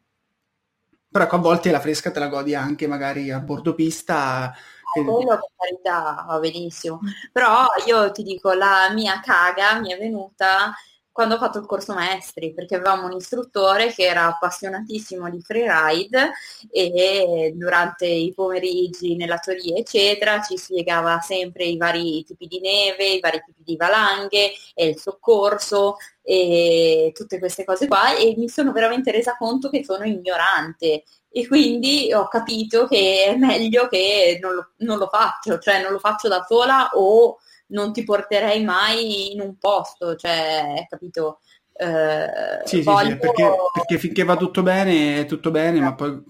però 1.11 1.25
ecco, 1.25 1.37
a 1.37 1.41
volte 1.41 1.71
la 1.71 1.81
fresca 1.81 2.11
te 2.11 2.21
la 2.21 2.29
godi 2.29 2.55
anche 2.55 2.87
magari 2.87 3.31
a 3.31 3.41
bordo 3.41 3.75
pista. 3.75 4.51
Che... 4.95 5.05
Quello 5.05 5.27
per 5.27 5.51
carità 5.57 6.25
va 6.27 6.39
benissimo, 6.39 7.01
però 7.31 7.67
io 7.87 8.11
ti 8.13 8.23
dico, 8.23 8.55
la 8.55 8.91
mia 8.95 9.21
caga 9.21 9.79
mi 9.79 9.93
è 9.93 9.99
venuta 9.99 10.73
quando 11.13 11.35
ho 11.35 11.39
fatto 11.39 11.59
il 11.59 11.67
corso 11.67 11.93
maestri, 11.93 12.55
perché 12.55 12.77
avevamo 12.77 13.07
un 13.07 13.13
istruttore 13.13 13.93
che 13.93 14.05
era 14.05 14.27
appassionatissimo 14.27 15.29
di 15.29 15.41
freeride 15.43 16.33
e 16.71 17.53
durante 17.55 18.07
i 18.07 18.33
pomeriggi 18.35 19.15
nella 19.15 19.37
teoria, 19.37 19.77
eccetera, 19.77 20.41
ci 20.41 20.57
spiegava 20.57 21.21
sempre 21.21 21.65
i 21.65 21.77
vari 21.77 22.25
tipi 22.25 22.47
di 22.47 22.61
neve, 22.61 23.09
i 23.09 23.21
vari 23.21 23.43
tipi 23.45 23.63
di 23.63 23.77
valanghe 23.77 24.53
e 24.75 24.87
il 24.87 24.99
soccorso 24.99 25.97
e 26.23 27.13
tutte 27.15 27.39
queste 27.39 27.65
cose 27.65 27.87
qua 27.87 28.17
e 28.17 28.35
mi 28.37 28.49
sono 28.49 28.73
veramente 28.73 29.11
resa 29.11 29.37
conto 29.37 29.69
che 29.69 29.85
sono 29.85 30.05
ignorante. 30.05 31.05
E 31.35 31.47
quindi 31.47 32.13
ho 32.13 32.29
capito 32.29 32.87
che 32.87 33.25
è 33.27 33.37
meglio 33.37 33.89
che 33.89 34.39
non 34.41 34.55
lo, 34.55 34.73
non 34.79 34.99
lo 34.99 35.09
faccio, 35.09 35.59
cioè 35.59 35.83
non 35.83 35.93
lo 35.93 35.99
faccio 35.99 36.29
da 36.29 36.45
sola 36.47 36.91
o 36.93 37.39
non 37.73 37.93
ti 37.93 38.05
porterei 38.05 38.65
mai 38.65 39.33
in 39.33 39.41
un 39.41 39.59
posto, 39.59 40.17
cioè, 40.17 40.87
capito? 40.89 41.41
Eh, 41.75 42.63
sì, 42.65 42.83
voglio... 42.83 43.07
sì, 43.07 43.13
sì 43.13 43.19
perché, 43.19 43.51
perché, 43.73 43.99
finché 43.99 44.25
va 44.25 44.37
tutto 44.37 44.63
bene, 44.63 45.21
è 45.21 45.27
tutto 45.27 45.51
bene, 45.51 45.81
ma 45.81 45.95
poi 45.95 46.23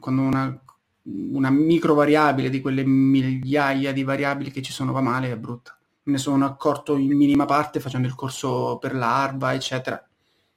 quando 0.00 0.22
una 0.22 0.58
una 1.06 1.50
micro 1.50 1.94
variabile 1.94 2.48
di 2.48 2.60
quelle 2.60 2.84
migliaia 2.84 3.92
di 3.92 4.04
variabili 4.04 4.50
che 4.50 4.62
ci 4.62 4.72
sono 4.72 4.92
va 4.92 5.00
male 5.00 5.30
è 5.30 5.36
brutta. 5.36 5.76
Me 6.04 6.12
ne 6.12 6.18
sono 6.18 6.44
accorto 6.44 6.96
in 6.96 7.16
minima 7.16 7.44
parte 7.44 7.80
facendo 7.80 8.06
il 8.06 8.14
corso 8.14 8.78
per 8.78 8.94
l'ARVA, 8.94 9.54
eccetera. 9.54 10.02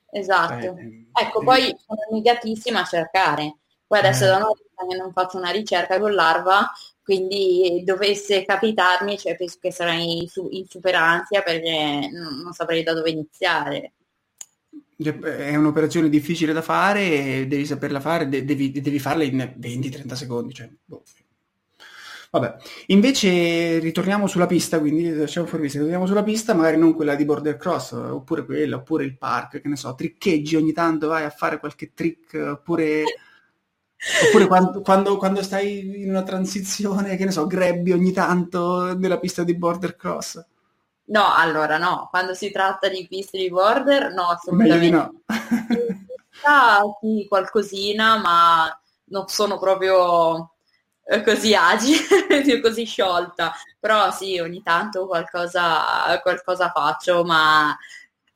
Esatto. 0.09 0.77
Eh, 0.77 1.07
ecco, 1.11 1.41
eh, 1.41 1.43
poi 1.43 1.75
sono 1.85 1.99
negatissima 2.11 2.81
a 2.81 2.85
cercare. 2.85 3.57
Poi 3.85 3.99
adesso 3.99 4.25
eh. 4.25 4.27
da 4.27 4.45
che 4.87 4.97
non 4.97 5.11
faccio 5.11 5.37
una 5.37 5.51
ricerca 5.51 5.99
con 5.99 6.13
l'ARVA, 6.13 6.69
quindi 7.07 7.83
dovesse 7.85 8.43
capitarmi, 8.43 9.17
cioè 9.17 9.37
penso 9.37 9.59
che 9.61 9.71
sarei 9.71 10.29
in 10.49 10.65
super 10.67 10.93
ansia 10.95 11.41
perché 11.41 12.09
non, 12.11 12.51
saprei 12.51 12.83
da 12.83 12.93
dove 12.93 13.11
iniziare. 13.11 13.93
È 14.97 15.55
un'operazione 15.55 16.09
difficile 16.09 16.51
da 16.51 16.61
fare, 16.61 17.47
devi 17.47 17.65
saperla 17.65 18.01
fare, 18.01 18.27
devi, 18.27 18.71
devi 18.71 18.99
farla 18.99 19.23
in 19.23 19.55
20-30 19.57 20.13
secondi. 20.15 20.53
Cioè, 20.53 20.69
boh. 20.83 21.03
Vabbè, 22.29 22.57
invece 22.87 23.79
ritorniamo 23.79 24.27
sulla 24.27 24.45
pista, 24.45 24.77
quindi 24.77 25.09
lasciamo 25.13 25.47
fuori 25.47 25.63
vista, 25.63 25.77
ritorniamo 25.77 26.07
sulla 26.07 26.23
pista, 26.23 26.53
magari 26.53 26.75
non 26.75 26.93
quella 26.93 27.15
di 27.15 27.23
Border 27.23 27.55
Cross, 27.55 27.93
oppure 27.93 28.43
quella, 28.43 28.75
oppure 28.75 29.05
il 29.05 29.17
park, 29.17 29.61
che 29.61 29.67
ne 29.69 29.77
so, 29.77 29.95
triccheggi 29.95 30.57
ogni 30.57 30.73
tanto, 30.73 31.07
vai 31.07 31.23
a 31.23 31.29
fare 31.29 31.57
qualche 31.57 31.93
trick, 31.93 32.33
oppure, 32.33 33.03
oppure 34.25 34.47
quando, 34.47 34.81
quando, 34.81 35.17
quando, 35.17 35.41
stai 35.41 36.01
in 36.03 36.09
una 36.09 36.23
transizione, 36.23 37.15
che 37.15 37.25
ne 37.25 37.31
so, 37.31 37.47
grabbi 37.47 37.91
ogni 37.91 38.11
tanto 38.11 38.97
nella 38.97 39.19
pista 39.19 39.43
di 39.43 39.55
Border 39.55 39.95
Cross. 39.95 40.45
No, 41.05 41.33
allora 41.33 41.77
no, 41.77 42.07
quando 42.09 42.33
si 42.33 42.51
tratta 42.51 42.89
di 42.89 43.07
piste 43.07 43.37
di 43.37 43.49
border, 43.49 44.11
no, 44.13 44.29
assolutamente 44.29 44.89
no. 44.89 45.21
ah, 46.43 46.81
sì, 46.99 47.25
qualcosina, 47.29 48.17
ma 48.17 48.81
non 49.05 49.27
sono 49.27 49.57
proprio 49.57 50.51
eh, 51.05 51.23
così 51.23 51.55
agile, 51.55 52.59
così 52.61 52.85
sciolta. 52.85 53.53
Però 53.79 54.11
sì, 54.11 54.37
ogni 54.39 54.61
tanto 54.61 55.07
qualcosa, 55.07 56.19
qualcosa 56.21 56.71
faccio, 56.71 57.23
ma 57.23 57.75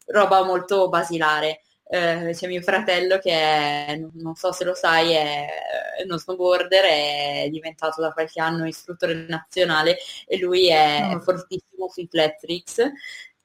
roba 0.06 0.44
molto 0.44 0.88
basilare 0.88 1.62
eh, 1.94 2.32
c'è 2.34 2.48
mio 2.48 2.62
fratello 2.62 3.20
che 3.20 3.32
è, 3.32 4.02
non 4.14 4.34
so 4.36 4.54
se 4.54 4.64
lo 4.64 4.74
sai, 4.74 5.12
è 5.12 5.46
uno 6.06 6.18
snowboarder, 6.18 6.86
è 6.86 7.48
diventato 7.52 8.00
da 8.00 8.14
qualche 8.14 8.40
anno 8.40 8.66
istruttore 8.66 9.26
nazionale 9.28 9.98
e 10.26 10.40
lui 10.40 10.70
è, 10.70 11.12
oh. 11.14 11.20
fortissimo 11.20 11.90
sui 11.90 12.08
flat 12.10 12.40
tricks. 12.40 12.78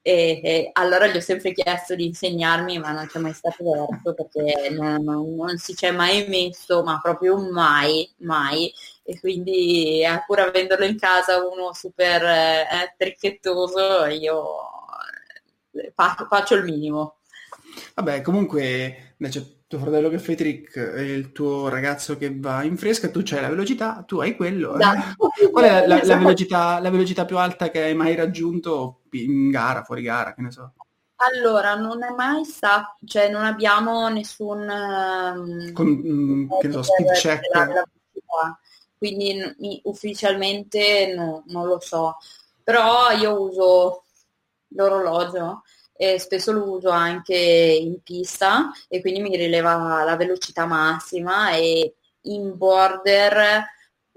E, 0.01 0.39
e, 0.41 0.69
allora 0.73 1.07
gli 1.07 1.17
ho 1.17 1.19
sempre 1.19 1.51
chiesto 1.51 1.93
di 1.95 2.05
insegnarmi, 2.05 2.79
ma 2.79 2.93
non 2.93 3.07
c'è 3.07 3.19
mai 3.19 3.33
stato 3.33 3.65
verso 3.69 4.13
perché 4.13 4.69
non, 4.69 5.03
non, 5.03 5.35
non 5.35 5.57
si 5.57 5.75
c'è 5.75 5.91
mai 5.91 6.25
messo, 6.29 6.83
ma 6.83 7.01
proprio 7.03 7.35
mai, 7.51 8.09
mai. 8.19 8.71
E 9.03 9.19
quindi 9.19 10.03
eh, 10.03 10.23
pur 10.25 10.39
avendolo 10.39 10.85
in 10.85 10.97
casa 10.97 11.45
uno 11.45 11.73
super 11.73 12.23
eh, 12.23 12.95
tricchettoso, 12.97 14.05
io 14.05 14.45
eh, 15.73 15.91
faccio 15.93 16.55
il 16.55 16.63
minimo. 16.63 17.16
Vabbè, 17.95 18.21
comunque 18.21 19.15
c'è 19.19 19.41
tuo 19.67 19.79
fratello 19.79 20.07
che 20.07 20.17
fa 20.17 20.31
i 20.31 20.35
trick 20.37 20.77
e 20.77 21.13
il 21.13 21.33
tuo 21.33 21.67
ragazzo 21.67 22.17
che 22.17 22.33
va 22.33 22.63
in 22.63 22.77
fresca, 22.77 23.09
tu 23.09 23.21
c'hai 23.21 23.41
la 23.41 23.49
velocità, 23.49 24.03
tu 24.07 24.19
hai 24.19 24.35
quello. 24.35 24.77
Eh. 24.79 25.49
Qual 25.51 25.65
è 25.65 25.85
la, 25.85 26.01
la, 26.03 26.15
velocità, 26.15 26.79
la, 26.79 26.89
velocità, 26.89 27.25
più 27.25 27.37
alta 27.37 27.69
che 27.69 27.83
hai 27.83 27.93
mai 27.93 28.15
raggiunto 28.15 29.01
in 29.11 29.49
gara, 29.49 29.83
fuori 29.83 30.03
gara, 30.03 30.33
che 30.33 30.41
ne 30.41 30.51
so? 30.51 30.73
Allora, 31.17 31.75
non 31.75 32.01
è 32.01 32.11
mai 32.11 32.45
stato, 32.45 32.95
cioè 33.05 33.29
non 33.29 33.43
abbiamo 33.43 34.07
nessun... 34.07 34.61
Um, 34.61 35.73
Con, 35.73 35.87
um, 35.87 36.59
che 36.59 36.67
ne 36.67 36.73
so, 36.73 36.83
speed 36.83 37.11
check. 37.13 37.41
quindi 38.97 39.33
n- 39.33 39.79
ufficialmente 39.83 41.13
no, 41.13 41.43
non 41.47 41.67
lo 41.67 41.79
so. 41.81 42.17
Però 42.63 43.11
io 43.11 43.41
uso 43.41 44.03
l'orologio 44.69 45.63
e 45.97 46.19
spesso 46.19 46.51
lo 46.51 46.69
uso 46.69 46.89
anche 46.89 47.35
in 47.35 48.01
pista 48.03 48.71
e 48.87 49.01
quindi 49.01 49.19
mi 49.19 49.35
rileva 49.35 50.03
la 50.03 50.15
velocità 50.15 50.65
massima 50.65 51.51
e 51.51 51.95
in 52.21 52.55
border 52.55 53.65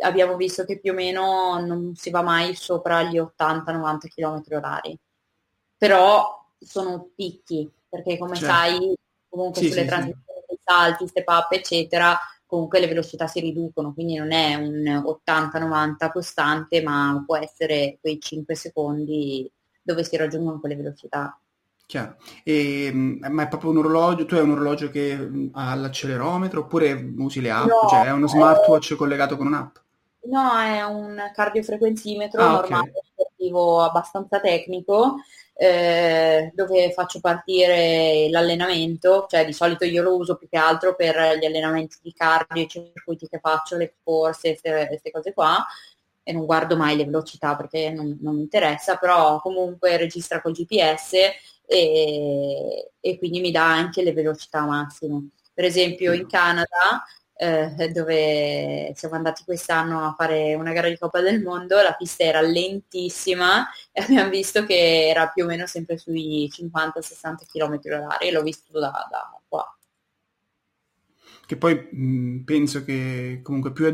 abbiamo 0.01 0.37
visto 0.37 0.65
che 0.65 0.79
più 0.79 0.93
o 0.93 0.95
meno 0.95 1.59
non 1.65 1.95
si 1.95 2.11
va 2.11 2.23
mai 2.23 2.55
sopra 2.55 3.03
gli 3.03 3.19
80-90 3.19 3.99
km 4.15 4.43
orari. 4.51 4.99
Però 5.77 6.39
sono 6.59 7.11
picchi, 7.15 7.71
perché 7.89 8.19
come 8.19 8.37
certo. 8.37 8.55
sai, 8.55 8.95
comunque 9.29 9.63
sì, 9.63 9.69
sulle 9.69 9.83
sì, 9.83 9.87
transizioni, 9.87 10.41
sì. 10.49 10.59
salti, 10.63 11.07
step 11.07 11.29
up, 11.29 11.53
eccetera, 11.53 12.19
comunque 12.45 12.81
le 12.81 12.89
velocità 12.89 13.27
si 13.27 13.41
riducono, 13.41 13.95
quindi 13.95 14.17
non 14.17 14.33
è 14.33 14.55
un 14.57 14.85
80-90 15.27 16.13
costante, 16.13 16.83
ma 16.83 17.23
può 17.25 17.37
essere 17.37 17.97
quei 18.01 18.21
5 18.21 18.55
secondi 18.55 19.51
dove 19.83 20.05
si 20.05 20.17
raggiungono 20.17 20.61
quelle 20.61 20.77
velocità. 20.77 21.40
Chiaro. 21.91 22.19
E, 22.45 22.89
mm, 22.93 23.25
ma 23.31 23.43
è 23.43 23.49
proprio 23.49 23.71
un 23.73 23.79
orologio, 23.79 24.25
tu 24.25 24.37
hai 24.37 24.43
un 24.43 24.53
orologio 24.53 24.91
che 24.91 25.51
ha 25.55 25.75
l'accelerometro 25.75 26.61
oppure 26.61 26.93
usi 27.19 27.41
le 27.41 27.51
app? 27.51 27.67
No, 27.67 27.89
cioè 27.89 28.05
è 28.05 28.13
uno 28.13 28.29
smartwatch 28.29 28.93
è... 28.93 28.97
collegato 28.97 29.37
con 29.37 29.49
un'app? 29.49 29.77
No, 30.27 30.57
è 30.57 30.85
un 30.85 31.21
cardiofrequenzimetro 31.35 32.43
ah, 32.43 32.51
normale, 32.51 32.93
okay. 33.17 33.89
abbastanza 33.89 34.39
tecnico, 34.39 35.17
eh, 35.55 36.53
dove 36.55 36.93
faccio 36.93 37.19
partire 37.19 38.29
l'allenamento, 38.31 39.27
cioè 39.29 39.45
di 39.45 39.53
solito 39.53 39.85
io 39.85 40.05
lo 40.05 40.15
uso 40.15 40.37
più 40.37 40.49
che 40.49 40.59
altro 40.59 40.95
per 40.95 41.39
gli 41.41 41.45
allenamenti 41.45 41.97
di 42.03 42.13
cardio, 42.13 42.63
i 42.63 42.69
circuiti 42.69 43.27
che 43.27 43.41
faccio, 43.41 43.77
le 43.77 43.95
corse, 44.05 44.57
queste 44.61 45.11
cose 45.11 45.33
qua, 45.33 45.67
e 46.23 46.33
non 46.33 46.47
guardo 46.47 46.77
mai 46.77 46.97
le 46.97 47.05
velocità 47.05 47.57
perché 47.57 47.91
non, 47.91 48.19
non 48.21 48.37
mi 48.37 48.43
interessa, 48.43 48.97
però 48.97 49.41
comunque 49.41 49.97
registra 49.97 50.41
col 50.41 50.53
GPS 50.53 51.13
e, 51.67 52.91
e, 52.99 53.19
quindi 53.19 53.41
mi 53.41 53.51
dà 53.51 53.65
anche 53.65 54.03
le 54.03 54.13
velocità 54.13 54.65
massime. 54.65 55.29
Per 55.53 55.65
esempio 55.65 56.13
in 56.13 56.27
Canada, 56.27 57.03
eh, 57.35 57.91
dove 57.91 58.93
siamo 58.95 59.15
andati 59.15 59.45
quest'anno 59.45 60.05
a 60.05 60.15
fare 60.17 60.55
una 60.55 60.73
gara 60.73 60.89
di 60.89 60.99
Coppa 60.99 61.21
del 61.21 61.43
Mondo, 61.43 61.81
la 61.81 61.95
pista 61.95 62.23
era 62.25 62.41
lentissima 62.43 63.67
e 63.93 64.03
abbiamo 64.03 64.29
visto 64.31 64.65
che 64.67 65.09
era 65.09 65.29
più 65.29 65.45
o 65.45 65.47
meno 65.47 65.67
sempre 65.67 65.97
sui 65.97 66.51
50-60 66.53 67.47
km 67.51 67.81
e 68.21 68.31
l'ho 68.31 68.43
visto 68.43 68.79
da, 68.79 68.91
da. 69.11 69.40
Che 71.51 71.57
poi 71.57 71.89
mh, 71.91 72.45
penso 72.45 72.85
che 72.85 73.41
comunque 73.43 73.73
più 73.73 73.87
è, 73.87 73.93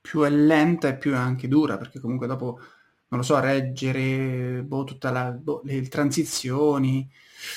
più 0.00 0.22
è 0.22 0.28
lenta 0.28 0.88
e 0.88 0.96
più 0.96 1.12
è 1.12 1.16
anche 1.16 1.46
dura, 1.46 1.76
perché 1.76 2.00
comunque 2.00 2.26
dopo 2.26 2.58
non 3.10 3.20
lo 3.20 3.22
so, 3.22 3.38
reggere 3.38 4.64
boh, 4.64 4.82
tutte 4.82 5.08
boh, 5.40 5.60
le 5.62 5.82
transizioni. 5.82 7.08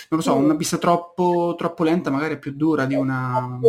Non 0.09 0.19
lo 0.19 0.21
so, 0.21 0.37
mm. 0.37 0.43
una 0.43 0.55
pista 0.55 0.77
troppo, 0.77 1.55
troppo 1.57 1.83
lenta 1.83 2.11
magari 2.11 2.35
è 2.35 2.37
più 2.37 2.51
dura 2.51 2.85
di 2.85 2.93
una... 2.93 3.59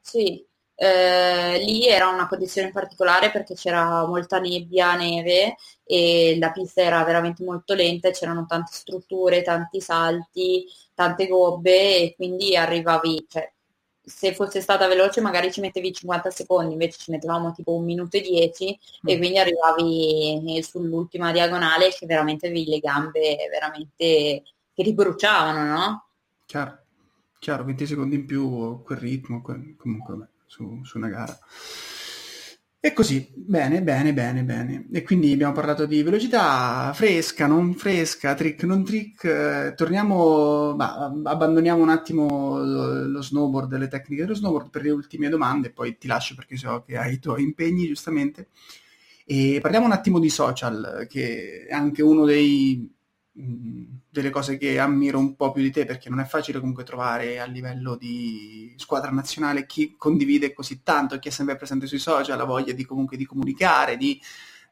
Sì, 0.00 0.44
eh, 0.74 1.58
lì 1.58 1.86
era 1.86 2.08
una 2.08 2.26
condizione 2.26 2.72
particolare 2.72 3.30
perché 3.30 3.54
c'era 3.54 4.04
molta 4.04 4.40
nebbia, 4.40 4.96
neve 4.96 5.54
e 5.84 6.36
la 6.40 6.50
pista 6.50 6.82
era 6.82 7.04
veramente 7.04 7.44
molto 7.44 7.74
lenta 7.74 8.08
e 8.08 8.10
c'erano 8.10 8.44
tante 8.48 8.72
strutture, 8.72 9.42
tanti 9.42 9.80
salti, 9.80 10.64
tante 10.94 11.28
gobbe 11.28 11.98
e 11.98 12.14
quindi 12.16 12.56
arrivavi, 12.56 13.24
cioè 13.28 13.51
se 14.04 14.34
fosse 14.34 14.60
stata 14.60 14.88
veloce 14.88 15.20
magari 15.20 15.52
ci 15.52 15.60
mettevi 15.60 15.92
50 15.92 16.30
secondi, 16.30 16.72
invece 16.72 16.98
ci 16.98 17.10
mettevamo 17.10 17.52
tipo 17.52 17.74
un 17.74 17.84
minuto 17.84 18.16
e 18.16 18.20
dieci 18.20 18.66
mm. 18.66 19.08
e 19.08 19.18
quindi 19.18 19.38
arrivavi 19.38 20.62
sull'ultima 20.62 21.32
diagonale 21.32 21.90
che 21.90 22.06
veramente 22.06 22.46
avevi 22.46 22.66
le 22.66 22.78
gambe 22.78 23.36
veramente 23.50 24.42
che 24.74 24.82
ti 24.82 24.94
bruciavano, 24.94 25.64
no? 25.64 26.06
Chiaro, 26.46 26.78
chiaro, 27.38 27.64
20 27.64 27.86
secondi 27.86 28.16
in 28.16 28.26
più, 28.26 28.82
quel 28.82 28.98
ritmo, 28.98 29.42
quel, 29.42 29.76
comunque 29.76 30.28
su, 30.46 30.82
su 30.82 30.98
una 30.98 31.08
gara. 31.08 31.38
E 32.84 32.92
così, 32.94 33.30
bene, 33.32 33.80
bene, 33.80 34.12
bene, 34.12 34.42
bene. 34.42 34.88
E 34.92 35.04
quindi 35.04 35.32
abbiamo 35.32 35.52
parlato 35.52 35.86
di 35.86 36.02
velocità 36.02 36.92
fresca, 36.92 37.46
non 37.46 37.74
fresca, 37.74 38.34
trick, 38.34 38.64
non 38.64 38.84
trick. 38.84 39.22
Eh, 39.22 39.74
torniamo, 39.76 40.74
bah, 40.74 41.12
abbandoniamo 41.22 41.80
un 41.80 41.90
attimo 41.90 42.58
lo, 42.58 43.06
lo, 43.06 43.22
snowboard, 43.22 43.76
le 43.76 43.86
tecniche 43.86 44.22
dello 44.22 44.34
snowboard 44.34 44.70
per 44.70 44.82
le 44.82 44.90
ultime 44.90 45.28
domande, 45.28 45.70
poi 45.70 45.96
ti 45.96 46.08
lascio 46.08 46.34
perché 46.34 46.56
so 46.56 46.82
che 46.84 46.96
hai 46.96 47.12
i 47.12 47.18
tuoi 47.20 47.44
impegni, 47.44 47.86
giustamente. 47.86 48.48
E 49.26 49.60
parliamo 49.62 49.86
un 49.86 49.92
attimo 49.92 50.18
di 50.18 50.28
social, 50.28 51.06
che 51.08 51.66
è 51.68 51.72
anche 51.72 52.02
uno 52.02 52.24
dei 52.24 52.92
delle 54.12 54.28
cose 54.28 54.58
che 54.58 54.78
ammiro 54.78 55.18
un 55.18 55.36
po' 55.36 55.52
più 55.52 55.62
di 55.62 55.70
te 55.70 55.86
perché 55.86 56.10
non 56.10 56.20
è 56.20 56.24
facile 56.24 56.58
comunque 56.58 56.84
trovare 56.84 57.40
a 57.40 57.46
livello 57.46 57.96
di 57.96 58.74
squadra 58.76 59.10
nazionale 59.10 59.64
chi 59.64 59.94
condivide 59.96 60.52
così 60.52 60.82
tanto, 60.82 61.18
chi 61.18 61.28
è 61.28 61.30
sempre 61.30 61.56
presente 61.56 61.86
sui 61.86 61.98
social, 61.98 62.36
la 62.36 62.44
voglia 62.44 62.74
di 62.74 62.84
comunque 62.84 63.16
di 63.16 63.24
comunicare, 63.24 63.96
di 63.96 64.20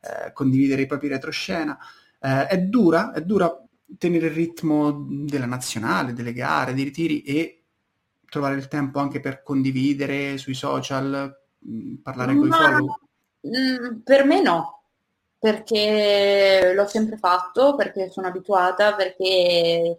eh, 0.02 0.34
condividere 0.34 0.82
i 0.82 0.86
propri 0.86 1.08
retroscena. 1.08 1.78
Eh, 2.20 2.48
è 2.48 2.58
dura, 2.58 3.12
è 3.12 3.22
dura 3.22 3.50
tenere 3.96 4.26
il 4.26 4.32
ritmo 4.32 5.06
della 5.08 5.46
nazionale, 5.46 6.12
delle 6.12 6.34
gare, 6.34 6.74
dei 6.74 6.84
ritiri 6.84 7.22
e 7.22 7.62
trovare 8.28 8.56
il 8.56 8.68
tempo 8.68 8.98
anche 8.98 9.20
per 9.20 9.42
condividere 9.42 10.36
sui 10.36 10.52
social, 10.52 11.34
mh, 11.60 11.94
parlare 12.02 12.36
con 12.36 12.46
i 12.46 12.50
follow. 12.50 12.98
Mm, 13.48 14.00
per 14.04 14.26
me 14.26 14.42
no, 14.42 14.79
perché 15.40 16.72
l'ho 16.74 16.86
sempre 16.86 17.16
fatto, 17.16 17.74
perché 17.74 18.10
sono 18.10 18.26
abituata, 18.26 18.94
perché 18.94 19.98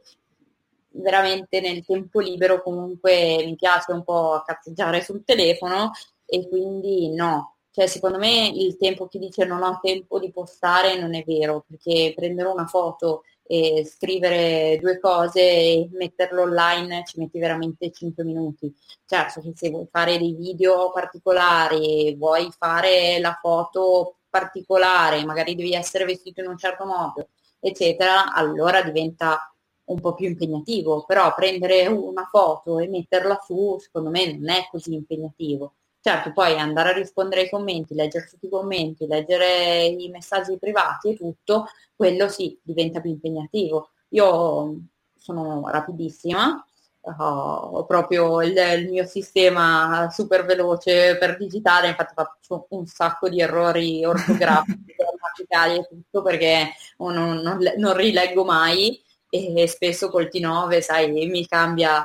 veramente 0.91 1.59
nel 1.61 1.83
tempo 1.83 2.19
libero 2.19 2.61
comunque 2.61 3.43
mi 3.43 3.55
piace 3.55 3.91
un 3.91 4.03
po' 4.03 4.43
cazzeggiare 4.45 5.01
sul 5.01 5.23
telefono 5.25 5.91
e 6.25 6.47
quindi 6.47 7.13
no. 7.13 7.55
Cioè, 7.71 7.87
secondo 7.87 8.19
me 8.19 8.51
il 8.53 8.77
tempo, 8.77 9.07
chi 9.07 9.17
dice 9.17 9.45
non 9.45 9.63
ho 9.63 9.79
tempo 9.81 10.19
di 10.19 10.31
postare 10.31 10.99
non 10.99 11.15
è 11.15 11.23
vero, 11.25 11.65
perché 11.67 12.13
prendere 12.15 12.49
una 12.49 12.67
foto 12.67 13.23
e 13.47 13.83
scrivere 13.85 14.77
due 14.79 14.99
cose 14.99 15.41
e 15.41 15.89
metterlo 15.93 16.43
online 16.43 17.03
ci 17.05 17.17
metti 17.19 17.39
veramente 17.39 17.91
5 17.91 18.23
minuti. 18.23 18.73
Certo 19.05 19.41
che 19.41 19.53
se 19.55 19.69
vuoi 19.71 19.87
fare 19.89 20.17
dei 20.17 20.33
video 20.35 20.91
particolari, 20.91 22.15
vuoi 22.15 22.51
fare 22.57 23.19
la 23.19 23.37
foto 23.41 24.17
particolare, 24.31 25.23
magari 25.25 25.53
devi 25.53 25.73
essere 25.73 26.05
vestito 26.05 26.41
in 26.41 26.47
un 26.47 26.57
certo 26.57 26.85
modo, 26.85 27.27
eccetera, 27.59 28.33
allora 28.33 28.81
diventa 28.81 29.53
un 29.83 29.99
po' 29.99 30.15
più 30.15 30.27
impegnativo, 30.27 31.03
però 31.05 31.33
prendere 31.35 31.85
una 31.85 32.25
foto 32.25 32.79
e 32.79 32.87
metterla 32.87 33.39
su, 33.45 33.77
secondo 33.79 34.09
me 34.09 34.33
non 34.33 34.49
è 34.49 34.67
così 34.71 34.93
impegnativo. 34.95 35.73
Certo, 35.99 36.31
poi 36.31 36.57
andare 36.57 36.89
a 36.89 36.93
rispondere 36.93 37.41
ai 37.41 37.49
commenti, 37.49 37.93
leggere 37.93 38.25
tutti 38.27 38.47
i 38.47 38.49
commenti, 38.49 39.05
leggere 39.05 39.85
i 39.85 40.09
messaggi 40.09 40.57
privati 40.57 41.09
e 41.09 41.15
tutto, 41.15 41.67
quello 41.95 42.27
sì, 42.27 42.57
diventa 42.63 42.99
più 43.01 43.11
impegnativo. 43.11 43.91
Io 44.09 44.77
sono 45.15 45.67
rapidissima, 45.67 46.65
ho 47.03 47.85
proprio 47.85 48.41
il, 48.41 48.55
il, 48.55 48.89
mio 48.89 49.05
sistema 49.05 50.09
super 50.11 50.45
veloce 50.45 51.17
per 51.17 51.37
digitare, 51.37 51.87
infatti 51.87 52.13
faccio 52.13 52.67
un 52.69 52.85
sacco 52.85 53.27
di 53.27 53.41
errori 53.41 54.03
ortografici, 54.05 54.95
grammaticali 54.95 55.77
e 55.77 55.87
tutto 55.87 56.21
perché 56.21 56.73
non, 56.97 57.39
non, 57.41 57.59
non 57.77 57.95
rileggo 57.95 58.43
mai 58.43 59.01
e 59.33 59.65
spesso 59.67 60.09
col 60.09 60.29
T9, 60.31 60.81
sai, 60.81 61.09
mi, 61.09 61.47
cambia, 61.47 62.03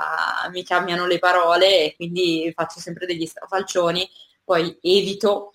mi 0.49 0.63
cambiano 0.63 1.05
le 1.05 1.19
parole 1.19 1.83
e 1.83 1.95
quindi 1.95 2.51
faccio 2.55 2.79
sempre 2.79 3.05
degli 3.05 3.25
strafalcioni, 3.25 4.09
poi 4.45 4.77
evito, 4.81 5.53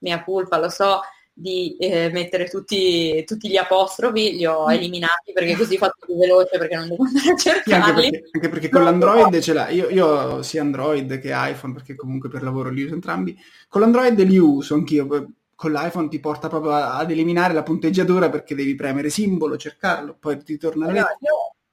mia 0.00 0.24
colpa, 0.24 0.58
lo 0.58 0.68
so, 0.68 1.02
di 1.36 1.76
eh, 1.78 2.10
mettere 2.10 2.48
tutti, 2.48 3.24
tutti, 3.24 3.48
gli 3.48 3.56
apostrofi, 3.56 4.36
li 4.36 4.46
ho 4.46 4.66
mm. 4.66 4.70
eliminati 4.70 5.32
perché 5.32 5.56
così 5.56 5.76
faccio 5.76 6.06
più 6.06 6.16
veloce 6.16 6.56
perché 6.56 6.76
non 6.76 6.88
devo 6.88 7.02
andare 7.02 7.30
a 7.30 7.36
cercarli. 7.36 7.74
Anche 7.74 7.92
perché, 8.10 8.28
anche 8.32 8.48
perché 8.48 8.68
con 8.68 8.84
l'Android 8.84 9.40
ce 9.40 9.52
l'ha, 9.52 9.68
io, 9.68 9.88
io 9.88 10.42
sia 10.42 10.62
Android 10.62 11.18
che 11.18 11.32
iPhone, 11.34 11.74
perché 11.74 11.96
comunque 11.96 12.28
per 12.28 12.44
lavoro 12.44 12.70
li 12.70 12.84
uso 12.84 12.94
entrambi, 12.94 13.36
con 13.68 13.80
l'Android 13.80 14.20
li 14.20 14.38
uso 14.38 14.74
anch'io, 14.74 15.06
con 15.08 15.72
l'iPhone 15.72 16.08
ti 16.08 16.20
porta 16.20 16.48
proprio 16.48 16.72
ad 16.72 17.10
eliminare 17.10 17.52
la 17.52 17.64
punteggiatura 17.64 18.30
perché 18.30 18.54
devi 18.54 18.76
premere 18.76 19.10
simbolo, 19.10 19.56
cercarlo, 19.56 20.16
poi 20.18 20.40
ti 20.42 20.56
torna 20.56 20.86
no, 20.86 20.92
io, 20.92 21.06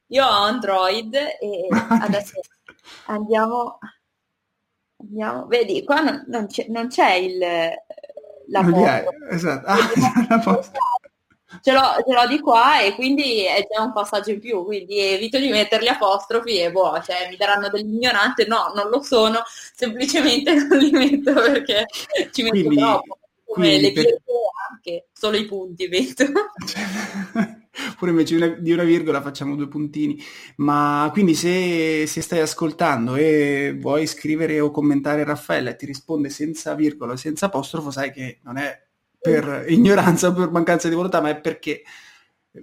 io, 0.07 0.25
ho 0.25 0.29
Android 0.29 1.13
e 1.13 1.67
adesso 2.01 2.39
andiamo, 3.05 3.77
andiamo, 4.97 5.45
vedi, 5.45 5.83
qua 5.83 6.01
non, 6.01 6.23
non, 6.27 6.47
c'è, 6.47 6.65
non 6.69 6.87
c'è, 6.87 7.13
il 7.13 7.39
la 8.51 8.63
foto. 8.63 9.11
Esatto. 9.29 9.65
Ah, 9.67 9.77
la 10.29 10.71
Ce 11.61 11.73
l'ho, 11.73 11.81
ce 12.07 12.13
l'ho, 12.13 12.27
di 12.27 12.39
qua 12.39 12.79
e 12.79 12.95
quindi 12.95 13.43
è 13.43 13.67
già 13.69 13.81
un 13.81 13.91
passaggio 13.91 14.31
in 14.31 14.39
più, 14.39 14.63
quindi 14.63 14.97
evito 14.99 15.37
di 15.37 15.49
mettere 15.49 15.83
gli 15.83 15.89
apostrofi 15.89 16.57
e 16.57 16.71
boh, 16.71 17.01
cioè 17.01 17.27
mi 17.29 17.35
daranno 17.35 17.67
dell'ignorante, 17.67 18.45
no, 18.45 18.71
non 18.73 18.89
lo 18.89 19.01
sono, 19.01 19.43
semplicemente 19.45 20.53
non 20.63 20.77
li 20.77 20.91
metto 20.91 21.33
perché 21.33 21.85
ci 22.31 22.43
metto 22.43 22.55
quindi, 22.55 22.77
troppo 22.77 23.19
come 23.51 23.79
le 23.79 23.91
per... 23.91 24.21
anche, 24.71 25.07
solo 25.11 25.35
i 25.35 25.45
punti 25.45 25.87
vedo. 25.87 26.23
Pure 27.97 28.11
invece 28.11 28.61
di 28.61 28.71
una 28.71 28.83
virgola 28.83 29.21
facciamo 29.21 29.55
due 29.55 29.67
puntini. 29.67 30.21
Ma 30.57 31.09
quindi 31.11 31.35
se, 31.35 32.05
se, 32.07 32.21
stai 32.21 32.39
ascoltando 32.39 33.15
e 33.15 33.75
vuoi 33.79 34.07
scrivere 34.07 34.59
o 34.59 34.71
commentare 34.71 35.23
Raffaella 35.23 35.71
e 35.71 35.75
ti 35.75 35.85
risponde 35.85 36.29
senza 36.29 36.73
virgola, 36.73 37.15
senza 37.17 37.47
apostrofo, 37.47 37.91
sai 37.91 38.11
che 38.11 38.39
non 38.43 38.57
è 38.57 38.79
per 39.19 39.65
ignoranza 39.67 40.29
o 40.29 40.33
per 40.33 40.49
mancanza 40.49 40.89
di 40.89 40.95
volontà, 40.95 41.21
ma 41.21 41.29
è 41.29 41.39
perché 41.39 41.83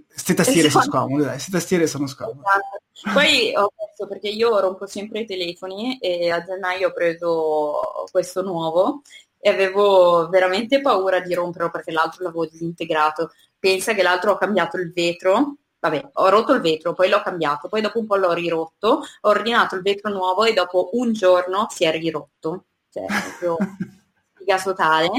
queste 0.06 0.34
tastiere 0.34 0.68
sono 0.68 0.84
scomode, 0.84 1.22
dai, 1.22 1.32
queste 1.32 1.50
tastiere 1.50 1.86
sono 1.86 2.06
scomode. 2.06 2.40
Esatto. 2.40 3.12
Poi 3.12 3.54
ho 3.54 3.72
penso 3.74 4.06
perché 4.08 4.28
io 4.28 4.58
rompo 4.58 4.86
sempre 4.86 5.20
i 5.20 5.26
telefoni 5.26 5.98
e 5.98 6.30
a 6.30 6.42
gennaio 6.42 6.88
ho 6.88 6.92
preso 6.92 8.06
questo 8.10 8.42
nuovo 8.42 9.02
e 9.38 9.48
avevo 9.50 10.28
veramente 10.28 10.80
paura 10.80 11.20
di 11.20 11.32
romperlo 11.32 11.70
perché 11.70 11.92
l'altro 11.92 12.24
l'avevo 12.24 12.46
disintegrato. 12.46 13.30
Pensa 13.58 13.94
che 13.94 14.02
l'altro 14.02 14.32
ho 14.32 14.38
cambiato 14.38 14.76
il 14.76 14.92
vetro, 14.92 15.56
vabbè, 15.80 16.10
ho 16.14 16.28
rotto 16.28 16.52
il 16.52 16.60
vetro, 16.60 16.94
poi 16.94 17.08
l'ho 17.08 17.22
cambiato, 17.22 17.68
poi 17.68 17.80
dopo 17.80 17.98
un 17.98 18.06
po' 18.06 18.16
l'ho 18.16 18.32
rirotto, 18.32 18.88
ho 19.20 19.28
ordinato 19.28 19.74
il 19.74 19.82
vetro 19.82 20.10
nuovo 20.10 20.44
e 20.44 20.52
dopo 20.52 20.90
un 20.92 21.12
giorno 21.12 21.66
si 21.70 21.84
è 21.84 21.90
rirotto. 21.90 22.64
Cioè, 22.90 23.04
proprio 23.06 23.56
figa 24.34 24.58
totale. 24.60 25.10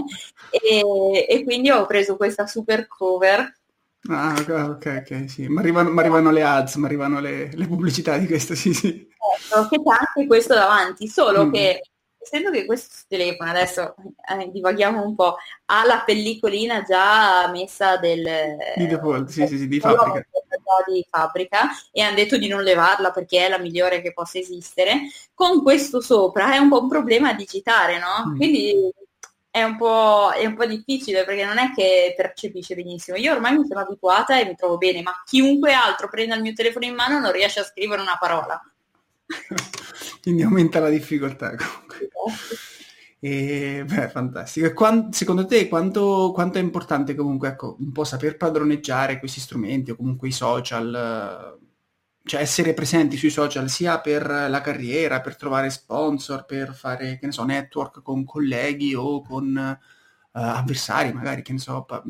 E, 0.49 1.25
e 1.27 1.43
quindi 1.43 1.69
ho 1.69 1.85
preso 1.85 2.15
questa 2.15 2.47
super 2.47 2.87
cover 2.87 3.57
Ah, 4.07 4.33
ok, 4.39 5.03
ok, 5.05 5.29
sì. 5.29 5.47
Ma 5.47 5.59
arrivano, 5.59 5.99
arrivano, 5.99 6.31
le 6.31 6.41
ads, 6.41 6.75
ma 6.75 6.87
arrivano 6.87 7.19
le, 7.19 7.49
le, 7.53 7.67
pubblicità 7.67 8.17
di 8.17 8.27
questo, 8.27 8.55
sì, 8.55 8.73
sì. 8.73 8.87
Ecco, 8.87 9.67
che 9.67 9.77
c'è 9.77 9.97
anche 9.97 10.27
questo 10.27 10.53
davanti, 10.53 11.07
solo 11.07 11.47
mm. 11.47 11.51
che 11.51 11.81
essendo 12.19 12.51
che 12.51 12.65
questo 12.65 13.05
telefono, 13.07 13.49
adesso 13.49 13.95
eh, 14.29 14.51
divaghiamo 14.51 15.01
un 15.01 15.15
po', 15.15 15.37
ha 15.65 15.85
la 15.85 16.03
pellicolina 16.05 16.83
già 16.83 17.49
messa 17.49 17.97
del... 17.97 18.57
Di 18.75 18.87
default, 18.87 19.29
sì, 19.29 19.47
sì, 19.47 19.57
sì, 19.57 19.67
di 19.67 19.79
fabbrica. 19.79 20.25
Di 20.85 21.05
fabbrica 21.09 21.69
e 21.91 22.01
hanno 22.01 22.15
detto 22.15 22.37
di 22.37 22.47
non 22.47 22.61
levarla 22.61 23.11
perché 23.11 23.45
è 23.45 23.49
la 23.49 23.57
migliore 23.57 24.01
che 24.01 24.13
possa 24.13 24.37
esistere. 24.37 25.01
Con 25.33 25.63
questo 25.63 25.99
sopra 26.01 26.53
è 26.53 26.57
un 26.57 26.69
po' 26.69 26.81
un 26.81 26.89
problema 26.89 27.33
digitare, 27.33 27.97
no? 27.97 28.29
Mm. 28.29 28.35
Quindi 28.35 28.93
è 29.51 29.63
un, 29.63 29.77
po', 29.77 30.31
è 30.31 30.45
un 30.45 30.55
po' 30.55 30.65
difficile 30.65 31.25
perché 31.25 31.43
non 31.43 31.57
è 31.57 31.71
che 31.73 32.13
percepisce 32.15 32.75
benissimo. 32.75 33.17
Io 33.17 33.33
ormai 33.33 33.57
mi 33.57 33.65
sono 33.65 33.79
abituata 33.79 34.39
e 34.39 34.45
mi 34.45 34.55
trovo 34.55 34.77
bene, 34.77 35.01
ma 35.01 35.23
chiunque 35.25 35.73
altro 35.73 36.07
prenda 36.07 36.35
il 36.35 36.41
mio 36.41 36.53
telefono 36.53 36.85
in 36.85 36.93
mano 36.93 37.19
non 37.19 37.31
riesce 37.31 37.59
a 37.59 37.63
scrivere 37.63 38.01
una 38.01 38.17
parola. 38.19 38.61
Quindi 40.21 40.43
aumenta 40.43 40.79
la 40.79 40.89
difficoltà 40.89 41.55
comunque. 41.55 42.09
E, 43.21 43.83
beh, 43.85 44.09
fantastico. 44.09 44.65
E 44.65 44.73
quant, 44.73 45.13
secondo 45.13 45.45
te 45.45 45.67
quanto, 45.67 46.31
quanto, 46.33 46.57
è 46.57 46.61
importante 46.61 47.15
comunque 47.15 47.49
ecco, 47.49 47.75
un 47.79 47.91
po' 47.91 48.05
saper 48.05 48.37
padroneggiare 48.37 49.19
questi 49.19 49.41
strumenti 49.41 49.91
o 49.91 49.95
comunque 49.95 50.29
i 50.29 50.31
social, 50.31 51.57
cioè 52.23 52.41
essere 52.41 52.73
presenti 52.73 53.17
sui 53.17 53.29
social 53.29 53.69
sia 53.69 53.99
per 53.99 54.25
la 54.25 54.61
carriera, 54.61 55.19
per 55.19 55.35
trovare 55.35 55.69
sponsor, 55.69 56.45
per 56.45 56.73
fare, 56.73 57.19
che 57.19 57.25
ne 57.25 57.31
so, 57.33 57.43
network 57.43 58.01
con 58.01 58.23
colleghi 58.23 58.95
o 58.95 59.21
con 59.21 59.53
uh, 59.55 60.39
avversari 60.39 61.11
magari, 61.11 61.41
che 61.41 61.51
ne 61.51 61.59
so, 61.59 61.83
pa- 61.83 62.03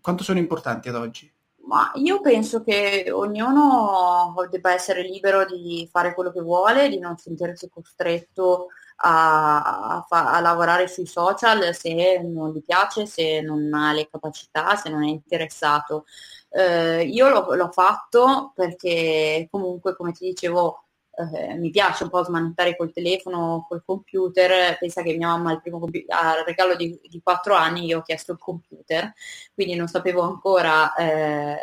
quanto 0.00 0.22
sono 0.22 0.38
importanti 0.38 0.88
ad 0.88 0.96
oggi? 0.96 1.32
Ma 1.66 1.90
io 1.96 2.20
penso 2.20 2.62
che 2.62 3.10
ognuno 3.10 4.32
debba 4.50 4.72
essere 4.72 5.02
libero 5.02 5.44
di 5.44 5.88
fare 5.90 6.14
quello 6.14 6.30
che 6.30 6.40
vuole, 6.40 6.88
di 6.88 6.98
non 6.98 7.16
sentirsi 7.16 7.68
costretto 7.68 8.68
a, 8.96 9.96
a, 9.96 10.06
fa- 10.08 10.32
a, 10.32 10.40
lavorare 10.40 10.86
sui 10.86 11.06
social 11.06 11.74
se 11.74 12.20
non 12.22 12.52
gli 12.52 12.62
piace, 12.62 13.06
se 13.06 13.40
non 13.40 13.72
ha 13.74 13.92
le 13.92 14.08
capacità, 14.08 14.76
se 14.76 14.90
non 14.90 15.02
è 15.02 15.08
interessato. 15.08 16.04
Eh, 16.50 17.02
io 17.02 17.28
l'ho, 17.28 17.54
l'ho 17.54 17.70
fatto 17.72 18.52
perché 18.54 19.48
comunque, 19.50 19.96
come 19.96 20.12
ti 20.12 20.26
dicevo, 20.26 20.85
eh, 21.16 21.54
mi 21.54 21.70
piace 21.70 22.04
un 22.04 22.10
po' 22.10 22.22
smanettare 22.22 22.76
col 22.76 22.92
telefono, 22.92 23.64
col 23.66 23.82
computer, 23.84 24.76
pensa 24.78 25.02
che 25.02 25.16
mia 25.16 25.28
mamma 25.28 25.50
al 25.50 25.62
primo 25.62 25.82
al 26.08 26.44
regalo 26.44 26.76
di, 26.76 26.98
di 27.08 27.20
4 27.22 27.54
anni 27.54 27.86
io 27.86 27.98
ho 27.98 28.02
chiesto 28.02 28.32
il 28.32 28.38
computer, 28.38 29.12
quindi 29.54 29.74
non 29.74 29.88
sapevo 29.88 30.20
ancora, 30.22 30.92
eh, 30.94 31.56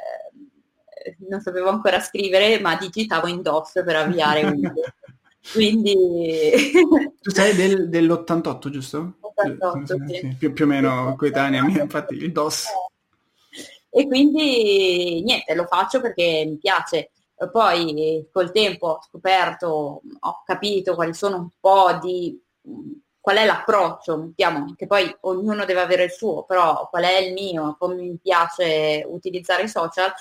non 1.29 1.39
sapevo 1.39 1.69
ancora 1.69 1.99
scrivere, 1.99 2.59
ma 2.59 2.75
digitavo 2.75 3.27
in 3.27 3.43
DOS 3.43 3.83
per 3.85 3.95
avviare 3.95 4.43
Windows. 4.43 4.93
quindi... 5.53 5.93
tu 7.21 7.29
sei 7.29 7.55
del, 7.55 7.89
dell'88, 7.89 8.69
giusto? 8.69 9.13
88, 9.19 9.85
sì. 10.07 10.15
Sì, 10.15 10.35
più, 10.37 10.51
più, 10.51 10.65
o 10.65 10.67
meno 10.67 11.15
coetanea 11.15 11.63
mia, 11.63 11.83
infatti 11.83 12.15
il 12.15 12.31
DOS. 12.31 12.65
E 13.95 14.07
quindi 14.07 15.21
niente, 15.21 15.53
lo 15.53 15.65
faccio 15.65 16.01
perché 16.01 16.43
mi 16.47 16.57
piace 16.57 17.11
poi 17.49 18.27
col 18.31 18.51
tempo 18.51 18.87
ho 18.87 19.01
scoperto, 19.01 20.01
ho 20.19 20.41
capito 20.45 20.95
quali 20.95 21.13
sono 21.13 21.37
un 21.37 21.49
po' 21.59 21.97
di 22.01 22.39
qual 23.19 23.37
è 23.37 23.45
l'approccio, 23.45 24.17
mettiamo, 24.17 24.73
che 24.75 24.85
poi 24.85 25.15
ognuno 25.21 25.63
deve 25.63 25.79
avere 25.81 26.03
il 26.03 26.11
suo, 26.11 26.43
però 26.43 26.89
qual 26.89 27.03
è 27.03 27.19
il 27.19 27.33
mio, 27.33 27.75
come 27.79 27.95
mi 27.95 28.17
piace 28.21 29.05
utilizzare 29.07 29.63
i 29.63 29.69
social 29.69 30.11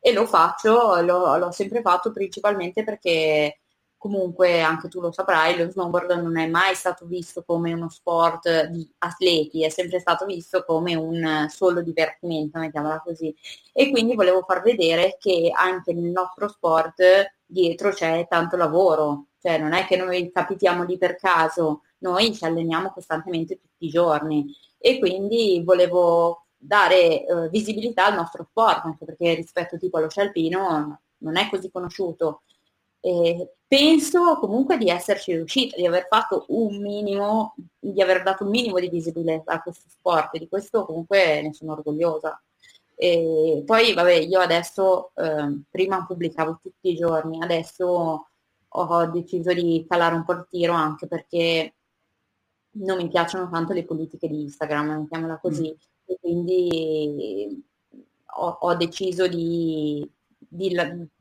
e 0.00 0.12
lo 0.12 0.24
faccio, 0.26 1.00
lo, 1.02 1.36
l'ho 1.36 1.50
sempre 1.50 1.82
fatto 1.82 2.12
principalmente 2.12 2.82
perché 2.82 3.58
comunque 4.06 4.60
anche 4.60 4.88
tu 4.88 5.00
lo 5.00 5.10
saprai, 5.10 5.56
lo 5.56 5.68
snowboard 5.68 6.12
non 6.12 6.38
è 6.38 6.46
mai 6.46 6.76
stato 6.76 7.06
visto 7.06 7.42
come 7.42 7.72
uno 7.72 7.88
sport 7.88 8.66
di 8.66 8.88
atleti, 8.98 9.64
è 9.64 9.68
sempre 9.68 9.98
stato 9.98 10.24
visto 10.24 10.64
come 10.64 10.94
un 10.94 11.46
solo 11.48 11.82
divertimento, 11.82 12.60
mettiamola 12.60 13.02
così. 13.04 13.34
E 13.72 13.90
quindi 13.90 14.14
volevo 14.14 14.42
far 14.42 14.62
vedere 14.62 15.16
che 15.18 15.50
anche 15.52 15.92
nel 15.92 16.10
nostro 16.10 16.48
sport 16.48 17.02
dietro 17.44 17.90
c'è 17.90 18.26
tanto 18.28 18.56
lavoro, 18.56 19.26
cioè 19.40 19.58
non 19.58 19.72
è 19.72 19.84
che 19.86 19.96
noi 19.96 20.30
capitiamo 20.30 20.84
lì 20.84 20.96
per 20.96 21.16
caso, 21.16 21.82
noi 21.98 22.32
ci 22.32 22.44
alleniamo 22.44 22.92
costantemente 22.92 23.58
tutti 23.58 23.86
i 23.86 23.90
giorni 23.90 24.54
e 24.78 25.00
quindi 25.00 25.62
volevo 25.64 26.46
dare 26.56 27.26
eh, 27.26 27.48
visibilità 27.50 28.06
al 28.06 28.14
nostro 28.14 28.46
sport, 28.48 28.84
anche 28.84 29.04
perché 29.04 29.34
rispetto 29.34 29.76
tipo 29.78 29.98
allo 29.98 30.08
sci 30.08 30.20
alpino 30.20 31.00
non 31.18 31.36
è 31.36 31.48
così 31.48 31.70
conosciuto. 31.70 32.42
E 33.06 33.52
penso 33.68 34.36
comunque 34.40 34.76
di 34.78 34.88
esserci 34.88 35.32
riuscita, 35.32 35.76
di 35.76 35.86
aver 35.86 36.08
fatto 36.08 36.46
un 36.48 36.80
minimo, 36.82 37.54
di 37.78 38.02
aver 38.02 38.24
dato 38.24 38.42
un 38.42 38.50
minimo 38.50 38.80
di 38.80 38.88
visibilità 38.88 39.52
a 39.52 39.62
questo 39.62 39.84
sport 39.88 40.36
di 40.36 40.48
questo 40.48 40.84
comunque 40.84 41.40
ne 41.40 41.54
sono 41.54 41.72
orgogliosa. 41.74 42.42
E 42.96 43.62
poi 43.64 43.92
vabbè, 43.94 44.12
io 44.14 44.40
adesso, 44.40 45.12
eh, 45.14 45.60
prima 45.70 46.04
pubblicavo 46.04 46.58
tutti 46.60 46.90
i 46.90 46.96
giorni, 46.96 47.40
adesso 47.40 48.26
ho 48.68 49.06
deciso 49.06 49.52
di 49.52 49.86
calare 49.88 50.16
un 50.16 50.24
po' 50.24 50.32
il 50.32 50.46
tiro 50.50 50.72
anche 50.72 51.06
perché 51.06 51.74
non 52.78 52.96
mi 52.96 53.08
piacciono 53.08 53.48
tanto 53.48 53.72
le 53.72 53.84
politiche 53.84 54.26
di 54.26 54.42
Instagram, 54.42 55.02
mettiamola 55.02 55.38
così, 55.38 55.70
mm. 55.70 56.06
e 56.06 56.18
quindi 56.20 57.64
ho, 58.38 58.58
ho 58.60 58.74
deciso 58.74 59.28
di, 59.28 60.08
di, 60.36 60.74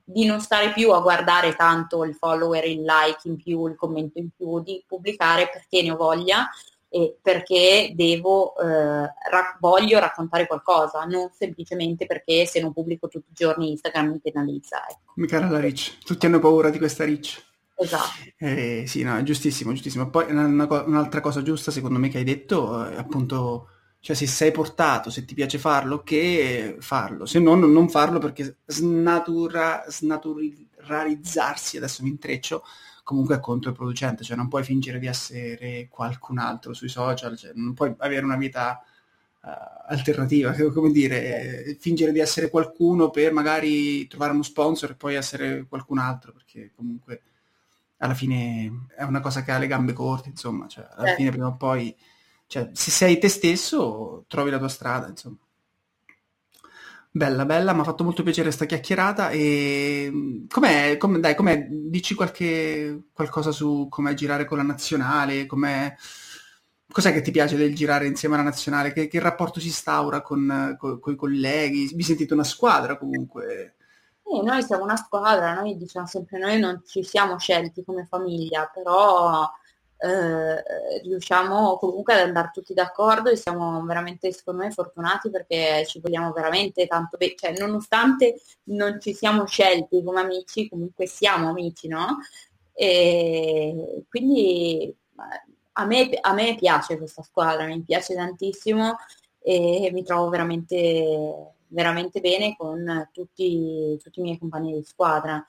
di, 0.05 0.25
non 0.25 0.39
stare 0.39 0.71
più 0.71 0.91
a 0.91 1.01
guardare 1.01 1.55
tanto 1.55 2.03
il 2.03 2.15
follower, 2.15 2.63
il 2.65 2.83
like 2.83 3.27
in 3.27 3.35
più, 3.35 3.67
il 3.67 3.75
commento 3.75 4.19
in 4.19 4.29
più, 4.29 4.61
di 4.61 4.83
pubblicare 4.87 5.49
perché 5.51 5.81
ne 5.81 5.91
ho 5.91 5.97
voglia 5.97 6.47
e 6.87 7.17
perché 7.21 7.91
devo, 7.93 8.55
eh, 8.57 8.65
ra- 8.65 9.57
voglio 9.59 9.99
raccontare 9.99 10.47
qualcosa, 10.47 11.03
non 11.03 11.29
semplicemente 11.37 12.05
perché 12.05 12.45
se 12.45 12.61
non 12.61 12.71
pubblico 12.71 13.09
tutti 13.09 13.31
i 13.31 13.33
giorni 13.33 13.71
Instagram 13.71 14.11
mi 14.11 14.19
penalizza. 14.21 14.87
Ecco. 14.87 15.11
Come 15.13 15.27
cara 15.27 15.49
la 15.49 15.59
Rich, 15.59 15.97
tutti 16.05 16.25
hanno 16.25 16.39
paura 16.39 16.69
di 16.69 16.77
questa 16.77 17.03
Rich. 17.03 17.43
Esatto. 17.75 18.11
Eh, 18.37 18.85
sì, 18.87 19.03
no, 19.03 19.21
giustissimo, 19.23 19.73
giustissimo. 19.73 20.09
Poi 20.09 20.31
una, 20.31 20.45
una, 20.45 20.83
un'altra 20.85 21.19
cosa 21.19 21.41
giusta 21.41 21.71
secondo 21.71 21.99
me 21.99 22.07
che 22.07 22.19
hai 22.19 22.23
detto 22.23 22.85
è 22.85 22.95
appunto, 22.95 23.69
cioè 24.05 24.15
se 24.15 24.27
sei 24.27 24.51
portato, 24.51 25.09
se 25.09 25.25
ti 25.25 25.33
piace 25.33 25.57
farlo, 25.57 26.03
che 26.03 26.75
farlo, 26.79 27.25
se 27.25 27.39
no 27.39 27.55
non 27.55 27.89
farlo 27.89 28.19
perché 28.19 28.57
snatura, 28.67 29.83
snaturalizzarsi, 29.87 31.77
adesso 31.77 32.03
mi 32.03 32.09
intreccio, 32.09 32.61
comunque 33.01 33.37
è 33.37 33.39
controproducente, 33.39 34.23
cioè 34.23 34.37
non 34.37 34.47
puoi 34.47 34.63
fingere 34.63 34.99
di 34.99 35.07
essere 35.07 35.87
qualcun 35.89 36.37
altro 36.37 36.73
sui 36.73 36.87
social, 36.87 37.35
cioè 37.35 37.53
non 37.55 37.73
puoi 37.73 37.95
avere 37.97 38.23
una 38.23 38.37
vita 38.37 38.79
uh, 39.41 39.49
alternativa, 39.87 40.53
come 40.71 40.91
dire, 40.91 41.75
fingere 41.79 42.11
di 42.11 42.19
essere 42.19 42.51
qualcuno 42.51 43.09
per 43.09 43.33
magari 43.33 44.05
trovare 44.05 44.33
uno 44.33 44.43
sponsor 44.43 44.91
e 44.91 44.95
poi 44.95 45.15
essere 45.15 45.65
qualcun 45.67 45.97
altro, 45.97 46.31
perché 46.31 46.71
comunque 46.75 47.23
alla 47.97 48.13
fine 48.13 48.85
è 48.95 49.01
una 49.01 49.19
cosa 49.19 49.41
che 49.41 49.51
ha 49.51 49.57
le 49.57 49.65
gambe 49.65 49.93
corte, 49.93 50.29
insomma, 50.29 50.67
cioè, 50.67 50.87
alla 50.91 51.13
eh. 51.13 51.15
fine 51.15 51.31
prima 51.31 51.47
o 51.47 51.55
poi, 51.55 51.95
cioè, 52.47 52.69
se 52.73 52.91
sei 52.91 53.17
te 53.17 53.29
stesso, 53.29 54.25
trovi 54.27 54.49
la 54.51 54.57
tua 54.57 54.67
strada, 54.67 55.07
insomma. 55.07 55.37
Bella, 57.11 57.45
bella, 57.45 57.73
mi 57.73 57.79
ha 57.79 57.83
fatto 57.85 58.03
molto 58.03 58.23
piacere 58.23 58.47
questa 58.47 58.65
chiacchierata 58.65 59.29
e 59.29 60.45
com'è, 60.49 60.97
com 60.97 61.17
dai, 61.19 61.33
com'è, 61.33 61.65
dici 61.69 62.13
qualche, 62.13 63.05
qualcosa 63.13 63.51
su 63.53 63.87
com'è 63.89 64.13
girare 64.13 64.43
con 64.43 64.57
la 64.57 64.63
nazionale, 64.63 65.45
com'è, 65.45 65.95
cos'è 66.91 67.13
che 67.13 67.21
ti 67.21 67.31
piace 67.31 67.55
del 67.55 67.73
girare 67.73 68.05
insieme 68.05 68.35
alla 68.35 68.43
nazionale, 68.43 68.91
che, 68.91 69.07
che 69.07 69.19
rapporto 69.21 69.61
si 69.61 69.67
instaura 69.67 70.21
con, 70.21 70.75
con, 70.77 70.99
con 70.99 71.13
i 71.13 71.15
colleghi, 71.15 71.89
vi 71.95 72.03
sentite 72.03 72.33
una 72.33 72.43
squadra 72.43 72.97
comunque? 72.97 73.75
Sì, 74.21 74.41
noi 74.43 74.61
siamo 74.63 74.83
una 74.83 74.97
squadra, 74.97 75.53
noi 75.53 75.77
diciamo 75.77 76.07
sempre, 76.07 76.37
noi 76.37 76.59
non 76.59 76.81
ci 76.85 77.01
siamo 77.01 77.39
scelti 77.39 77.85
come 77.85 78.05
famiglia, 78.05 78.69
però 78.73 79.49
eh, 80.05 81.01
riusciamo 81.03 81.77
comunque 81.77 82.13
ad 82.13 82.21
andare 82.21 82.51
tutti 82.53 82.73
d'accordo 82.73 83.29
e 83.29 83.35
siamo 83.35 83.83
veramente, 83.83 84.31
secondo 84.31 84.63
me, 84.63 84.71
fortunati 84.71 85.29
perché 85.29 85.85
ci 85.87 85.99
vogliamo 85.99 86.31
veramente 86.31 86.87
tanto 86.87 87.17
bene, 87.17 87.35
cioè 87.35 87.53
nonostante 87.57 88.39
non 88.65 88.99
ci 88.99 89.13
siamo 89.13 89.45
scelti 89.45 90.03
come 90.03 90.21
amici, 90.21 90.69
comunque 90.69 91.07
siamo 91.07 91.49
amici, 91.49 91.87
no? 91.87 92.19
E 92.73 94.03
quindi 94.09 94.93
a 95.73 95.85
me, 95.85 96.09
a 96.21 96.33
me 96.33 96.55
piace 96.55 96.97
questa 96.97 97.23
squadra, 97.23 97.65
mi 97.65 97.81
piace 97.81 98.15
tantissimo 98.15 98.97
e 99.41 99.89
mi 99.91 100.03
trovo 100.03 100.29
veramente 100.29 101.53
veramente 101.67 102.21
bene 102.21 102.55
con 102.55 103.09
tutti, 103.11 103.97
tutti 104.01 104.19
i 104.19 104.23
miei 104.23 104.37
compagni 104.37 104.73
di 104.73 104.83
squadra. 104.83 105.45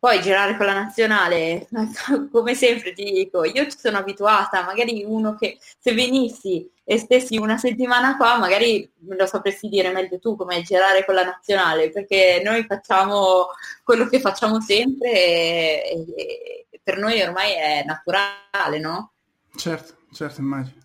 Poi 0.00 0.20
girare 0.20 0.56
con 0.56 0.66
la 0.66 0.74
nazionale, 0.74 1.66
come 2.30 2.54
sempre 2.54 2.92
ti 2.92 3.02
dico, 3.02 3.44
io 3.44 3.68
ci 3.68 3.76
sono 3.78 3.98
abituata, 3.98 4.62
magari 4.62 5.02
uno 5.04 5.34
che 5.34 5.58
se 5.60 5.92
venissi 5.92 6.70
e 6.84 6.98
stessi 6.98 7.36
una 7.36 7.58
settimana 7.58 8.16
qua, 8.16 8.38
magari 8.38 8.88
me 9.00 9.16
lo 9.16 9.26
sapresti 9.26 9.68
dire 9.68 9.90
meglio 9.90 10.20
tu 10.20 10.36
come 10.36 10.62
girare 10.62 11.04
con 11.04 11.14
la 11.14 11.24
nazionale, 11.24 11.90
perché 11.90 12.40
noi 12.44 12.64
facciamo 12.64 13.48
quello 13.82 14.06
che 14.06 14.20
facciamo 14.20 14.60
sempre 14.60 15.10
e, 15.10 16.66
e 16.70 16.80
per 16.80 16.96
noi 16.96 17.20
ormai 17.20 17.52
è 17.54 17.84
naturale, 17.84 18.78
no? 18.78 19.12
Certo, 19.56 19.94
certo, 20.12 20.40
immagino. 20.40 20.76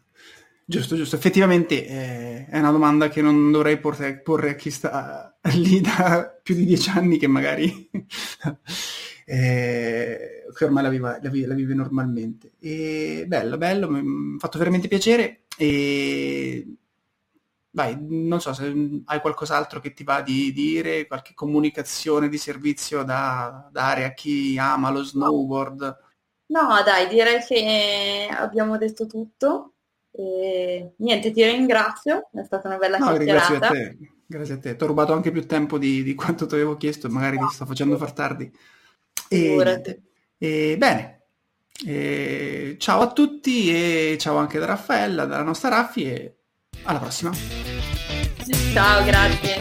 Giusto, 0.66 0.95
giusto. 0.95 1.16
Effettivamente 1.16 1.86
eh, 1.86 2.47
è 2.49 2.57
una 2.57 2.72
domanda 2.72 3.09
che 3.09 3.22
non 3.22 3.51
dovrei 3.51 3.78
porre, 3.78 4.20
porre 4.20 4.49
a 4.49 4.55
chi 4.55 4.72
sta 4.72 5.32
lì 5.55 5.81
da 5.81 6.39
più 6.41 6.55
di 6.55 6.65
dieci 6.65 6.89
anni 6.89 7.17
che 7.17 7.27
magari 7.27 7.89
eh, 9.25 10.45
che 10.53 10.65
ormai 10.65 10.83
la, 10.83 10.89
viva, 10.89 11.19
la, 11.21 11.29
vive, 11.29 11.47
la, 11.47 11.53
vive 11.53 11.73
normalmente. 11.73 12.53
E 12.59 13.25
bello, 13.27 13.57
bello, 13.57 13.89
mi 13.89 14.35
ha 14.35 14.39
fatto 14.39 14.57
veramente 14.57 14.87
piacere 14.87 15.43
e 15.57 16.65
vai, 17.71 17.97
non 17.99 18.39
so 18.39 18.53
se 18.53 19.01
hai 19.05 19.19
qualcos'altro 19.19 19.79
che 19.79 19.93
ti 19.93 20.03
va 20.03 20.21
di 20.21 20.53
dire, 20.53 21.07
qualche 21.07 21.33
comunicazione 21.33 22.29
di 22.29 22.37
servizio 22.37 23.03
da 23.03 23.67
dare 23.71 24.05
a 24.05 24.13
chi 24.13 24.57
ama 24.57 24.91
lo 24.91 25.03
snowboard. 25.03 25.97
No, 26.45 26.67
dai, 26.85 27.07
direi 27.07 27.43
che 27.43 28.29
abbiamo 28.31 28.77
detto 28.77 29.07
tutto. 29.07 29.73
E, 30.11 30.93
niente, 30.97 31.31
ti 31.31 31.43
ringrazio, 31.43 32.29
è 32.31 32.43
stata 32.43 32.67
una 32.67 32.77
bella 32.77 32.97
no, 32.97 33.07
chiacchierata. 33.07 33.57
Grazie 33.57 33.67
a 33.67 33.71
te, 33.71 34.12
Grazie 34.34 34.55
a 34.55 34.57
te, 34.57 34.75
ti 34.75 34.84
ho 34.84 34.88
rubato 34.88 35.13
anche 35.13 35.29
più 35.29 35.45
tempo 35.45 35.77
di, 35.77 36.01
di 36.01 36.15
quanto 36.15 36.47
ti 36.47 36.55
avevo 36.55 36.75
chiesto, 36.75 37.07
magari 37.07 37.38
mi 37.38 37.47
sto 37.51 37.67
facendo 37.67 37.97
far 37.97 38.13
tardi. 38.13 38.51
E, 39.27 40.01
e 40.39 40.75
bene, 40.75 41.21
e, 41.86 42.75
ciao 42.79 43.01
a 43.01 43.11
tutti 43.11 43.69
e 43.69 44.17
ciao 44.17 44.38
anche 44.38 44.57
da 44.57 44.65
Raffaella, 44.65 45.25
dalla 45.25 45.43
nostra 45.43 45.69
Raffi 45.69 46.05
e 46.05 46.36
alla 46.81 46.97
prossima. 46.97 47.31
Ciao, 48.73 49.03
grazie. 49.03 49.59